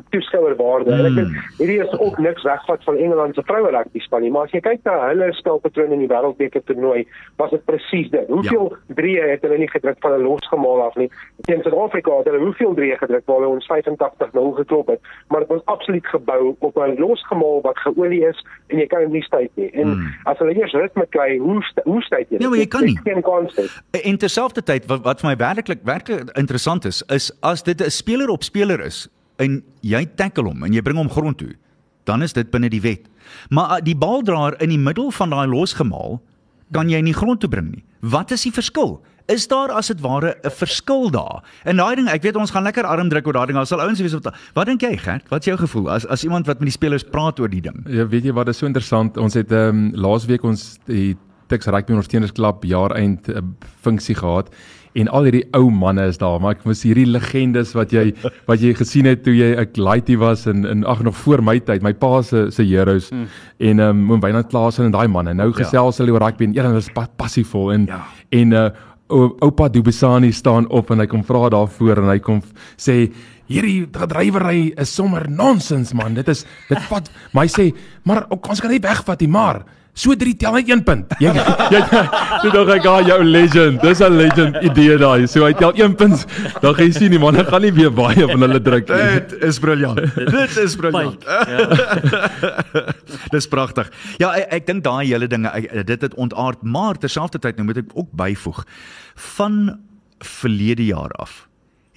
toeskouerwaarde. 0.10 0.91
Mm. 0.91 0.99
En 0.99 1.06
ek 1.06 1.15
dink 1.15 1.56
hierdie 1.58 1.80
is 1.84 1.93
ook 1.99 2.17
niks 2.21 2.43
wegvat 2.43 2.84
van 2.84 2.97
Engeland 2.97 3.36
se 3.36 3.43
vroue 3.45 3.71
rugby 3.73 3.99
span 3.99 4.21
nie, 4.21 4.32
maar 4.32 4.47
as 4.49 4.54
jy 4.54 4.62
kyk 4.65 4.84
na 4.88 4.97
hulle 5.08 5.30
spelpatroon 5.38 5.93
in 5.95 6.04
die 6.04 6.10
wêreldbeker 6.12 6.63
toernooi, 6.67 7.06
was 7.41 7.54
dit 7.56 7.65
presies 7.65 8.12
dit. 8.13 8.28
Hoeveel 8.30 8.69
ja. 8.69 8.95
drieë 9.02 9.28
het 9.34 9.45
hulle 9.45 9.60
nie 9.62 9.69
gedruk 9.71 9.97
van 10.06 10.15
'n 10.17 10.25
losgemaal 10.28 10.84
af 10.86 10.95
nie? 11.02 11.10
Teen 11.49 11.63
Suid-Afrika 11.65 12.17
het 12.17 12.30
hulle 12.30 12.43
hoeveel 12.45 12.73
drieë 12.78 12.99
gedruk 13.02 13.25
waar 13.25 13.41
hulle 13.41 13.56
ons 13.58 13.69
85-0 13.71 14.56
geklop 14.62 14.88
het, 14.93 15.02
maar 15.28 15.45
dit 15.45 15.49
was 15.49 15.65
absoluut 15.65 16.08
gebou 16.08 16.56
op 16.60 16.78
'n 16.78 16.99
losgemaal 16.99 17.62
wat 17.62 17.78
geolie 17.78 18.25
is 18.28 18.45
en 18.67 18.78
jy 18.78 18.88
kan 18.88 18.99
dit 18.99 19.12
nie 19.12 19.23
styt 19.23 19.52
nie. 19.56 19.71
En 19.71 19.88
mm. 19.88 20.13
as 20.23 20.38
hulle 20.38 20.54
eers 20.56 20.73
ritme 20.73 21.06
kry, 21.10 21.38
hoe 21.38 21.63
hoe 21.84 22.02
styt 22.02 22.30
jy? 22.30 22.38
Nee, 22.38 22.47
maar 22.47 22.58
jy 22.58 22.67
kan 22.67 22.84
nie. 22.84 22.99
Geen 23.04 23.21
kans 23.21 23.56
nie. 23.56 23.69
En 24.04 24.17
terselfdertyd 24.17 24.86
wat 24.86 25.02
wat 25.04 25.19
vir 25.19 25.30
my 25.30 25.36
werklik 25.36 25.80
werklik 25.84 26.30
interessant 26.38 26.86
is, 26.86 27.04
is 27.08 27.32
as 27.41 27.63
dit 27.63 27.82
'n 27.82 27.89
speler 27.89 28.30
op 28.30 28.43
speler 28.43 28.80
is 28.80 29.10
en 29.39 29.62
jy 29.86 30.04
tackle 30.19 30.52
hom 30.52 30.65
en 30.67 30.75
jy 30.75 30.84
bring 30.86 30.99
hom 30.99 31.12
grond 31.12 31.39
toe, 31.39 31.54
dan 32.10 32.23
is 32.25 32.34
dit 32.34 32.49
binne 32.52 32.69
die 32.71 32.82
wet. 32.84 33.06
Maar 33.54 33.78
uh, 33.78 33.84
die 33.86 33.95
baldraer 33.97 34.58
in 34.63 34.73
die 34.73 34.82
middel 34.82 35.12
van 35.15 35.34
daai 35.36 35.47
losgemaal 35.47 36.19
kan 36.75 36.89
jy 36.89 37.02
nie 37.02 37.15
grond 37.17 37.41
toe 37.41 37.49
bring 37.49 37.71
nie. 37.71 37.84
Wat 38.02 38.32
is 38.32 38.45
die 38.45 38.54
verskil? 38.54 38.99
Is 39.30 39.45
daar 39.49 39.69
as 39.78 39.91
dit 39.91 40.02
ware 40.02 40.36
'n 40.43 40.49
verskil 40.49 41.12
daar? 41.12 41.43
En 41.63 41.78
daai 41.78 41.95
ding, 41.95 42.08
ek 42.10 42.23
weet 42.23 42.36
ons 42.36 42.52
gaan 42.52 42.63
lekker 42.63 42.84
arm 42.84 43.10
druk 43.10 43.28
oor 43.28 43.34
daai 43.34 43.45
ding. 43.45 43.58
Daar 43.58 43.65
sal 43.65 43.82
ouens 43.82 43.99
wees 43.99 44.13
wat 44.13 44.34
Wat 44.54 44.65
dink 44.65 44.82
jy, 44.82 44.97
Gert? 44.97 45.30
Wat 45.30 45.39
is 45.39 45.45
jou 45.45 45.58
gevoel 45.58 45.89
as 45.89 46.06
as 46.06 46.23
iemand 46.23 46.47
wat 46.47 46.60
met 46.60 46.65
die 46.65 46.78
spelers 46.78 47.04
praat 47.04 47.39
oor 47.39 47.49
die 47.49 47.62
ding? 47.62 47.86
Ja, 47.88 48.08
weet 48.08 48.23
jy 48.23 48.34
wat 48.34 48.47
is 48.47 48.58
so 48.58 48.65
interessant? 48.65 49.17
Ons 49.17 49.34
het 49.34 49.52
ehm 49.52 49.69
um, 49.69 49.91
laasweek 49.93 50.43
ons 50.43 50.80
die 50.86 51.15
Tuks 51.47 51.65
Rugby 51.65 51.93
Ondersteunersklub 51.93 52.63
jaar 52.63 52.91
eind 52.91 53.30
uh, 53.30 53.41
funksie 53.82 54.15
gehad 54.15 54.49
en 54.93 55.08
al 55.08 55.28
hierdie 55.30 55.45
ou 55.58 55.69
manne 55.69 56.08
is 56.10 56.17
daar, 56.17 56.39
maar 56.41 56.58
ek 56.58 56.65
mis 56.65 56.84
hierdie 56.84 57.08
legendes 57.10 57.75
wat 57.78 57.93
jy 57.93 58.10
wat 58.49 58.62
jy 58.63 58.73
gesien 58.78 59.10
het 59.10 59.23
toe 59.23 59.36
jy 59.36 59.54
'n 59.56 59.82
laaitie 59.82 60.17
was 60.17 60.47
en 60.47 60.65
en 60.65 60.84
ag 60.84 61.04
nog 61.04 61.17
voor 61.17 61.43
my 61.43 61.60
tyd, 61.60 61.82
my 61.82 61.93
pa 61.93 62.21
se 62.21 62.49
se 62.52 62.63
heroes 62.63 63.10
hmm. 63.10 63.28
en 63.60 63.80
ehm 63.80 63.89
um, 63.89 64.06
Moen 64.10 64.21
Wynand 64.21 64.47
Klaasen 64.47 64.86
en 64.86 64.91
daai 64.91 65.08
manne. 65.08 65.34
Nou 65.34 65.52
gesels 65.54 65.97
hulle 65.97 66.12
ja. 66.12 66.13
oor 66.13 66.25
rugby 66.25 66.43
en 66.45 66.58
een 66.58 66.75
is 66.75 66.89
pa 66.93 67.08
passievol 67.15 67.73
en 67.73 67.86
ja. 67.86 68.06
en 68.30 68.52
uh 68.52 68.69
oupa 69.10 69.69
Dubesani 69.69 70.32
staan 70.32 70.67
op 70.69 70.91
en 70.91 70.99
hy 70.99 71.08
kom 71.10 71.23
vra 71.25 71.49
daarvoor 71.49 72.04
en 72.04 72.12
hy 72.12 72.19
kom 72.21 72.43
sê 72.78 73.08
hierdie 73.49 73.88
drywery 73.89 74.69
is 74.78 74.93
sommer 74.93 75.25
nonsens 75.30 75.95
man 75.97 76.13
dit 76.19 76.28
is 76.30 76.45
dit 76.69 76.84
vat 76.91 77.10
my 77.38 77.47
sê 77.49 77.71
maar 78.06 78.28
ons 78.30 78.62
kan 78.62 78.69
nie 78.69 78.82
wegvat 78.84 79.25
nie 79.25 79.32
maar 79.34 79.63
So 80.00 80.16
drie 80.16 80.36
tel 80.40 80.56
net 80.56 80.70
1 80.72 80.84
punt. 80.88 81.16
Jy 81.20 81.34
jy 81.74 81.80
jy 82.46 82.52
dog 82.54 82.70
ek 82.72 82.86
gaan 82.86 83.08
jou 83.10 83.18
legend. 83.26 83.82
Dis 83.84 84.00
'n 84.06 84.16
legend 84.16 84.60
idee 84.64 84.96
daai. 85.02 85.28
So 85.28 85.44
hy 85.44 85.52
tel 85.60 85.76
1 85.76 85.98
punt. 86.00 86.24
Dan 86.64 86.78
gaan 86.78 86.88
jy 86.88 86.94
sien 86.96 87.12
die 87.12 87.20
manne 87.20 87.44
gaan 87.44 87.66
nie 87.68 87.74
weer 87.76 87.92
baie 87.92 88.28
van 88.32 88.48
hulle 88.48 88.62
druk 88.64 88.88
nie. 88.88 89.02
Dit 89.20 89.36
is 89.50 89.60
briljant. 89.60 90.00
Dit 90.16 90.56
is 90.64 90.78
briljant. 90.80 91.28
Ja. 91.28 91.68
Dis 93.36 93.50
pragtig. 93.52 93.92
Ja, 94.24 94.32
ek, 94.40 94.48
ek 94.62 94.72
dink 94.72 94.88
daai 94.88 95.04
hele 95.10 95.28
dinge 95.28 95.52
dit 95.84 96.02
het 96.02 96.16
ontaard, 96.16 96.64
maar 96.64 96.96
terselfdertyd 96.96 97.60
nou 97.60 97.68
moet 97.68 97.84
ek 97.84 97.94
ook 97.94 98.10
byvoeg 98.16 98.64
van 99.36 99.80
verlede 100.24 100.86
jaar 100.88 101.12
af 101.20 101.46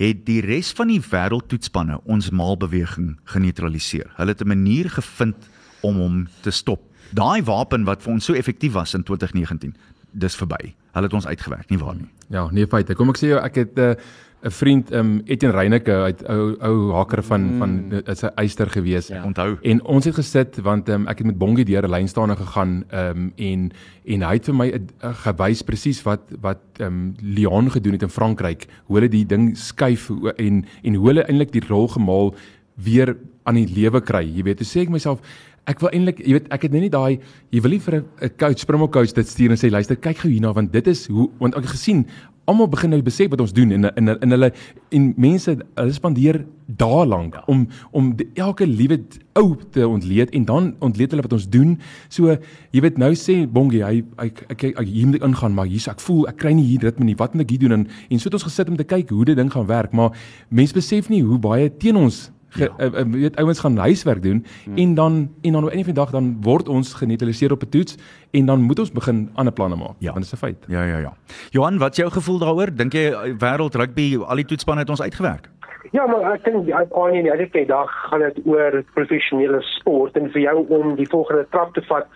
het 0.02 0.24
die 0.26 0.40
res 0.42 0.72
van 0.74 0.90
die 0.90 1.02
wêreldtoetspanne 1.02 2.00
ons 2.10 2.32
maalbeweging 2.34 3.12
geneutraliseer. 3.30 4.10
Hulle 4.16 4.34
het 4.34 4.42
'n 4.42 4.48
manier 4.48 4.90
gevind 4.90 5.36
om 5.82 5.96
hom 5.96 6.26
te 6.42 6.50
stop 6.50 6.91
daai 7.10 7.42
wapen 7.42 7.84
wat 7.84 8.02
vir 8.02 8.12
ons 8.12 8.24
so 8.24 8.34
effektief 8.34 8.72
was 8.72 8.94
in 8.94 9.02
2019, 9.02 9.74
dis 10.12 10.36
verby. 10.36 10.74
Hulle 10.92 11.08
het 11.08 11.14
ons 11.14 11.26
uitgewerk, 11.26 11.70
nie 11.70 11.78
waar 11.78 11.94
nie. 11.94 12.08
Ja, 12.28 12.48
nee 12.52 12.66
feite. 12.66 12.94
Kom 12.94 13.08
ek 13.08 13.18
sê 13.18 13.32
jou 13.32 13.40
ek 13.40 13.54
het 13.54 13.78
'n 13.78 13.80
uh, 13.80 13.94
'n 14.42 14.50
vriend 14.50 14.92
um 14.92 15.20
Etienne 15.24 15.54
Reyneke 15.56 15.92
uit 15.92 16.22
ou 16.26 16.56
ou 16.58 16.92
haker 16.96 17.22
van 17.22 17.42
mm. 17.42 17.58
van 17.58 18.02
is 18.10 18.22
'n 18.22 18.34
eyster 18.34 18.70
gewees. 18.70 19.06
Ja. 19.08 19.24
Onthou. 19.24 19.56
En 19.62 19.84
ons 19.84 20.04
het 20.04 20.14
gesit 20.14 20.56
want 20.62 20.88
um 20.88 21.06
ek 21.06 21.18
het 21.18 21.26
met 21.26 21.38
Bongie 21.38 21.64
deur 21.64 21.86
'n 21.86 21.90
lynstaande 21.90 22.36
gegaan 22.36 22.84
um 22.90 23.32
en 23.36 23.70
en 24.04 24.22
hy 24.22 24.32
het 24.32 24.44
vir 24.44 24.54
my 24.54 24.68
uh, 24.68 25.14
gewys 25.14 25.62
presies 25.62 26.02
wat 26.02 26.20
wat 26.40 26.60
um 26.80 27.14
Lyon 27.20 27.70
gedoen 27.70 27.92
het 27.92 28.02
in 28.02 28.08
Frankryk. 28.08 28.66
Hoe 28.84 28.96
hulle 28.96 29.08
die 29.08 29.26
ding 29.26 29.56
skuif 29.56 30.10
en 30.36 30.64
en 30.82 30.94
hoe 30.94 31.06
hulle 31.06 31.22
eintlik 31.22 31.52
die 31.52 31.66
rol 31.68 31.88
gemaal 31.88 32.34
weer 32.74 33.16
aan 33.42 33.54
die 33.54 33.68
lewe 33.74 34.00
kry. 34.00 34.22
Jy 34.22 34.42
weet, 34.42 34.56
toe 34.56 34.66
sê 34.66 34.82
ek 34.82 34.90
myself 34.90 35.20
Ek 35.70 35.78
wil 35.78 35.92
eintlik, 35.94 36.18
jy 36.26 36.32
weet, 36.34 36.48
ek 36.50 36.64
het 36.66 36.72
net 36.74 36.82
nie 36.82 36.90
daai 36.90 37.20
jy 37.54 37.60
wil 37.62 37.70
nie 37.70 37.78
vir 37.78 37.94
'n 38.02 38.30
coach, 38.36 38.58
Springbok 38.58 38.92
coach 38.92 39.12
dit 39.14 39.28
stuur 39.28 39.50
en 39.50 39.56
sê 39.56 39.70
luister, 39.70 39.96
kyk 39.96 40.18
gou 40.18 40.30
hierna 40.30 40.52
want 40.52 40.72
dit 40.72 40.86
is 40.86 41.06
hoe 41.06 41.30
want 41.38 41.54
ek 41.54 41.62
het 41.62 41.70
gesien 41.78 42.06
almal 42.50 42.66
begin 42.66 42.90
nou 42.90 43.02
besef 43.02 43.30
wat 43.30 43.40
ons 43.44 43.52
doen 43.54 43.70
en 43.76 43.86
in 43.94 44.08
in 44.08 44.34
hulle 44.34 44.50
en 44.90 45.04
mense 45.16 45.52
hulle 45.54 45.94
spandeer 45.94 46.40
dae 46.66 47.04
lank 47.06 47.36
ja. 47.38 47.42
om 47.46 47.68
om 47.92 48.10
die, 48.16 48.26
elke 48.34 48.66
liewe 48.66 48.98
ou 49.38 49.54
te 49.70 49.86
ontleed 49.86 50.32
en 50.34 50.44
dan 50.48 50.72
ontleed 50.80 51.14
hulle 51.14 51.22
wat 51.22 51.36
ons 51.38 51.48
doen. 51.48 51.76
So 52.08 52.34
jy 52.72 52.82
weet 52.82 52.98
nou 52.98 53.12
sê 53.14 53.42
Bongie, 53.46 53.84
hy 53.84 54.02
ek 54.18 54.44
ek, 54.50 54.64
ek 54.72 54.86
hier 54.88 55.06
moet 55.06 55.20
ek 55.20 55.28
ingaan 55.30 55.54
maar 55.54 55.70
hier's 55.70 55.88
ek 55.88 56.02
voel 56.02 56.26
ek 56.32 56.40
kry 56.42 56.54
nie 56.58 56.66
hier 56.66 56.82
ritme 56.88 57.06
nie. 57.06 57.16
Wat 57.18 57.34
moet 57.34 57.46
ek 57.46 57.54
hier 57.54 57.64
doen 57.66 57.78
en 57.78 57.86
en 57.86 58.18
so 58.18 58.30
het 58.30 58.40
ons 58.40 58.48
gesit 58.50 58.68
om 58.68 58.76
te 58.80 58.88
kyk 58.88 59.14
hoe 59.14 59.24
dit 59.30 59.38
ding 59.38 59.52
gaan 59.52 59.70
werk, 59.70 59.94
maar 59.94 60.16
mense 60.50 60.74
besef 60.74 61.10
nie 61.12 61.22
hoe 61.22 61.38
baie 61.38 61.70
teen 61.70 61.96
ons 61.96 62.30
ge, 62.52 62.70
ja. 62.78 62.90
uh, 63.00 63.12
weet 63.12 63.36
ouens 63.36 63.60
gaan 63.60 63.76
huiswerk 63.76 64.22
doen 64.22 64.44
hmm. 64.64 64.76
en 64.76 64.94
dan 64.94 65.30
en 65.42 65.52
dan 65.52 65.64
op 65.64 65.72
'n 65.72 65.78
of 65.78 65.86
'n 65.86 65.92
dag 65.92 66.10
dan 66.10 66.36
word 66.40 66.68
ons 66.68 66.94
geneutraliseer 66.94 67.52
op 67.52 67.62
'n 67.62 67.68
toets 67.68 67.96
en 68.30 68.46
dan 68.46 68.60
moet 68.60 68.78
ons 68.78 68.92
begin 68.92 69.30
ander 69.34 69.52
planne 69.52 69.76
maak. 69.76 69.96
Ja. 69.98 70.12
Want 70.12 70.24
dit 70.24 70.32
is 70.32 70.32
'n 70.32 70.44
feit. 70.46 70.64
Ja 70.66 70.82
ja 70.84 70.98
ja. 70.98 71.12
Johan, 71.50 71.78
wat 71.78 71.90
is 71.90 71.96
jou 71.96 72.10
gevoel 72.10 72.38
daaroor? 72.38 72.74
Dink 72.74 72.92
jy 72.92 73.10
eh, 73.10 73.34
wêreld 73.38 73.74
rugby 73.74 74.18
al 74.18 74.36
die 74.36 74.44
toetsspanne 74.44 74.80
het 74.80 74.90
ons 74.90 75.02
uitgewerk? 75.02 75.48
Ja, 75.90 76.06
maar 76.06 76.32
ek 76.32 76.44
dink 76.44 76.70
aan 76.70 77.10
nie, 77.10 77.30
elke 77.30 77.64
dag 77.66 77.90
gaan 78.08 78.20
dit 78.20 78.38
oor 78.46 78.84
professionele 78.94 79.62
sport 79.62 80.16
en 80.16 80.30
vir 80.30 80.40
jou 80.40 80.66
om 80.68 80.94
die 80.96 81.08
volgende 81.08 81.46
trap 81.50 81.74
te 81.74 81.82
vat 81.82 82.06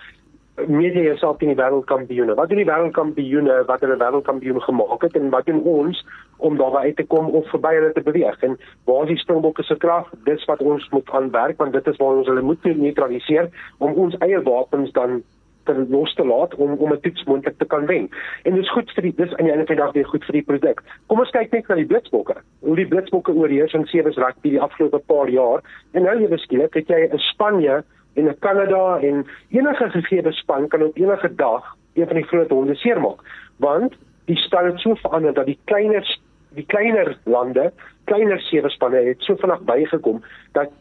media 0.64 1.02
jouself 1.02 1.40
in 1.40 1.52
die 1.52 1.58
wêreldkampioene. 1.58 2.34
Wat 2.34 2.48
doen 2.48 2.62
die 2.62 2.68
wêreldkampioene 2.68 3.58
wat 3.68 3.82
hulle 3.84 3.98
wêreldkampioen 4.00 4.62
gemaak 4.62 5.02
het 5.04 5.16
en 5.16 5.30
wat 5.30 5.46
doen 5.46 5.62
ons 5.62 6.02
om 6.36 6.56
daarby 6.56 6.88
uit 6.88 6.96
te 6.96 7.04
kom 7.04 7.28
of 7.28 7.48
verby 7.52 7.74
hulle 7.76 7.92
te 7.92 8.04
beweeg? 8.04 8.42
En 8.42 8.58
waar 8.88 9.04
is 9.04 9.14
die 9.14 9.22
Springbokke 9.22 9.62
se 9.62 9.76
krag? 9.76 10.08
Dis 10.24 10.44
wat 10.48 10.64
ons 10.64 10.88
moet 10.90 11.10
aanwerk 11.10 11.60
want 11.60 11.76
dit 11.76 11.86
is 11.86 12.00
waar 12.00 12.20
ons 12.22 12.28
hulle 12.32 12.42
moet 12.42 12.64
neutraliseer 12.64 13.50
om 13.78 13.92
ons 13.92 14.16
eie 14.24 14.42
wapens 14.42 14.92
dan 14.96 15.22
te 15.66 15.86
los 15.90 16.14
te 16.14 16.24
laat 16.24 16.54
om 16.54 16.76
om 16.78 16.92
'n 16.92 17.00
toets 17.00 17.24
moontlik 17.24 17.58
te 17.58 17.66
kan 17.66 17.86
wen. 17.86 18.08
En 18.42 18.54
dit 18.54 18.62
is 18.62 18.70
goed 18.70 18.90
vir 18.94 19.02
die 19.02 19.14
dis 19.16 19.34
aan 19.36 19.44
die 19.44 19.52
einde 19.52 19.66
van 19.66 19.76
die 19.76 19.84
dag 19.84 19.92
weer 19.92 20.06
goed 20.06 20.24
vir 20.24 20.32
die 20.32 20.48
produk. 20.50 20.82
Kom 21.06 21.18
ons 21.18 21.30
kyk 21.30 21.52
net 21.52 21.68
na 21.68 21.74
die 21.74 21.86
Blitsbokke. 21.86 22.36
Hoe 22.60 22.76
die 22.76 22.86
Blitsbokke 22.86 23.32
oorheers 23.32 23.72
in 23.72 23.86
sewe 23.86 24.10
rugby 24.10 24.50
die 24.50 24.60
afgelope 24.60 24.98
paar 24.98 25.28
jaar 25.28 25.60
en 25.92 26.02
nou 26.02 26.20
jy 26.20 26.28
beskik 26.28 26.74
het 26.74 26.88
jy 26.88 27.08
'n 27.12 27.18
Spanje 27.18 27.84
en 28.16 28.26
in 28.26 28.38
Kanada 28.38 28.98
en 29.00 29.24
enige 29.50 29.90
gegee 29.90 30.32
span 30.32 30.68
kan 30.68 30.82
op 30.82 30.96
enige 30.96 31.34
dag 31.34 31.74
een 31.94 32.06
van 32.06 32.16
die 32.16 32.28
groot 32.30 32.50
honde 32.50 32.74
seermaak 32.74 33.20
want 33.56 33.94
die 34.24 34.36
stand 34.36 34.72
het 34.72 34.80
so 34.80 34.94
verander 34.94 35.34
dat 35.34 35.46
die 35.46 35.58
kleiner 35.64 36.18
die 36.56 36.66
kleiner 36.66 37.16
lande 37.24 37.72
kleiner 38.06 38.40
sewe 38.40 38.70
spanne 38.70 39.02
het 39.06 39.24
so 39.26 39.36
vinnig 39.40 39.62
bygekom 39.68 40.22
dat 40.56 40.72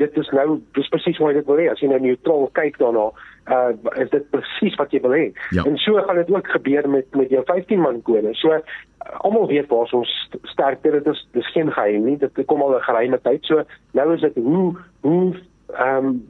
dit 0.00 0.18
is 0.20 0.30
nou 0.36 0.58
dis 0.76 0.90
presies 0.92 1.18
hoe 1.18 1.32
dit 1.32 1.46
wil 1.48 1.60
hê. 1.62 1.68
As 1.72 1.80
jy 1.82 1.88
nou 1.90 2.00
neutraal 2.02 2.48
kyk 2.58 2.78
daarna 2.82 3.06
uh 3.54 3.70
is 4.00 4.10
dit 4.12 4.26
presies 4.32 4.76
wat 4.80 4.92
jy 4.92 5.00
wil 5.04 5.14
hê. 5.16 5.24
Ja. 5.56 5.64
en 5.68 5.78
so 5.80 6.02
gaan 6.02 6.20
dit 6.20 6.32
ook 6.34 6.50
gebeur 6.56 6.88
met 6.90 7.16
met 7.16 7.32
jou 7.32 7.44
15 7.46 7.80
man 7.80 8.02
kode. 8.02 8.34
So 8.40 8.52
uh, 8.52 8.60
almal 9.26 9.48
weet 9.48 9.70
waar 9.72 9.90
ons 10.00 10.12
sterk 10.52 10.82
dit 10.82 11.06
is 11.14 11.24
dis 11.32 11.52
geen 11.56 11.72
geheim 11.72 12.04
nie. 12.08 12.18
Dit 12.18 12.44
kom 12.46 12.62
al 12.62 12.76
'n 12.76 12.88
geheime 12.88 13.20
tyd. 13.22 13.44
So 13.44 13.64
nou 13.92 14.14
is 14.14 14.20
dit 14.20 14.34
hoe 14.34 14.76
hoe 15.00 15.34
ehm 15.72 16.06
um, 16.06 16.26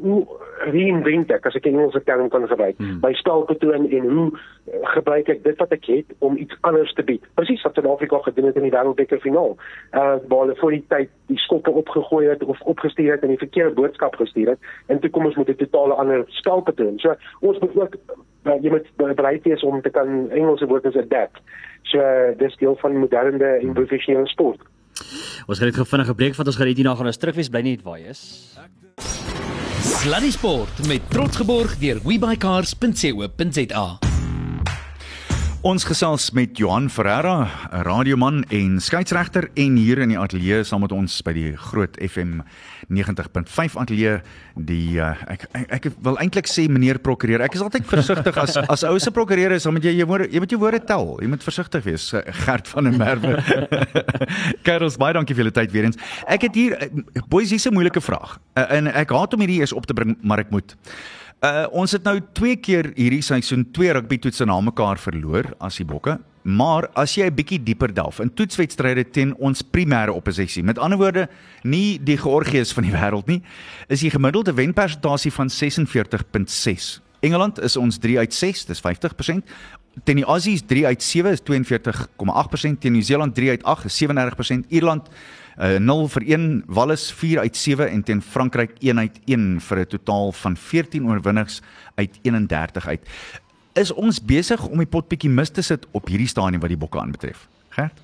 hoe 0.00 0.26
reinvent 0.70 1.30
ek 1.30 1.46
as 1.46 1.54
ek 1.54 1.66
'n 1.66 1.74
Engelse 1.74 2.02
term 2.04 2.28
kan 2.28 2.46
gebruik 2.48 2.76
hmm. 2.76 3.00
by 3.00 3.12
spelpatroon 3.12 3.88
en 3.88 4.08
hoe 4.08 4.30
uh, 4.32 4.74
gebruik 4.96 5.28
ek 5.28 5.44
dit 5.44 5.56
wat 5.58 5.72
ek 5.72 5.84
het 5.84 6.14
om 6.18 6.36
iets 6.36 6.56
anders 6.60 6.92
te 6.92 7.02
bied. 7.02 7.22
Presies 7.34 7.62
wat 7.62 7.74
Suid-Afrika 7.74 8.18
gedoen 8.18 8.44
het 8.44 8.56
in 8.56 8.66
die 8.66 8.74
wêreldbeker 8.74 9.20
finaal. 9.20 9.56
Uh 9.92 10.16
waar 10.28 10.40
hulle 10.40 10.56
voor 10.56 10.70
die 10.70 10.84
tyd 10.88 11.10
die 11.26 11.38
skoppe 11.38 11.70
opgegooi 11.70 12.28
het 12.28 12.44
of 12.44 12.60
opgestuur 12.60 13.12
het 13.12 13.22
en 13.22 13.28
die 13.28 13.44
verkeerde 13.46 13.74
boodskap 13.74 14.14
gestuur 14.14 14.48
het. 14.48 14.60
En 14.86 15.00
toe 15.00 15.10
kom 15.10 15.24
ons 15.24 15.36
met 15.36 15.48
'n 15.48 15.56
totale 15.56 15.94
ander 15.94 16.24
spelpatroon 16.26 16.98
so 16.98 17.14
ons 17.40 17.58
moet 17.58 17.76
ook 17.76 17.96
uh, 18.44 18.62
jy 18.62 18.70
moet 18.70 19.16
bereid 19.16 19.42
wees 19.42 19.62
om 19.62 19.80
te 19.82 19.90
kan 19.90 20.30
Engelse 20.30 20.66
woorde 20.66 20.98
adapt. 20.98 21.40
So 21.82 22.00
dis 22.36 22.56
deel 22.56 22.76
van 22.76 22.96
moderne 22.96 23.58
en 23.60 23.72
professionele 23.72 24.26
sport 24.26 24.60
Ons 25.46 25.58
gaan 25.58 25.68
net 25.68 25.78
gou 25.78 25.86
vinnige 25.88 26.14
breek 26.16 26.34
vat. 26.38 26.46
Ons 26.46 26.56
gaan 26.60 26.70
net 26.70 26.80
hierna 26.80 26.96
gaan 26.96 27.10
ons 27.10 27.20
terugwees 27.20 27.50
bly 27.52 27.62
net 27.66 27.84
waar 27.84 28.00
jy 28.00 28.14
is. 28.14 28.22
Sluddy 29.84 30.32
Sport 30.32 30.86
met 30.88 31.02
trots 31.12 31.36
geborg 31.40 31.76
deur 31.80 32.00
webycars.co.za. 32.04 34.13
Ons 35.64 35.86
gesels 35.88 36.26
met 36.36 36.58
Johan 36.60 36.90
Ferreira, 36.92 37.48
'n 37.72 37.82
radioman 37.88 38.44
en 38.52 38.80
skeieregter 38.80 39.48
en 39.54 39.76
hier 39.76 39.98
in 39.98 40.10
die 40.12 40.18
ateljee 40.18 40.62
saam 40.62 40.80
met 40.84 40.92
ons 40.92 41.22
by 41.24 41.32
die 41.32 41.56
Groot 41.56 41.96
FM 41.96 42.42
90.5 42.92 43.78
ateljee 43.80 44.20
die 44.60 45.00
uh, 45.00 45.14
ek, 45.26 45.46
ek 45.56 45.72
ek 45.72 45.88
wil 46.04 46.18
eintlik 46.20 46.46
sê 46.46 46.68
meneer 46.68 46.98
prokureur. 47.00 47.40
Ek 47.40 47.54
is 47.56 47.62
altyd 47.64 47.88
versigtig 47.88 48.36
as 48.36 48.58
as 48.60 48.84
ou 48.84 48.98
se 48.98 49.10
prokureur 49.10 49.52
is, 49.56 49.62
dan 49.64 49.72
moet 49.72 49.84
jy 49.84 49.96
jou 49.96 50.06
woorde 50.06 50.28
jy 50.28 50.38
moet 50.38 50.50
jou 50.50 50.60
woorde 50.60 50.84
tel. 50.84 51.16
Jy 51.22 51.28
moet 51.32 51.42
versigtig 51.42 51.82
wees. 51.84 52.12
eh, 52.12 52.20
Gert 52.44 52.68
van 52.68 52.84
der 52.84 52.92
Merwe. 52.92 53.40
Karels, 54.68 54.98
baie 55.00 55.14
dankie 55.16 55.34
vir 55.34 55.44
julle 55.46 55.56
tyd 55.64 55.72
weer 55.72 55.84
eens. 55.88 55.96
Ek 56.28 56.42
het 56.42 56.54
hier 56.54 56.76
eh, 56.76 56.92
boys 57.26 57.48
hier's 57.48 57.64
'n 57.64 57.72
moeilike 57.72 58.04
vraag. 58.04 58.36
En 58.52 58.86
ek 58.86 59.08
haat 59.08 59.32
om 59.32 59.40
hierdie 59.40 59.60
eers 59.64 59.72
op 59.72 59.86
te 59.86 59.94
bring, 59.94 60.12
maar 60.20 60.44
ek 60.44 60.50
moet. 60.50 60.76
Uh 61.44 61.66
ons 61.76 61.92
het 61.92 62.06
nou 62.06 62.16
twee 62.32 62.56
keer 62.56 62.86
hierdie 62.96 63.20
seisoen 63.24 63.66
twee 63.76 63.92
rugby 63.92 64.16
toetse 64.22 64.46
na 64.48 64.54
mekaar 64.64 64.96
verloor 64.96 65.50
as 65.60 65.76
die 65.76 65.84
Bokke. 65.84 66.14
Maar 66.44 66.86
as 66.96 67.16
jy 67.16 67.26
'n 67.26 67.34
bietjie 67.34 67.62
dieper 67.62 67.92
delf 67.92 68.20
in 68.20 68.32
toetswedstryde 68.32 69.04
teen 69.10 69.34
ons 69.36 69.62
primêre 69.62 70.12
oppositie, 70.12 70.62
met 70.62 70.78
ander 70.78 70.98
woorde, 70.98 71.28
nie 71.62 71.98
die 71.98 72.16
Georgiërs 72.16 72.72
van 72.72 72.84
die 72.84 72.92
wêreld 72.98 73.26
nie, 73.26 73.42
is 73.88 74.00
die 74.00 74.10
gemiddelde 74.10 74.54
wenpersentasie 74.54 75.32
van 75.32 75.48
46.6. 75.48 77.00
Engeland 77.20 77.60
is 77.60 77.76
ons 77.76 77.98
3 77.98 78.18
uit 78.18 78.34
6, 78.34 78.64
dis 78.64 78.80
50%. 78.80 79.44
Teen 80.04 80.16
die 80.16 80.24
Aussies 80.24 80.62
3 80.66 80.86
uit 80.86 81.02
7 81.02 81.30
is 81.30 81.42
42,8%, 81.42 82.78
teen 82.78 82.92
Nieu-Seeland 82.92 83.34
3 83.34 83.50
uit 83.50 83.62
8 83.64 83.84
is 83.84 84.02
37%, 84.04 84.68
Ierland 84.68 85.08
uh, 85.58 85.78
0 85.78 86.08
vir 86.08 86.22
1, 86.22 86.62
Wallis 86.66 87.12
4 87.12 87.38
uit 87.38 87.56
7 87.56 87.90
en 87.90 88.02
teen 88.02 88.22
Frankryk 88.22 88.76
1 88.80 88.98
uit 88.98 89.20
1 89.24 89.60
vir 89.60 89.78
'n 89.78 89.86
totaal 89.86 90.32
van 90.32 90.56
14 90.56 91.06
oorwinnings 91.06 91.62
uit 91.94 92.18
31 92.22 92.86
uit. 92.86 93.08
Is 93.72 93.92
ons 93.92 94.24
besig 94.24 94.66
om 94.66 94.78
die 94.78 94.86
pot 94.86 95.08
bietjie 95.08 95.30
mis 95.30 95.50
te 95.50 95.62
sit 95.62 95.86
op 95.90 96.08
hierdie 96.08 96.28
stadium 96.28 96.60
wat 96.60 96.70
die 96.70 96.78
bokke 96.78 97.00
aanbetref? 97.00 97.48
Gert? 97.68 98.00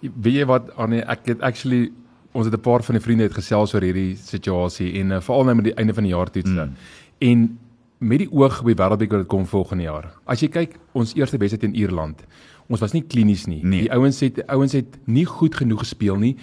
Weet 0.00 0.34
jy 0.34 0.46
wat 0.46 0.76
Annie, 0.76 1.02
ek 1.02 1.26
het 1.26 1.40
actually 1.40 1.92
ons 2.32 2.46
het 2.46 2.54
'n 2.54 2.60
paar 2.60 2.82
van 2.82 2.94
die 2.94 3.04
vriende 3.04 3.22
het 3.22 3.34
gesels 3.34 3.74
oor 3.74 3.82
hierdie 3.82 4.16
situasie 4.16 5.00
en 5.00 5.10
uh, 5.10 5.20
veral 5.20 5.44
nou 5.44 5.54
met 5.54 5.64
die 5.64 5.74
einde 5.74 5.94
van 5.94 6.02
die 6.02 6.12
jaar 6.12 6.30
toetse. 6.30 6.64
Mm. 6.64 6.74
En 7.18 7.58
met 7.98 8.18
die 8.18 8.32
oog 8.32 8.60
op 8.60 8.66
die 8.66 8.74
wêreldbeker 8.74 9.22
wat 9.22 9.26
kom 9.26 9.46
volgende 9.46 9.84
jaar. 9.84 10.12
As 10.24 10.40
jy 10.40 10.48
kyk, 10.48 10.78
ons 10.92 11.14
eerste 11.14 11.38
wedstryd 11.38 11.60
teen 11.60 11.74
Ierland. 11.74 12.24
Ons 12.68 12.80
was 12.80 12.92
nie 12.92 13.02
klinies 13.02 13.46
nie. 13.46 13.60
Nee. 13.62 13.86
Die 13.86 13.92
ouens 13.92 14.20
het 14.20 14.46
ouens 14.46 14.72
het 14.72 14.98
nie 15.04 15.24
goed 15.24 15.54
genoeg 15.54 15.78
gespeel 15.84 16.16
nie 16.16 16.36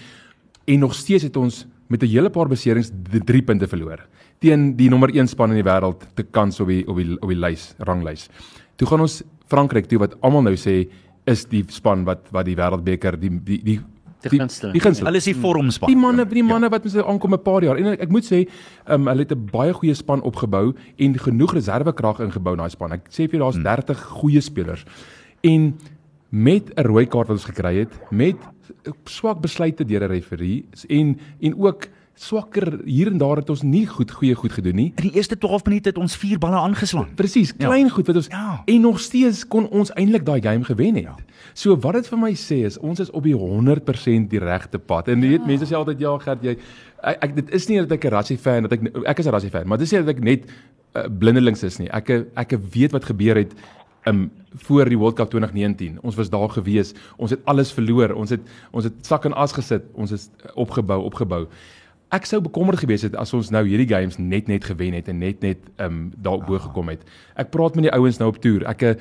en 0.64 0.78
nog 0.78 0.94
steeds 0.94 1.22
het 1.22 1.36
ons 1.36 1.66
met 1.88 2.02
'n 2.02 2.06
hele 2.06 2.30
paar 2.30 2.48
beserings 2.48 2.90
3 3.24 3.42
punte 3.42 3.66
verloor 3.66 4.06
teen 4.38 4.76
die 4.76 4.88
nommer 4.88 5.10
1 5.14 5.28
span 5.28 5.50
in 5.50 5.62
die 5.62 5.70
wêreld 5.70 6.06
te 6.14 6.22
kans 6.22 6.60
op 6.60 6.68
die 6.68 6.86
op 6.88 6.96
die 6.96 7.16
op 7.20 7.28
die 7.28 7.38
lys, 7.38 7.74
ranglys. 7.78 8.28
Toe 8.76 8.88
gaan 8.88 9.00
ons 9.00 9.22
Frankryk 9.46 9.86
toe 9.86 9.98
wat 9.98 10.16
almal 10.22 10.42
nou 10.42 10.56
sê 10.56 10.88
is 11.26 11.44
die 11.44 11.64
span 11.68 12.04
wat 12.04 12.30
wat 12.32 12.46
die 12.48 12.56
wêreldbeker 12.56 13.20
die 13.20 13.30
die 13.44 13.62
die 13.64 13.80
Die 14.20 14.36
gunsteling. 14.36 14.74
Die 14.74 14.82
gunsteling. 14.84 15.08
Hulle 15.08 15.16
is 15.16 15.24
die 15.24 15.34
vormspan. 15.34 15.88
Die 15.88 15.96
manne, 15.96 16.26
die 16.28 16.42
manne 16.44 16.68
wat 16.68 16.84
met 16.84 16.92
hulle 16.92 17.06
aankom 17.08 17.32
'n 17.32 17.42
paar 17.42 17.62
jaar. 17.64 17.78
En 17.78 17.86
ek, 17.86 18.00
ek 18.02 18.10
moet 18.10 18.24
sê, 18.24 18.48
um, 18.86 19.06
hulle 19.08 19.22
het 19.24 19.32
'n 19.32 19.48
baie 19.50 19.72
goeie 19.72 19.94
span 19.94 20.20
opgebou 20.20 20.74
en 20.98 21.18
genoeg 21.18 21.54
reservekrag 21.54 22.20
ingebou 22.20 22.52
in 22.52 22.58
daai 22.58 22.70
span. 22.70 22.92
Ek 22.92 23.08
sê 23.08 23.24
vir 23.28 23.38
jou 23.38 23.40
daar's 23.40 23.56
Hmm. 23.56 23.64
30 23.64 23.98
goeie 24.20 24.40
spelers. 24.40 24.84
En 25.40 25.74
met 26.28 26.70
'n 26.76 26.82
rooi 26.82 27.06
kaart 27.06 27.28
wat 27.28 27.38
ons 27.38 27.44
gekry 27.44 27.78
het, 27.78 27.92
met 28.10 28.36
swak 29.04 29.40
besluite 29.40 29.84
deur 29.84 30.02
'n 30.04 30.10
referee 30.10 30.64
en 30.88 31.18
en 31.40 31.56
ook 31.58 31.88
swakker 32.20 32.80
hier 32.84 33.06
en 33.08 33.18
daar 33.18 33.36
het 33.40 33.50
ons 33.50 33.62
nie 33.62 33.86
goed 33.86 34.10
goeie 34.10 34.34
goed 34.34 34.52
gedoen 34.52 34.74
nie. 34.74 34.92
In 34.96 35.08
die 35.08 35.12
eerste 35.16 35.38
12 35.38 35.64
minute 35.64 35.88
het 35.88 35.98
ons 35.98 36.16
4 36.16 36.38
balle 36.38 36.56
aangeslaan. 36.56 37.08
Presies, 37.14 37.56
klein 37.56 37.86
ja. 37.86 37.92
goed 37.92 38.06
wat 38.06 38.16
ons 38.16 38.26
Ja. 38.28 38.62
en 38.64 38.80
nog 38.80 39.00
steeds 39.00 39.46
kon 39.48 39.68
ons 39.68 39.92
eintlik 39.92 40.24
daai 40.24 40.40
game 40.42 40.64
gewen 40.64 40.94
het. 40.94 41.04
Ja. 41.04 41.16
So 41.54 41.76
wat 41.80 41.94
dit 41.94 42.08
vir 42.08 42.18
my 42.18 42.32
sê 42.34 42.64
is 42.66 42.78
ons 42.78 43.00
is 43.00 43.10
op 43.10 43.22
die 43.22 43.34
100% 43.34 44.28
die 44.30 44.38
regte 44.38 44.78
pad. 44.78 45.08
En 45.08 45.22
jy 45.22 45.28
weet 45.28 45.46
mense 45.46 45.64
sê 45.64 45.74
altyd 45.74 46.00
ja 46.00 46.18
Gert 46.18 46.42
jy 46.44 46.56
ek, 47.02 47.16
ek 47.24 47.34
dit 47.36 47.50
is 47.54 47.68
nie 47.68 47.78
dat 47.78 47.92
ek 47.92 48.04
'n 48.04 48.08
Rassie 48.12 48.38
fan 48.38 48.62
dat 48.62 48.72
ek 48.72 48.80
ek 49.06 49.18
is 49.18 49.26
'n 49.26 49.30
Rassie 49.30 49.50
fan, 49.50 49.66
maar 49.66 49.78
dit 49.78 49.86
is 49.86 49.92
nie 49.92 50.04
dat 50.04 50.16
ek 50.16 50.22
net 50.22 50.44
uh, 50.96 51.08
blindelings 51.18 51.62
is 51.62 51.78
nie. 51.78 51.88
Ek 51.88 52.10
ek 52.36 52.58
weet 52.72 52.92
wat 52.92 53.04
gebeur 53.04 53.36
het 53.36 53.54
um 54.06 54.30
voor 54.54 54.88
die 54.88 54.98
World 54.98 55.16
Cup 55.16 55.30
2019. 55.30 55.98
Ons 56.02 56.14
was 56.14 56.30
daar 56.30 56.50
gewees. 56.50 56.94
Ons 57.16 57.30
het 57.30 57.44
alles 57.44 57.72
verloor. 57.72 58.14
Ons 58.14 58.30
het 58.30 58.40
ons 58.70 58.84
het 58.84 59.06
sak 59.06 59.24
en 59.24 59.32
as 59.32 59.52
gesit. 59.52 59.86
Ons 59.94 60.12
is 60.16 60.28
opgebou, 60.54 61.02
opgebou. 61.04 61.46
Ek 62.10 62.26
sou 62.26 62.40
bekommerd 62.42 62.80
gewees 62.82 63.04
het 63.06 63.14
as 63.14 63.30
ons 63.36 63.52
nou 63.54 63.62
hierdie 63.68 63.88
games 63.88 64.18
net 64.18 64.48
net 64.50 64.64
gewen 64.66 64.96
het 64.98 65.08
en 65.08 65.20
net 65.22 65.42
net 65.46 65.58
um 65.78 66.08
daarbo 66.18 66.58
gekom 66.58 66.90
het. 66.90 67.04
Ek 67.38 67.52
praat 67.54 67.78
met 67.78 67.86
die 67.86 67.94
ouens 67.94 68.18
nou 68.18 68.32
op 68.32 68.40
toer. 68.42 68.66
Ek 68.70 68.82
eh, 68.82 68.96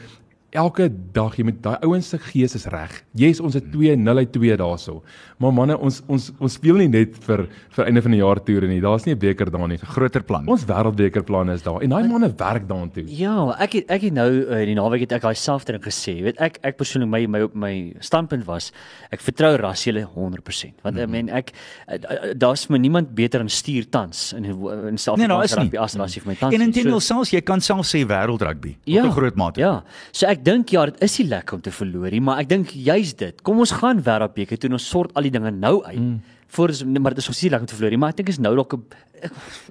elke 0.51 0.89
dag 1.13 1.35
jy 1.37 1.45
met 1.45 1.59
daai 1.63 1.77
ouens 1.85 2.09
se 2.09 2.17
gees 2.29 2.55
is 2.57 2.65
reg. 2.71 2.93
Yes, 3.17 3.39
ons 3.39 3.53
het 3.57 3.67
2-0 3.73 4.21
uit 4.21 4.31
2 4.33 4.57
daarso. 4.57 5.01
Maar 5.39 5.53
manne, 5.55 5.77
ons 5.77 6.01
ons 6.09 6.29
ons 6.39 6.53
speel 6.53 6.81
nie 6.81 6.89
net 6.91 7.15
vir 7.25 7.45
vir 7.75 7.85
einde 7.85 8.01
van 8.03 8.15
die 8.15 8.19
jaar 8.19 8.41
toer 8.43 8.67
nie. 8.67 8.81
Daar's 8.83 9.05
nie 9.05 9.13
'n 9.15 9.19
beker 9.19 9.51
daar 9.51 9.67
nie. 9.67 9.77
Groter 9.77 10.23
plan. 10.23 10.47
Ons 10.47 10.65
wêreldbeker 10.65 11.23
planne 11.23 11.53
is 11.53 11.61
daar 11.61 11.81
en 11.81 11.89
daai 11.89 12.07
manne 12.07 12.33
werk 12.35 12.67
daartoe. 12.67 13.05
Ja, 13.07 13.55
ek 13.59 13.73
het, 13.73 13.89
ek 13.89 14.01
het 14.01 14.13
nou 14.13 14.29
uh, 14.29 14.65
die 14.65 14.75
naweek 14.75 15.01
het 15.01 15.11
ek 15.11 15.21
daai 15.21 15.35
selfde 15.35 15.71
ding 15.73 15.83
gesê. 15.83 16.17
Jy 16.17 16.23
weet, 16.23 16.41
ek 16.41 16.59
ek 16.63 16.77
persoonlik 16.77 17.09
my 17.09 17.27
my 17.27 17.47
my 17.53 17.93
standpunt 17.99 18.45
was 18.45 18.71
ek 19.11 19.21
vertrou 19.21 19.55
Rassiele 19.55 20.07
100%. 20.15 20.81
Want 20.81 20.95
mm 20.95 21.01
-hmm. 21.01 21.03
ek 21.03 21.09
meen 21.09 21.29
ek 21.29 21.51
uh, 21.87 21.95
uh, 21.95 22.33
daar's 22.35 22.67
my 22.69 22.77
niemand 22.77 23.15
beter 23.15 23.39
in 23.39 23.49
stuur 23.49 23.89
tans 23.89 24.33
in 24.33 24.45
in 24.45 24.97
self 24.97 25.17
Nee, 25.17 25.27
nou 25.27 25.41
as 25.41 25.95
Rassie 25.95 26.21
vir 26.21 26.31
my 26.31 26.35
tans. 26.35 26.53
En 26.53 26.61
intendeel 26.61 26.99
selfs 26.99 27.31
jy 27.31 27.41
kan 27.41 27.61
self 27.61 27.85
sê 27.85 28.05
wêreldrugby 28.05 28.77
Ja, 28.83 29.03
op 29.03 29.09
'n 29.09 29.15
groot 29.15 29.35
mate. 29.35 29.59
Ja. 29.59 29.83
So 30.11 30.27
ek 30.27 30.38
dink 30.45 30.73
ja, 30.73 30.85
dit 30.89 31.01
is 31.05 31.17
nie 31.19 31.27
lekker 31.29 31.57
om 31.57 31.61
te 31.61 31.71
verloor 31.71 32.11
nie, 32.11 32.21
maar 32.23 32.41
ek 32.43 32.49
dink 32.49 32.73
juis 32.73 33.13
dit. 33.19 33.41
Kom 33.45 33.59
ons 33.59 33.71
gaan 33.81 34.01
wêreldbeker 34.05 34.59
toe 34.59 34.69
en 34.69 34.77
ons 34.79 34.89
sort 34.89 35.15
al 35.15 35.27
die 35.27 35.33
dinge 35.33 35.51
nou 35.51 35.79
uit. 35.85 35.99
Mm. 35.99 36.19
Voor 36.49 36.73
is 36.73 36.83
maar 36.83 37.13
dit 37.13 37.21
is 37.21 37.43
nie 37.43 37.51
lekker 37.53 37.67
om 37.67 37.71
te 37.71 37.77
verloor 37.77 37.93
nie, 37.93 38.01
maar 38.01 38.15
ek 38.15 38.21
dink 38.21 38.29
is 38.33 38.39
nou 38.41 38.55
dalk 38.55 38.73
'n 38.73 38.83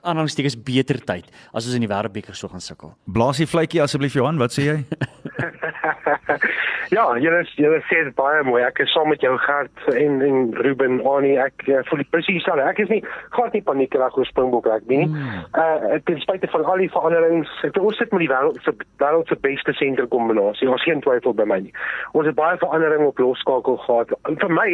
aanhalingstekens 0.03 0.57
beter 0.63 1.01
tyd 1.01 1.27
as 1.53 1.67
ons 1.67 1.75
in 1.75 1.81
die 1.81 1.89
wêreldbeker 1.89 2.35
so 2.37 2.49
gaan 2.49 2.61
sukkel. 2.61 2.95
Blaas 3.07 3.39
die 3.39 3.47
vletjie 3.47 3.83
asseblief 3.83 4.15
Johan, 4.15 4.39
wat 4.39 4.53
sê 4.53 4.63
jy? 4.63 4.85
ja, 6.97 7.05
julle 7.23 7.43
julle 7.57 7.81
sê 7.89 8.05
dit 8.05 8.15
baie 8.19 8.43
mooi. 8.47 8.63
Ek 8.67 8.79
is 8.85 8.93
saam 8.93 9.09
met 9.13 9.23
jou 9.25 9.35
Gert 9.45 9.89
en 9.93 10.21
en 10.23 10.53
Ruben 10.65 11.01
Annie. 11.07 11.37
Ek 11.41 11.67
uh, 11.69 11.83
voel 11.91 12.05
presies 12.11 12.41
dieselfde. 12.41 12.67
Ek 12.69 12.79
is 12.85 12.93
nie 12.93 13.03
glad 13.37 13.53
nie 13.57 13.63
paniekerig 13.63 14.17
oor 14.19 14.29
Springbok 14.29 14.69
rugby 14.71 15.03
nie. 15.05 15.11
Uh 15.57 15.99
ten 16.05 16.21
spyte 16.23 16.49
van 16.53 16.65
al 16.65 16.83
die 16.83 16.91
veranderings, 16.93 17.51
ek 17.67 17.75
dink 17.77 17.87
ons 17.91 17.99
sit 18.01 18.13
met 18.15 18.25
die 18.25 18.31
wêreld 18.31 18.59
se 18.65 18.75
wêreld 19.03 19.31
se 19.31 19.39
beste 19.45 19.75
senterkombinasie. 19.79 20.69
Ons 20.71 20.85
geen 20.87 21.03
twyfel 21.05 21.37
by 21.37 21.47
my 21.49 21.61
nie. 21.67 21.75
Ons 22.19 22.29
het 22.31 22.37
baie 22.39 22.59
verandering 22.61 23.07
op 23.07 23.21
losskakel 23.23 23.79
gehad. 23.85 24.15
En 24.31 24.39
vir 24.41 24.55
my, 24.55 24.69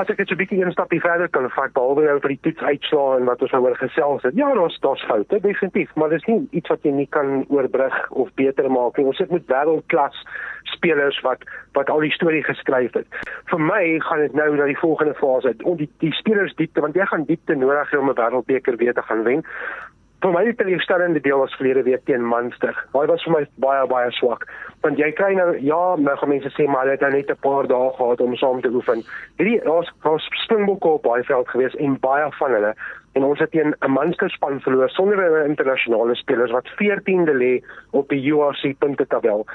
as 0.00 0.10
ek 0.10 0.22
dit 0.22 0.28
so 0.28 0.34
'n 0.34 0.42
bietjie 0.42 0.60
een 0.62 0.72
stapie 0.72 1.00
verder 1.00 1.28
kan 1.28 1.50
vat, 1.50 1.72
behalwe 1.72 2.04
nou 2.04 2.18
vir 2.20 2.34
die 2.34 2.42
toets 2.42 2.62
uitslaa 2.62 3.18
en 3.18 3.24
wat 3.30 3.42
ons 3.42 3.52
nou 3.52 3.62
oor 3.64 3.76
gesels 3.76 4.22
het. 4.22 4.34
Ja, 4.34 4.54
daar's 4.54 4.78
daar's 4.80 5.04
foute, 5.08 5.40
definitief, 5.40 5.94
maar 5.94 6.08
dis 6.08 6.26
nie 6.26 6.48
iets 6.50 6.68
wat 6.68 6.82
jy 6.82 6.90
nie 6.90 7.08
kan 7.10 7.44
oorbrug 7.48 8.10
of 8.10 8.28
beter 8.34 8.70
maak 8.70 8.96
nie. 8.96 9.06
Ons 9.06 9.16
sit 9.16 9.30
met 9.30 9.46
wêreldklas 9.46 10.16
spelers 10.62 11.20
wat 11.20 11.42
wat 11.72 11.90
al 11.90 12.00
die 12.00 12.12
storie 12.12 12.42
geskryf 12.44 12.92
het. 12.92 13.06
Vir 13.50 13.60
my 13.60 13.98
gaan 13.98 14.20
dit 14.20 14.34
nou 14.34 14.56
na 14.56 14.68
die 14.70 14.78
volgende 14.78 15.14
fase. 15.14 15.54
Om 15.62 15.76
die 15.76 15.90
die 15.98 16.12
spelers 16.12 16.54
diepte 16.54 16.80
want 16.80 16.94
jy 16.94 17.06
gaan 17.06 17.24
diepte 17.24 17.54
nodig 17.54 17.90
hê 17.90 17.98
om 17.98 18.10
'n 18.10 18.20
wêreldbeker 18.20 18.76
weer 18.76 18.94
te 18.94 19.02
gaan 19.02 19.24
wen. 19.24 19.44
Vir 20.24 20.32
my 20.32 20.44
die 20.44 20.54
teleurstellende 20.56 21.20
deel 21.20 21.38
was 21.38 21.54
verlede 21.54 21.82
week 21.82 22.04
teen 22.08 22.28
Munster. 22.28 22.72
Daai 22.92 23.06
was 23.06 23.22
vir 23.24 23.32
my 23.32 23.42
baie 23.60 23.86
baie 23.86 24.10
swak. 24.16 24.46
Want 24.80 24.98
jy 24.98 25.10
kry 25.12 25.34
nou 25.34 25.50
ja, 25.60 25.96
nou 26.00 26.16
gaan 26.16 26.28
mense 26.28 26.48
sê 26.54 26.64
maar 26.64 26.86
hulle 26.86 26.96
het 26.96 27.04
nou 27.04 27.10
net 27.12 27.30
'n 27.30 27.42
paar 27.44 27.66
dae 27.66 27.90
gehad 27.98 28.20
om 28.20 28.36
saam 28.36 28.60
te 28.60 28.72
oefen. 28.72 29.04
Hierdie 29.36 29.60
daar's 29.64 29.92
daar's 30.02 30.28
Springbokke 30.44 30.88
op 30.88 31.02
baie 31.02 31.24
veld 31.24 31.48
gewees 31.48 31.76
en 31.76 32.00
baie 32.00 32.30
van 32.38 32.50
hulle 32.50 32.74
en 33.14 33.24
ons 33.24 33.38
het 33.38 33.50
teen 33.50 33.74
'n 33.80 33.92
Munster 33.92 34.30
span 34.30 34.60
verloor 34.60 34.90
sonder 34.90 35.18
'n 35.20 35.50
internasionale 35.50 36.14
spelers 36.14 36.50
wat 36.50 36.68
14de 36.78 37.34
lê 37.34 37.62
op 37.90 38.08
die 38.08 38.32
URC 38.32 38.78
puntetabel. 38.78 39.46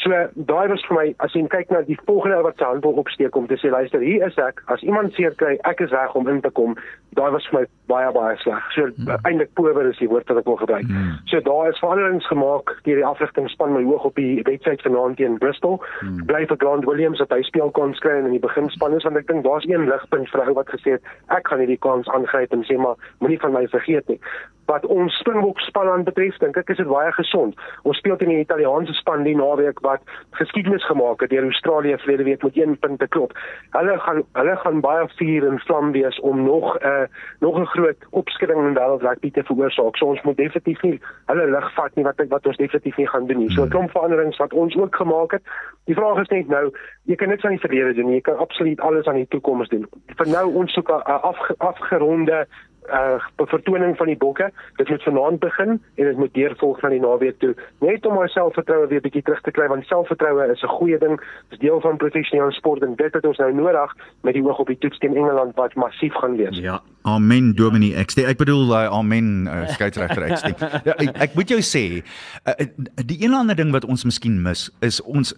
So 0.00 0.10
daai 0.34 0.68
was 0.68 0.82
vir 0.88 0.96
my 0.96 1.06
as 1.20 1.34
jy 1.36 1.44
kyk 1.52 1.70
na 1.70 1.82
die 1.86 1.98
volgende 2.06 2.38
ou 2.40 2.46
wat 2.46 2.58
sy 2.58 2.64
hand 2.64 2.86
opsteek 2.88 3.36
om 3.36 3.46
te 3.46 3.58
sê 3.60 3.70
luister 3.70 4.00
hier 4.00 4.24
is 4.26 4.38
ek 4.40 4.62
as 4.72 4.82
iemand 4.82 5.12
seer 5.14 5.34
kry 5.38 5.58
ek 5.68 5.82
is 5.84 5.92
reg 5.92 6.14
om 6.18 6.30
in 6.32 6.40
te 6.42 6.50
kom 6.50 6.74
daai 7.18 7.30
was 7.34 7.46
vir 7.50 7.60
my 7.60 7.64
baie 7.92 8.12
baie 8.16 8.36
sleg 8.40 8.70
so 8.74 8.88
mm. 8.88 9.10
eintlik 9.28 9.52
power 9.58 9.84
is 9.90 10.00
die 10.00 10.08
woord 10.08 10.28
wat 10.32 10.40
ek 10.40 10.48
wil 10.48 10.58
gebruik 10.62 10.88
mm. 10.88 11.18
so 11.30 11.40
daar 11.48 11.68
is 11.70 11.80
veranderings 11.84 12.28
gemaak 12.30 12.72
deur 12.88 13.02
die 13.02 13.08
afrigtingspan 13.10 13.74
my 13.76 13.82
hoog 13.90 14.08
op 14.08 14.16
die 14.20 14.40
wedstryd 14.48 14.82
vanaand 14.86 15.20
teen 15.20 15.36
Bristol 15.42 15.78
mm. 16.00 16.24
bly 16.30 16.42
vir 16.50 16.60
Grant 16.64 16.88
Williams 16.88 17.20
dat 17.22 17.36
hy 17.36 17.42
speel 17.46 17.70
kans 17.76 18.00
kry 18.04 18.16
in 18.22 18.32
die 18.32 18.42
beginspan 18.42 18.96
is 18.96 19.06
want 19.08 19.20
ek 19.20 19.28
dink 19.28 19.44
daar's 19.46 19.68
een 19.68 19.86
ligpunt 19.92 20.32
vir 20.32 20.42
'n 20.42 20.54
ou 20.54 20.56
wat 20.58 20.72
gesê 20.72 20.96
het 20.96 21.12
ek 21.36 21.52
gaan 21.52 21.62
hierdie 21.62 21.82
kans 21.84 22.08
aangryp 22.16 22.56
en 22.56 22.64
sê 22.66 22.80
maar 22.80 22.96
moenie 23.20 23.40
van 23.44 23.54
my 23.60 23.66
vergeet 23.76 24.08
nie 24.08 24.20
wat 24.66 24.86
ons 24.86 25.18
Springbok 25.18 25.60
span 25.60 25.88
aan 25.88 26.04
betref, 26.04 26.36
dink 26.38 26.56
ek 26.56 26.70
is 26.74 26.80
dit 26.80 26.88
baie 26.88 27.12
gesond. 27.12 27.58
Ons 27.88 27.98
speel 27.98 28.16
teen 28.16 28.32
die 28.32 28.42
Italiaanse 28.42 28.94
span 28.98 29.24
die 29.26 29.36
naweek 29.36 29.80
wat 29.86 30.02
geskiedenis 30.38 30.84
gemaak 30.86 31.20
het 31.24 31.30
deur 31.30 31.48
Australië 31.48 31.98
verlede 31.98 32.24
week 32.28 32.42
met 32.42 32.56
1 32.56 32.78
punt 32.78 32.98
te 32.98 33.08
klop. 33.08 33.34
Hulle 33.76 33.98
gaan 34.06 34.22
hulle 34.38 34.56
gaan 34.64 34.80
baie 34.80 35.08
vuur 35.18 35.48
en 35.48 35.58
vlam 35.66 35.92
wees 35.92 36.20
om 36.20 36.44
nog 36.44 36.76
'n 36.78 36.86
uh, 36.86 37.06
nog 37.40 37.58
'n 37.58 37.72
groot 37.74 38.00
opskudding 38.10 38.60
in 38.66 38.74
wêreld 38.74 39.02
rugby 39.02 39.30
te 39.30 39.44
veroorsaak. 39.44 39.96
So 39.96 40.06
ons 40.06 40.22
moet 40.22 40.36
definitief 40.36 40.82
nie 40.82 41.00
hulle 41.26 41.50
lig 41.50 41.74
vat 41.74 41.94
nie 41.94 42.04
wat 42.04 42.22
wat 42.28 42.46
ons 42.46 42.56
definitief 42.56 42.96
nie 42.96 43.08
gaan 43.08 43.26
doen 43.26 43.38
nie. 43.38 43.50
So 43.50 43.64
'n 43.64 43.68
klomp 43.68 43.90
veranderings 43.90 44.36
wat 44.36 44.52
ons 44.52 44.76
ook 44.76 44.96
gemaak 44.96 45.30
het. 45.30 45.42
Die 45.84 45.94
vraag 45.94 46.20
is 46.20 46.28
net 46.28 46.48
nou, 46.48 46.70
jy 47.04 47.14
kan 47.14 47.28
niks 47.28 47.44
aan 47.44 47.56
die 47.56 47.66
verlede 47.66 47.94
doen 47.94 48.06
nie. 48.06 48.14
Jy 48.14 48.20
kan 48.20 48.38
absoluut 48.38 48.80
alles 48.80 49.06
aan 49.06 49.14
die 49.14 49.28
toekoms 49.28 49.68
doen. 49.68 49.86
Vir 50.16 50.28
nou 50.28 50.54
ons 50.54 50.72
soek 50.72 50.88
'n 50.88 51.02
afge, 51.02 51.54
afgeronde 51.58 52.46
uh 52.90 53.46
vertoning 53.46 53.96
van 53.96 54.06
die 54.06 54.16
bokke. 54.16 54.50
Dit 54.76 54.88
moet 54.88 55.02
vanaand 55.02 55.38
begin 55.40 55.68
en 55.94 56.04
dit 56.04 56.16
moet 56.16 56.34
deurvolg 56.34 56.80
na 56.82 56.88
die 56.88 57.00
naweek 57.00 57.38
toe. 57.38 57.54
Net 57.78 58.06
om 58.06 58.18
my 58.18 58.26
selfvertroue 58.26 58.88
weer 58.90 59.00
bietjie 59.04 59.22
terug 59.22 59.40
te 59.40 59.50
kry 59.50 59.68
want 59.70 59.86
selfvertroue 59.86 60.50
is 60.52 60.62
'n 60.62 60.74
goeie 60.78 60.98
ding. 60.98 61.20
Dit 61.50 61.58
is 61.58 61.58
deel 61.58 61.80
van 61.80 61.96
professionele 61.96 62.52
sport 62.52 62.82
en 62.82 62.94
dit 62.94 63.12
het 63.12 63.26
ons 63.26 63.38
nou 63.38 63.52
nodig 63.54 63.96
met 64.22 64.34
die 64.34 64.44
oog 64.44 64.58
op 64.58 64.66
die 64.66 64.78
toets 64.78 64.98
teen 64.98 65.16
Engeland 65.16 65.54
wat 65.54 65.74
massief 65.74 66.14
gaan 66.14 66.36
wees. 66.36 66.58
Ja. 66.58 66.80
Amen 67.02 67.54
Dominie. 67.54 67.94
Ek 67.96 68.10
sê 68.10 68.26
ek 68.26 68.38
bedoel 68.38 68.70
uh, 68.70 68.86
amen 68.86 69.46
uh, 69.46 69.68
skeieregter 69.68 70.22
ek 70.22 70.38
sê. 70.38 70.52
Ja, 70.88 70.94
ek, 70.98 71.16
ek 71.16 71.34
moet 71.34 71.48
jou 71.48 71.60
sê 71.60 72.02
uh, 72.46 72.66
die 72.94 73.24
een 73.24 73.34
ander 73.34 73.56
ding 73.56 73.72
wat 73.72 73.84
ons 73.84 74.04
miskien 74.04 74.42
mis 74.42 74.70
is 74.80 75.00
ons 75.02 75.34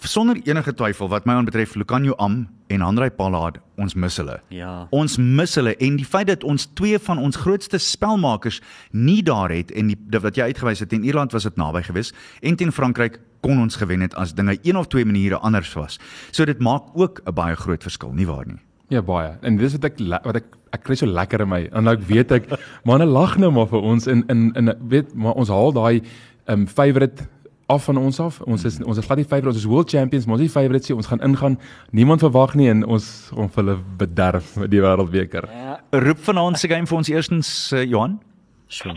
sonder 0.00 0.36
enige 0.44 0.74
twyfel 0.74 1.08
wat 1.08 1.26
my 1.26 1.36
aanbetref 1.38 1.74
Lucanio 1.74 2.14
Am 2.20 2.48
en 2.72 2.82
Andrei 2.82 3.10
Pallad 3.10 3.58
ons 3.80 3.94
mis 3.94 4.16
hulle. 4.20 4.38
Ja. 4.52 4.86
Ons 4.90 5.16
mis 5.16 5.54
hulle 5.58 5.74
en 5.76 5.96
die 6.00 6.06
feit 6.08 6.28
dat 6.28 6.44
ons 6.44 6.66
twee 6.78 6.98
van 7.02 7.20
ons 7.20 7.38
grootste 7.40 7.78
spelmakers 7.80 8.60
nie 8.90 9.22
daar 9.22 9.52
het 9.52 9.72
en 9.76 9.92
die 9.92 10.20
wat 10.20 10.36
jy 10.36 10.50
uitgewys 10.52 10.82
het 10.84 10.92
in 10.92 11.04
Ierland 11.04 11.32
was 11.32 11.48
dit 11.48 11.56
naby 11.60 11.84
geweest 11.86 12.16
en 12.42 12.56
teen 12.56 12.72
Frankryk 12.72 13.20
kon 13.42 13.58
ons 13.58 13.76
gewen 13.80 14.04
het 14.04 14.14
as 14.14 14.34
dinge 14.38 14.58
een 14.62 14.76
of 14.78 14.88
twee 14.92 15.04
maniere 15.04 15.40
anders 15.42 15.72
was. 15.74 15.98
So 16.30 16.44
dit 16.44 16.60
maak 16.60 16.92
ook 16.94 17.22
'n 17.26 17.34
baie 17.34 17.56
groot 17.56 17.82
verskil, 17.82 18.12
nie 18.12 18.26
waar 18.26 18.46
nie? 18.46 18.60
Ja 18.88 19.02
baie. 19.02 19.38
En 19.42 19.56
dis 19.56 19.72
wat 19.72 19.84
ek 19.84 19.98
wat 20.24 20.36
ek 20.36 20.44
ek 20.72 20.82
kry 20.84 20.94
so 20.94 21.06
lekker 21.06 21.40
in 21.40 21.48
my. 21.48 21.68
En 21.72 21.84
nou 21.84 21.96
weet 22.06 22.32
ek 22.32 22.48
manne 22.88 23.06
lag 23.06 23.38
nou 23.38 23.50
maar 23.50 23.66
vir 23.66 23.80
ons 23.80 24.06
in 24.06 24.24
in 24.28 24.52
in 24.54 24.74
weet 24.88 25.14
maar 25.14 25.32
ons 25.34 25.48
haal 25.48 25.72
daai 25.72 26.02
um 26.46 26.66
favorite 26.66 27.28
af 27.72 27.84
van 27.88 28.00
ons 28.00 28.20
af. 28.20 28.40
Ons 28.46 28.64
is 28.68 28.80
ons 28.84 28.98
is 28.98 29.06
glad 29.06 29.22
nie 29.22 29.28
favourite, 29.28 29.54
ons 29.54 29.62
is 29.64 29.70
world 29.70 29.90
champions, 29.90 30.26
maar 30.26 30.38
ons 30.38 30.44
is 30.44 30.50
nie 30.50 30.56
favourite 30.56 30.90
nie. 30.90 30.96
Ons 30.96 31.10
gaan 31.12 31.24
ingaan. 31.28 31.58
Niemand 31.90 32.24
verwag 32.24 32.56
nie 32.58 32.68
en 32.72 32.84
ons 32.86 33.06
gaan 33.34 33.52
vir 33.54 33.64
hulle 33.64 33.78
bederf 34.02 34.56
met 34.60 34.72
die 34.72 34.82
wêreldbeker. 34.84 35.48
Ja. 35.48 35.78
Roep 36.04 36.20
vanaand 36.28 36.58
se 36.58 36.68
game 36.68 36.86
vir 36.86 37.00
ons 37.02 37.10
eerstens 37.12 37.48
uh, 37.72 37.84
Johan. 37.84 38.20
So. 38.68 38.94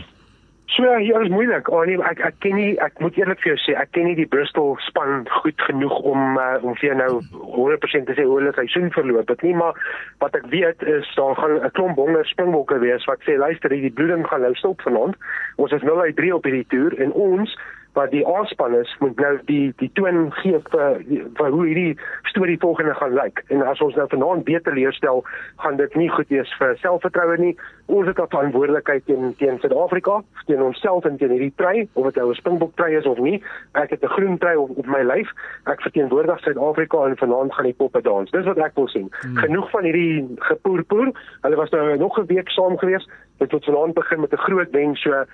So 0.76 0.82
ja, 0.82 0.96
hier 0.96 1.22
is 1.22 1.28
moeilik. 1.28 1.68
Oh, 1.72 1.84
nee, 1.88 1.96
ek 2.04 2.18
ek 2.26 2.34
ken 2.44 2.58
nie 2.58 2.72
ek 2.84 2.98
moet 3.00 3.16
eerlik 3.16 3.38
vir 3.40 3.54
jou 3.54 3.60
sê, 3.62 3.76
ek 3.80 3.94
ken 3.96 4.04
nie 4.10 4.16
die 4.18 4.26
Bristol 4.28 4.74
span 4.84 5.22
goed 5.38 5.62
genoeg 5.64 5.94
om 6.10 6.36
uh, 6.36 6.58
om 6.60 6.74
vir 6.76 6.92
nou 6.98 7.22
100% 7.32 8.10
te 8.10 8.16
sê 8.18 8.26
hoe 8.26 8.34
hulle 8.40 8.52
seisoen 8.58 8.90
verloop 8.92 9.32
het 9.32 9.44
nie, 9.46 9.54
maar 9.56 9.78
wat 10.20 10.36
ek 10.36 10.44
weet 10.52 10.84
is 10.96 11.08
daar 11.16 11.38
gaan 11.38 11.56
'n 11.62 11.72
klomp 11.78 11.96
honger 12.02 12.28
springbokke 12.28 12.76
wees 12.84 13.08
wat 13.08 13.24
sê 13.24 13.38
luister, 13.40 13.72
hierdie 13.72 13.94
bloeding 13.94 14.26
gaan 14.28 14.44
nou 14.44 14.52
stop 14.60 14.84
vanaand. 14.84 15.16
Ons 15.56 15.72
is 15.72 15.86
0 15.86 16.02
uit 16.02 16.16
3 16.20 16.34
op 16.34 16.44
hierdie 16.44 16.68
toer 16.68 16.98
en 17.00 17.12
ons 17.12 17.56
wat 17.96 18.10
die 18.12 18.26
aanspan 18.28 18.74
is 18.76 18.92
moet 19.00 19.16
nou 19.20 19.32
die 19.48 19.72
die 19.80 19.90
toon 19.98 20.28
gee 20.40 20.58
vir, 20.70 20.98
vir 21.38 21.50
hoe 21.54 21.64
hierdie 21.66 21.98
storie 22.30 22.58
volgende 22.60 22.94
gaan 22.94 23.14
lyk. 23.16 23.42
En 23.48 23.62
as 23.64 23.80
ons 23.80 23.96
nou 23.96 24.06
vanaand 24.12 24.44
beter 24.44 24.74
leerstel, 24.76 25.24
gaan 25.64 25.78
dit 25.80 25.94
nie 25.96 26.08
goed 26.12 26.28
wees 26.28 26.52
vir 26.60 26.76
selfvertroue 26.82 27.38
nie. 27.40 27.54
Ons 27.86 28.06
het 28.10 28.20
'n 28.20 28.28
verantwoordelikheid 28.34 29.06
teen 29.06 29.34
teen 29.38 29.58
Suid-Afrika, 29.60 30.22
teen 30.46 30.62
onsself 30.62 31.04
en 31.04 31.16
teen 31.16 31.30
hierdie 31.30 31.52
trei, 31.56 31.88
of 31.92 32.04
dit 32.04 32.16
nou 32.16 32.30
'n 32.30 32.34
Springbok 32.34 32.76
trei 32.76 32.96
is 32.96 33.06
of 33.06 33.18
nie. 33.18 33.42
Ek 33.72 33.90
het 33.90 34.02
'n 34.02 34.14
groen 34.16 34.38
trei 34.38 34.56
op, 34.56 34.76
op 34.76 34.86
my 34.86 35.02
lyf. 35.02 35.30
Ek 35.64 35.80
verteenwoordig 35.80 36.40
Suid-Afrika 36.40 37.04
en 37.04 37.16
vanaand 37.16 37.54
gaan 37.54 37.64
die 37.64 37.74
poppe 37.74 38.02
dans. 38.02 38.30
Dis 38.30 38.44
wat 38.44 38.58
ek 38.58 38.74
wil 38.74 38.88
sien. 38.88 39.08
Hmm. 39.20 39.36
Genoeg 39.36 39.70
van 39.70 39.84
hierdie 39.84 40.26
gepoerpoer. 40.38 41.12
Hulle 41.40 41.56
was 41.56 41.70
nou 41.70 41.96
nog 41.96 42.18
'n 42.18 42.26
week 42.26 42.48
saam 42.48 42.78
gewees. 42.78 43.08
Dit 43.38 43.52
moet 43.52 43.64
vanaand 43.64 43.94
begin 43.94 44.20
met 44.20 44.32
'n 44.32 44.36
groot 44.36 44.70
wen 44.70 44.96
so 44.96 45.24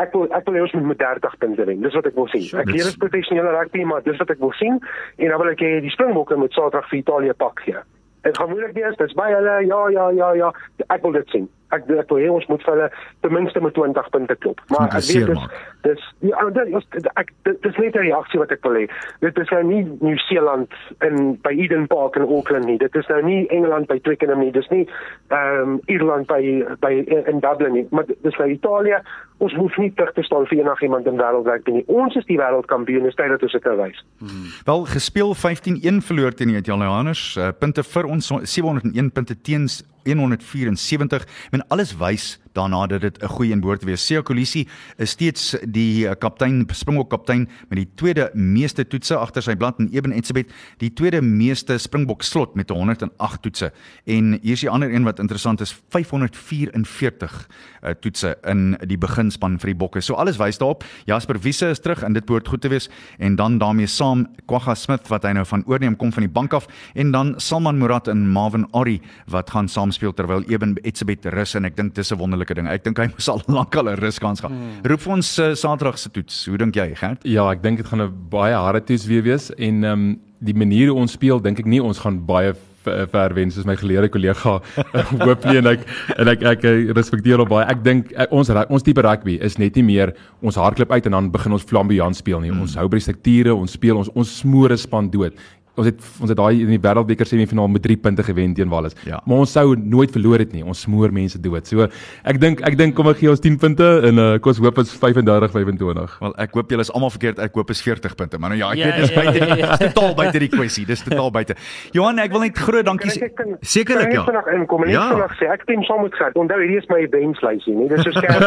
ek 0.00 0.12
wil 0.12 0.28
ek 0.32 0.44
wil 0.48 0.58
hê 0.58 0.64
ons 0.66 0.74
moet 0.78 0.90
met 0.92 1.00
30 1.04 1.38
punte 1.38 1.64
wen. 1.68 1.80
Dis 1.86 1.96
wat 1.98 2.10
ek 2.10 2.18
wil 2.18 2.28
sien. 2.34 2.44
Ek 2.60 2.70
leer 2.72 2.90
as 2.90 3.00
professionele 3.00 3.54
rugby, 3.56 3.86
maar 3.88 4.04
dis 4.04 4.20
wat 4.20 4.30
ek 4.34 4.42
wil 4.42 4.52
sien 4.58 4.78
en 5.16 5.28
dan 5.28 5.40
wil 5.40 5.52
ek 5.54 5.64
hê 5.64 5.80
die 5.84 5.94
Springbokke 5.94 6.36
moet 6.36 6.52
Saterdag 6.56 6.88
vir 6.90 7.00
Italië 7.00 7.38
pak 7.38 7.64
gee. 7.64 7.82
Dit 8.22 8.38
gaan 8.38 8.52
moeilik 8.52 8.76
wees. 8.76 8.94
Dit's 9.00 9.16
baie 9.18 9.34
hulle. 9.34 9.56
Ja, 9.66 9.80
ja, 9.90 10.10
ja, 10.14 10.30
ja. 10.38 10.52
Ek 10.88 11.02
wil 11.02 11.16
dit 11.18 11.34
sien 11.34 11.48
ek 11.76 11.88
ek 12.02 12.10
wil 12.12 12.20
hê 12.22 12.30
ons 12.32 12.46
moet 12.50 12.62
vir 12.66 12.74
hulle 12.74 12.88
ten 13.24 13.32
minste 13.32 13.60
met 13.64 13.74
20 13.74 14.10
punte 14.14 14.36
klop. 14.44 14.60
Maar 14.72 14.88
ek 14.90 15.06
weet 15.08 15.32
dis 15.32 15.46
dis 15.86 16.04
ja, 16.30 16.44
dit 16.58 16.74
is 16.78 17.08
ek 17.20 17.32
dit 17.48 17.68
is 17.70 17.78
net 17.82 17.96
'n 17.96 18.06
reaksie 18.06 18.40
wat 18.40 18.52
ek 18.52 18.62
wil 18.66 18.78
hê. 18.80 18.86
Dit 19.20 19.38
is 19.38 19.50
nou 19.50 19.62
nie 19.62 19.82
Nieu-Seeland 20.00 20.70
in 21.00 21.38
by 21.42 21.52
Eden 21.52 21.86
Park 21.86 22.16
in 22.16 22.28
Auckland 22.28 22.64
nie. 22.66 22.78
Dit 22.78 22.94
is 22.94 23.08
nou 23.08 23.22
nie 23.22 23.48
Engeland 23.48 23.86
by 23.86 23.98
Twickenham 23.98 24.40
nie. 24.40 24.52
Dis 24.52 24.68
nie 24.70 24.86
ehm 25.28 25.62
um, 25.62 25.80
Ierland 25.86 26.26
by 26.26 26.42
by 26.80 26.92
in 27.26 27.40
Dublin 27.40 27.72
nie. 27.72 27.86
Maar 27.90 28.04
dis 28.06 28.36
nou 28.36 28.50
Italië. 28.50 29.02
Ons 29.42 29.54
hoef 29.58 29.76
nie 29.76 29.90
terug 29.98 30.12
te 30.14 30.22
staan 30.22 30.46
vir 30.46 30.58
enigiemand 30.58 31.06
in 31.06 31.18
wêreldwyd 31.18 31.66
nie. 31.66 31.84
Ons 31.86 32.14
is 32.14 32.26
die 32.28 32.38
wêreldkampioen, 32.38 33.08
dis 33.08 33.16
tyd 33.18 33.32
dat 33.34 33.42
ons 33.42 33.52
dit 33.52 33.64
nou 33.64 33.76
wys. 33.80 34.04
Hmm. 34.18 34.50
Wel 34.68 34.84
gespeel 34.92 35.34
15-1 35.34 36.02
verloor 36.06 36.36
teen 36.38 36.52
die 36.52 36.60
Italianers. 36.60 37.24
Uh, 37.36 37.48
punte 37.58 37.82
vir 37.82 38.06
ons 38.06 38.30
701 38.30 39.10
punte 39.12 39.34
teens 39.42 39.82
174 40.04 41.26
en 41.62 41.68
alles 41.68 41.96
wys 41.96 42.38
daarna 42.52 42.86
dat 42.86 43.00
dit 43.00 43.22
'n 43.22 43.26
goeie 43.28 43.52
inboord 43.52 43.84
wees. 43.84 44.06
Sia 44.06 44.22
Kolisi 44.22 44.68
is 44.96 45.10
steeds 45.10 45.56
die 45.62 46.08
eh, 46.08 46.14
kaptein, 46.18 46.66
Springbok 46.72 47.10
kaptein 47.10 47.48
met 47.68 47.78
die 47.78 47.88
tweede 47.94 48.30
meeste 48.34 48.86
toetse 48.86 49.16
agter 49.16 49.42
sy 49.42 49.54
blad 49.54 49.78
en 49.78 49.88
Eben 49.92 50.12
Etzebeth 50.12 50.52
die 50.78 50.92
tweede 50.92 51.22
meeste 51.22 51.78
Springbok 51.78 52.22
slot 52.22 52.54
met 52.54 52.70
108 52.70 53.42
toetse. 53.42 53.72
En 54.04 54.38
hier 54.42 54.52
is 54.52 54.60
die 54.60 54.70
ander 54.70 54.94
een 54.94 55.04
wat 55.04 55.18
interessant 55.18 55.60
is, 55.60 55.74
544 55.90 57.48
uh, 57.82 57.90
eh, 57.90 57.94
toetse 58.00 58.36
in 58.46 58.76
die 58.86 58.98
beginspan 58.98 59.58
vir 59.58 59.72
die 59.72 59.78
Bokke. 59.78 60.00
So 60.00 60.14
alles 60.14 60.38
wys 60.38 60.58
daarop. 60.58 60.84
Jasper 61.06 61.40
Wiese 61.40 61.70
is 61.70 61.80
terug 61.80 62.02
en 62.02 62.12
dit 62.12 62.24
behoort 62.24 62.48
goed 62.48 62.60
te 62.60 62.68
wees 62.68 62.88
en 63.18 63.36
dan 63.36 63.58
daarmee 63.58 63.86
saam 63.86 64.26
Kwagga 64.46 64.74
Smith 64.74 65.08
wat 65.08 65.24
hy 65.24 65.32
nou 65.32 65.44
van 65.46 65.64
oorneem 65.66 65.96
kom 65.96 66.12
van 66.12 66.22
die 66.22 66.32
bank 66.32 66.52
af 66.52 66.68
en 66.94 67.12
dan 67.12 67.34
Salman 67.38 67.78
Murat 67.78 68.08
en 68.08 68.28
Marvin 68.28 68.66
Ari 68.72 69.00
wat 69.26 69.50
gaan 69.50 69.68
saamspeel 69.68 70.14
terwyl 70.14 70.44
Eben 70.48 70.76
Etzebeth 70.82 71.26
rus 71.26 71.54
en 71.54 71.64
ek 71.64 71.76
dink 71.76 71.94
dis 71.94 72.12
'n 72.12 72.18
wonderlike 72.18 72.41
wonderlike 72.42 72.54
ding. 72.54 72.68
Ek 72.70 72.84
dink 72.84 72.98
hy 72.98 73.08
moes 73.12 73.28
al 73.30 73.42
lank 73.56 73.76
al 73.76 73.90
'n 73.90 73.98
ruskans 74.00 74.40
gehad. 74.40 74.52
Hmm. 74.52 74.82
Roep 74.84 75.00
vir 75.00 75.12
ons 75.12 75.38
uh, 75.38 75.54
Saterdag 75.54 75.98
se 75.98 76.10
toets. 76.10 76.46
Hoe 76.46 76.58
dink 76.58 76.76
jy, 76.76 76.94
Gert? 76.94 77.22
Ja, 77.24 77.50
ek 77.50 77.62
dink 77.62 77.78
dit 77.78 77.86
gaan 77.86 78.02
'n 78.02 78.12
baie 78.30 78.54
harde 78.54 78.84
toets 78.84 79.06
weer 79.06 79.22
wees 79.22 79.50
en 79.56 79.84
ehm 79.84 79.92
um, 79.92 80.20
die 80.42 80.54
manier 80.54 80.90
hoe 80.90 80.98
ons 80.98 81.12
speel, 81.12 81.38
dink 81.38 81.60
ek 81.60 81.66
nie 81.66 81.80
ons 81.80 81.98
gaan 82.02 82.18
baie 82.26 82.52
ver 82.82 83.30
wen 83.34 83.50
soos 83.54 83.62
my 83.62 83.76
geleerde 83.78 84.08
kollega 84.10 84.56
hooplik 85.22 85.44
en 85.54 85.68
ek 85.70 85.84
en 86.18 86.28
ek 86.32 86.40
ek, 86.42 86.64
ek 86.64 86.90
respekteer 86.96 87.38
hom 87.38 87.46
baie. 87.46 87.62
Ek 87.70 87.78
dink 87.84 88.10
eh, 88.10 88.26
ons 88.34 88.50
ons 88.50 88.82
tipe 88.82 89.00
rugby 89.06 89.38
is 89.38 89.54
net 89.56 89.76
nie 89.78 89.84
meer 89.86 90.16
ons 90.42 90.58
hardloop 90.58 90.90
uit 90.90 91.06
en 91.06 91.12
dan 91.12 91.30
begin 91.30 91.52
ons 91.52 91.62
flamboyant 91.62 92.16
speel 92.16 92.40
nie. 92.42 92.50
Hmm. 92.50 92.66
Ons 92.66 92.74
hou 92.74 92.88
by 92.88 92.98
die 92.98 93.06
strukture, 93.06 93.54
ons 93.54 93.78
speel 93.78 93.96
ons 93.96 94.10
ons 94.18 94.34
smoore 94.42 94.76
span 94.76 95.10
dood 95.14 95.38
ons 95.80 95.88
het 95.88 96.00
ons 96.20 96.28
het 96.28 96.36
daai 96.36 96.62
in 96.62 96.72
die 96.74 96.80
wêreldbeker 96.82 97.28
semifinaal 97.28 97.70
met 97.72 97.82
3 97.86 97.96
punte 98.04 98.24
gewen 98.26 98.54
teen 98.54 98.68
Wallis. 98.72 98.96
Ja. 99.08 99.22
Maar 99.24 99.44
ons 99.44 99.52
sou 99.56 99.76
nooit 99.76 100.12
verloor 100.12 100.42
het 100.42 100.52
nie. 100.52 100.64
Ons 100.64 100.84
smoor 100.84 101.12
mense 101.14 101.40
dood. 101.40 101.68
So 101.68 101.86
ek 102.28 102.40
dink 102.42 102.60
ek 102.68 102.76
dink 102.78 102.96
kom 102.98 103.08
ek 103.08 103.22
gee 103.22 103.30
ons 103.32 103.40
10 103.40 103.56
punte 103.62 103.88
en 104.08 104.20
uh, 104.20 104.28
ek 104.36 104.48
hoop 104.48 104.76
dit 104.76 104.86
is 104.86 104.96
35 105.00 105.54
25. 105.54 106.16
Wel 106.20 106.36
ek 106.44 106.58
hoop 106.58 106.74
julle 106.74 106.84
is 106.84 106.92
almal 106.92 107.12
verkeerd. 107.14 107.40
Ek 107.46 107.56
hoop 107.56 107.72
is 107.72 107.82
40 107.84 108.16
punte. 108.18 108.40
Maar 108.42 108.54
nou 108.54 108.60
ja, 108.60 108.72
ek 108.72 108.82
ja, 108.82 108.90
weet 108.90 109.00
dis 109.00 109.14
ja, 109.14 109.22
buite 109.22 109.38
ja, 109.38 109.48
ja, 109.48 109.56
ja. 109.62 109.78
totaal 109.86 110.14
buite 110.20 110.42
die 110.44 110.50
kwessie. 110.52 110.84
Dis 110.88 111.04
totaal 111.06 111.32
buite. 111.32 111.56
Johan, 111.96 112.20
ek 112.20 112.36
wil 112.36 112.44
net 112.44 112.58
groot 112.58 112.86
dankie 112.88 113.12
sê. 113.14 113.30
Sekerlik 113.64 114.12
ja. 114.12 114.26
Kan 114.28 114.52
inkom 114.58 114.84
en 114.86 114.92
ja. 114.92 115.06
ek 115.24 115.36
sê 115.40 115.48
ek 115.52 115.64
teen 115.70 115.84
saam 115.88 116.04
met 116.04 116.16
gehad. 116.18 116.36
Onthou 116.36 116.60
hierdie 116.60 116.80
is 116.82 116.88
my 116.92 117.00
benchlysie, 117.12 117.76
nie? 117.78 117.88
Dis 117.92 118.04
so 118.04 118.12
skerp. 118.16 118.44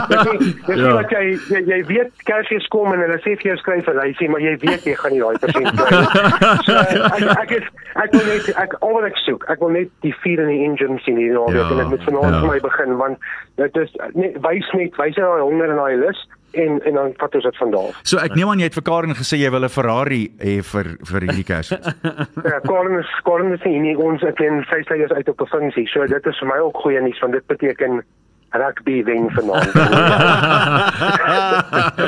Dis 0.70 0.78
nie 0.78 0.94
wat 0.94 1.10
jy 1.14 1.24
jy, 1.50 1.64
jy 1.66 1.80
weet 1.90 2.24
Kersies 2.28 2.66
kom 2.72 2.92
en 2.94 3.02
hulle 3.02 3.18
sê 3.24 3.34
vir 3.40 3.52
jou 3.52 3.58
skryf 3.60 3.88
'n 3.90 3.98
lysie, 3.98 4.30
maar 4.30 4.42
jy 4.44 4.54
weet 4.62 4.86
jy 4.86 4.94
gaan 5.00 5.14
nie 5.16 5.22
daai 5.24 5.38
persent 5.42 5.74
kry. 5.80 6.56
So 6.66 6.74
ek 6.76 7.22
ek 7.36 7.54
is 7.58 7.68
ek 7.94 8.12
wil 8.14 8.26
net 8.26 8.50
ek 8.64 8.74
al 8.80 8.96
wat 8.96 9.06
ek 9.10 9.22
soek, 9.24 9.46
ek 9.52 9.62
wil 9.64 9.72
net 9.76 9.92
die 10.06 10.14
vuur 10.22 10.42
in 10.44 10.50
die 10.52 10.60
engine 10.66 10.98
sien 11.04 11.20
hier 11.20 11.34
nou 11.36 11.48
ja, 11.54 11.66
en 11.68 11.84
ek 11.84 11.94
moet 11.94 12.04
vanaand 12.08 12.34
ja. 12.34 12.42
vir 12.42 12.50
my 12.52 12.60
begin 12.66 12.98
want 13.00 13.32
dit 13.62 13.80
is 13.84 13.96
net 14.14 14.36
wys 14.44 14.68
net 14.78 15.00
wys 15.00 15.16
hy 15.16 15.24
daai 15.24 15.42
honger 15.42 15.72
en 15.74 15.82
daai 15.82 15.96
lus 16.04 16.20
en 16.52 16.80
en 16.84 16.94
dan 16.98 17.12
vat 17.16 17.34
ons 17.38 17.44
dit 17.46 17.58
van 17.62 17.70
daar. 17.70 17.98
So 18.02 18.22
ek 18.22 18.34
neem 18.38 18.50
aan 18.50 18.62
jy 18.62 18.70
het 18.70 18.78
vir 18.78 18.86
Karen 18.90 19.18
gesê 19.18 19.38
jy 19.40 19.50
wil 19.54 19.66
'n 19.66 19.72
Ferrari 19.72 20.22
hê 20.42 20.56
vir 20.72 20.86
vir 21.10 21.26
hierdie 21.26 21.46
Kersfees. 21.46 21.94
ja, 22.52 22.58
Karen 22.66 22.98
is 22.98 23.12
Karen 23.24 23.52
is 23.54 23.64
nie 23.64 23.96
ons 23.96 24.22
ek 24.26 24.40
ken 24.42 24.64
sy 24.70 24.82
sê 24.88 24.98
jy's 25.02 25.14
uit 25.14 25.28
op 25.28 25.40
'n 25.40 25.52
funksie. 25.54 25.86
So 25.92 26.06
dit 26.06 26.26
is 26.26 26.38
vir 26.40 26.48
my 26.48 26.58
ook 26.58 26.76
goeie 26.82 27.00
nuus 27.00 27.20
want 27.20 27.38
dit 27.38 27.46
beteken 27.46 28.02
rugby 28.50 29.02
wen 29.04 29.30
vanaand. 29.30 29.72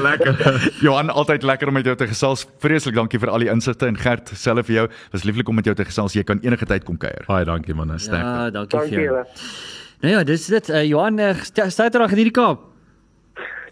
lekker. 0.08 0.72
Johan, 0.80 1.10
altyd 1.10 1.42
lekker 1.42 1.68
om 1.68 1.78
met 1.78 1.84
jou 1.84 1.96
te 1.96 2.08
gesels. 2.10 2.46
Vreeslik 2.62 2.94
dankie 2.98 3.20
vir 3.22 3.30
al 3.30 3.44
die 3.44 3.50
insigte 3.52 3.86
en 3.86 3.98
Gert, 3.98 4.32
selfs 4.34 4.66
vir 4.66 4.76
jou. 4.80 4.88
Was 5.14 5.26
lieflik 5.28 5.48
om 5.48 5.54
met 5.60 5.68
jou 5.68 5.76
te 5.78 5.86
gesels. 5.86 6.16
Jy 6.18 6.26
kan 6.28 6.42
enige 6.42 6.66
tyd 6.66 6.84
kom 6.88 6.98
kuier. 6.98 7.24
Baie 7.28 7.46
dankie 7.48 7.76
man, 7.78 7.94
sterk. 7.98 8.26
Ja, 8.26 8.50
dankie, 8.50 8.78
dankie 8.78 8.98
vir 8.98 9.08
jou. 9.08 9.24
Nou 10.02 10.16
ja, 10.16 10.26
dis 10.26 10.48
dit 10.50 10.68
uh, 10.74 10.82
Johan 10.82 11.18
uh, 11.22 11.34
staat 11.46 11.94
er 11.94 12.08
in 12.10 12.24
die 12.26 12.34
Kaap. 12.34 12.71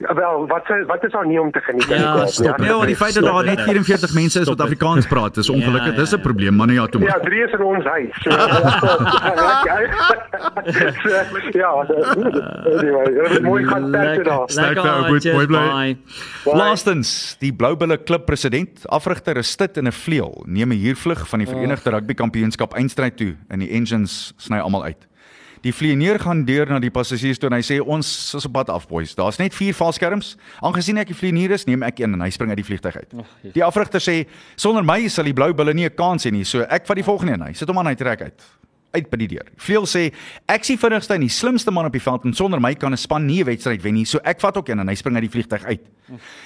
Ja, 0.01 0.15
wel, 0.15 0.47
wat 0.49 0.69
is 0.71 0.87
wat 0.87 1.05
is 1.05 1.13
daar 1.13 1.27
nie 1.27 1.41
om 1.41 1.51
te 1.53 1.61
geniet 1.61 1.83
in 1.83 1.89
die 1.89 1.97
Ja, 1.99 2.13
Kaap 2.15 2.25
nie? 2.25 2.33
stop. 2.33 2.59
Ja, 2.59 2.85
die 2.87 2.97
feit 2.97 3.15
dat 3.15 3.25
daar 3.25 3.45
net 3.45 3.61
44 3.61 4.15
mense 4.15 4.41
is 4.41 4.49
wat 4.49 4.61
Afrikaans 4.61 5.07
praat, 5.07 5.37
is 5.37 5.51
ongelukkig. 5.51 5.95
Dis 5.95 6.15
'n 6.15 6.21
probleem, 6.21 6.57
maar 6.57 6.67
nee 6.67 6.77
ja, 6.77 6.87
toe 6.87 7.01
Ja, 7.01 7.07
maar. 7.09 7.21
drie 7.21 7.43
is 7.45 7.53
in 7.53 7.63
ons 7.63 7.85
huis. 7.85 8.09
So, 8.23 8.31
so, 11.03 11.59
ja, 11.59 11.71
anyway, 12.79 13.13
dit 13.13 13.31
is 13.31 13.41
mooi 13.41 13.65
gaan 13.67 13.91
tyd 13.93 14.25
daar. 14.25 14.43
Sterkte, 14.47 14.89
ou, 14.89 15.05
goed, 15.05 15.25
mooi 15.33 15.47
bly. 15.47 15.97
Laastens, 16.45 17.37
die 17.39 17.53
Bloubulle 17.53 17.97
klub 18.03 18.25
president, 18.27 18.89
afrigter 18.89 19.37
is 19.37 19.57
dit 19.57 19.77
in 19.77 19.87
'n 19.87 19.93
vleuel, 19.93 20.45
neem 20.47 20.73
'n 20.73 20.81
huurvlug 20.81 21.29
van 21.29 21.39
die 21.39 21.49
Verenigde 21.49 21.91
Rugby 21.91 22.15
Kampioenskap 22.15 22.75
eindstryd 22.75 23.17
toe 23.17 23.37
en 23.49 23.59
die 23.59 23.71
engines 23.71 24.33
sny 24.37 24.59
almal 24.59 24.85
uit. 24.85 25.07
Die 25.61 25.73
vlieëneer 25.77 26.21
gaan 26.23 26.45
deur 26.49 26.71
na 26.71 26.79
die 26.81 26.91
passasiers 26.91 27.39
toe 27.39 27.51
en 27.51 27.59
hy 27.59 27.65
sê 27.67 27.81
ons 27.81 28.09
is 28.39 28.47
op 28.49 28.53
pad 28.53 28.71
af 28.73 28.87
boys. 28.89 29.13
Daar's 29.19 29.37
net 29.37 29.53
vier 29.53 29.77
valskerms. 29.77 30.37
Aangesien 30.65 30.97
ek 31.03 31.13
die 31.13 31.19
vlieëneer 31.19 31.53
is, 31.59 31.67
neem 31.69 31.85
ek 31.85 32.01
een 32.01 32.17
en 32.17 32.25
hy 32.25 32.31
spring 32.33 32.55
uit 32.55 32.63
die 32.63 32.65
vliegtyg 32.65 32.97
uit. 32.97 33.13
Die 33.53 33.65
afrigter 33.65 34.01
sê 34.01 34.23
sonder 34.57 34.87
my 34.87 35.03
sal 35.13 35.29
die 35.29 35.37
blou 35.37 35.53
bulle 35.53 35.75
nie 35.75 35.85
'n 35.85 35.95
kans 35.95 36.25
hê 36.25 36.33
nie. 36.33 36.45
So 36.45 36.63
ek 36.63 36.87
vat 36.87 36.97
die 36.97 37.05
volgende 37.05 37.33
een. 37.33 37.47
Hy 37.49 37.53
sit 37.53 37.69
hom 37.69 37.79
aan 37.79 37.87
hy 37.87 37.95
trek 37.95 38.23
uit 38.23 38.41
uit 38.93 39.11
by 39.11 39.17
die 39.23 39.29
deur. 39.37 39.47
Vleuel 39.61 39.87
sê 39.87 40.03
ek 40.51 40.65
sien 40.67 40.79
vinnigste 40.81 41.15
en 41.15 41.25
die 41.25 41.33
slimste 41.33 41.71
man 41.75 41.87
op 41.87 41.95
die 41.95 42.03
veld 42.03 42.25
en 42.27 42.35
sonder 42.37 42.61
my 42.63 42.75
kan 42.75 42.93
'n 42.93 42.97
span 42.97 43.27
nie 43.27 43.41
'n 43.43 43.47
wedstryd 43.47 43.83
wen 43.83 43.95
nie. 43.95 44.05
So 44.05 44.19
ek 44.25 44.41
vat 44.41 44.57
ook 44.57 44.69
een 44.69 44.81
en 44.81 44.89
hy 44.89 44.95
spring 44.95 45.17
uit 45.17 45.31
die 45.31 45.31
vliegtyg 45.31 45.65
uit. 45.65 45.81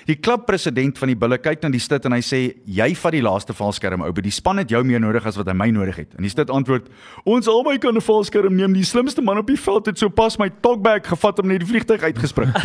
Die 0.07 0.17
klubpresident 0.17 0.99
van 0.99 1.09
die 1.09 1.17
Bulle 1.17 1.39
kyk 1.39 1.63
na 1.63 1.69
die 1.69 1.81
stit 1.81 2.05
en 2.05 2.13
hy 2.13 2.21
sê 2.21 2.55
jy 2.67 2.95
vat 2.95 3.13
die 3.13 3.23
laaste 3.23 3.55
valskerm 3.55 4.03
ou, 4.03 4.13
die 4.13 4.31
span 4.31 4.59
het 4.59 4.71
jou 4.71 4.85
meer 4.85 5.01
nodig 5.01 5.27
as 5.27 5.37
wat 5.37 5.47
hy 5.47 5.55
my 5.55 5.71
nodig 5.71 5.97
het. 5.97 6.15
En 6.17 6.23
die 6.23 6.31
stit 6.31 6.51
antwoord 6.51 6.89
ons 7.25 7.49
albei 7.49 7.79
kan 7.79 7.97
'n 7.97 8.01
valskerm 8.01 8.55
neem. 8.57 8.73
Die 8.73 8.85
slimste 8.85 9.23
man 9.23 9.39
op 9.39 9.47
die 9.47 9.61
veld 9.61 9.87
het 9.87 9.99
sopas 9.99 10.39
my 10.39 10.51
talkback 10.61 11.07
gevat 11.07 11.39
om 11.39 11.49
net 11.49 11.61
die 11.61 11.69
vliegtyg 11.69 12.03
uitgespring. 12.03 12.53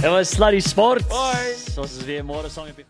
Dit 0.00 0.10
was 0.10 0.30
Sluddy 0.30 0.60
Sport. 0.60 1.04
Ons 1.76 1.98
is 1.98 2.04
weer 2.04 2.24
môre 2.24 2.48
saam 2.48 2.66
met 2.66 2.89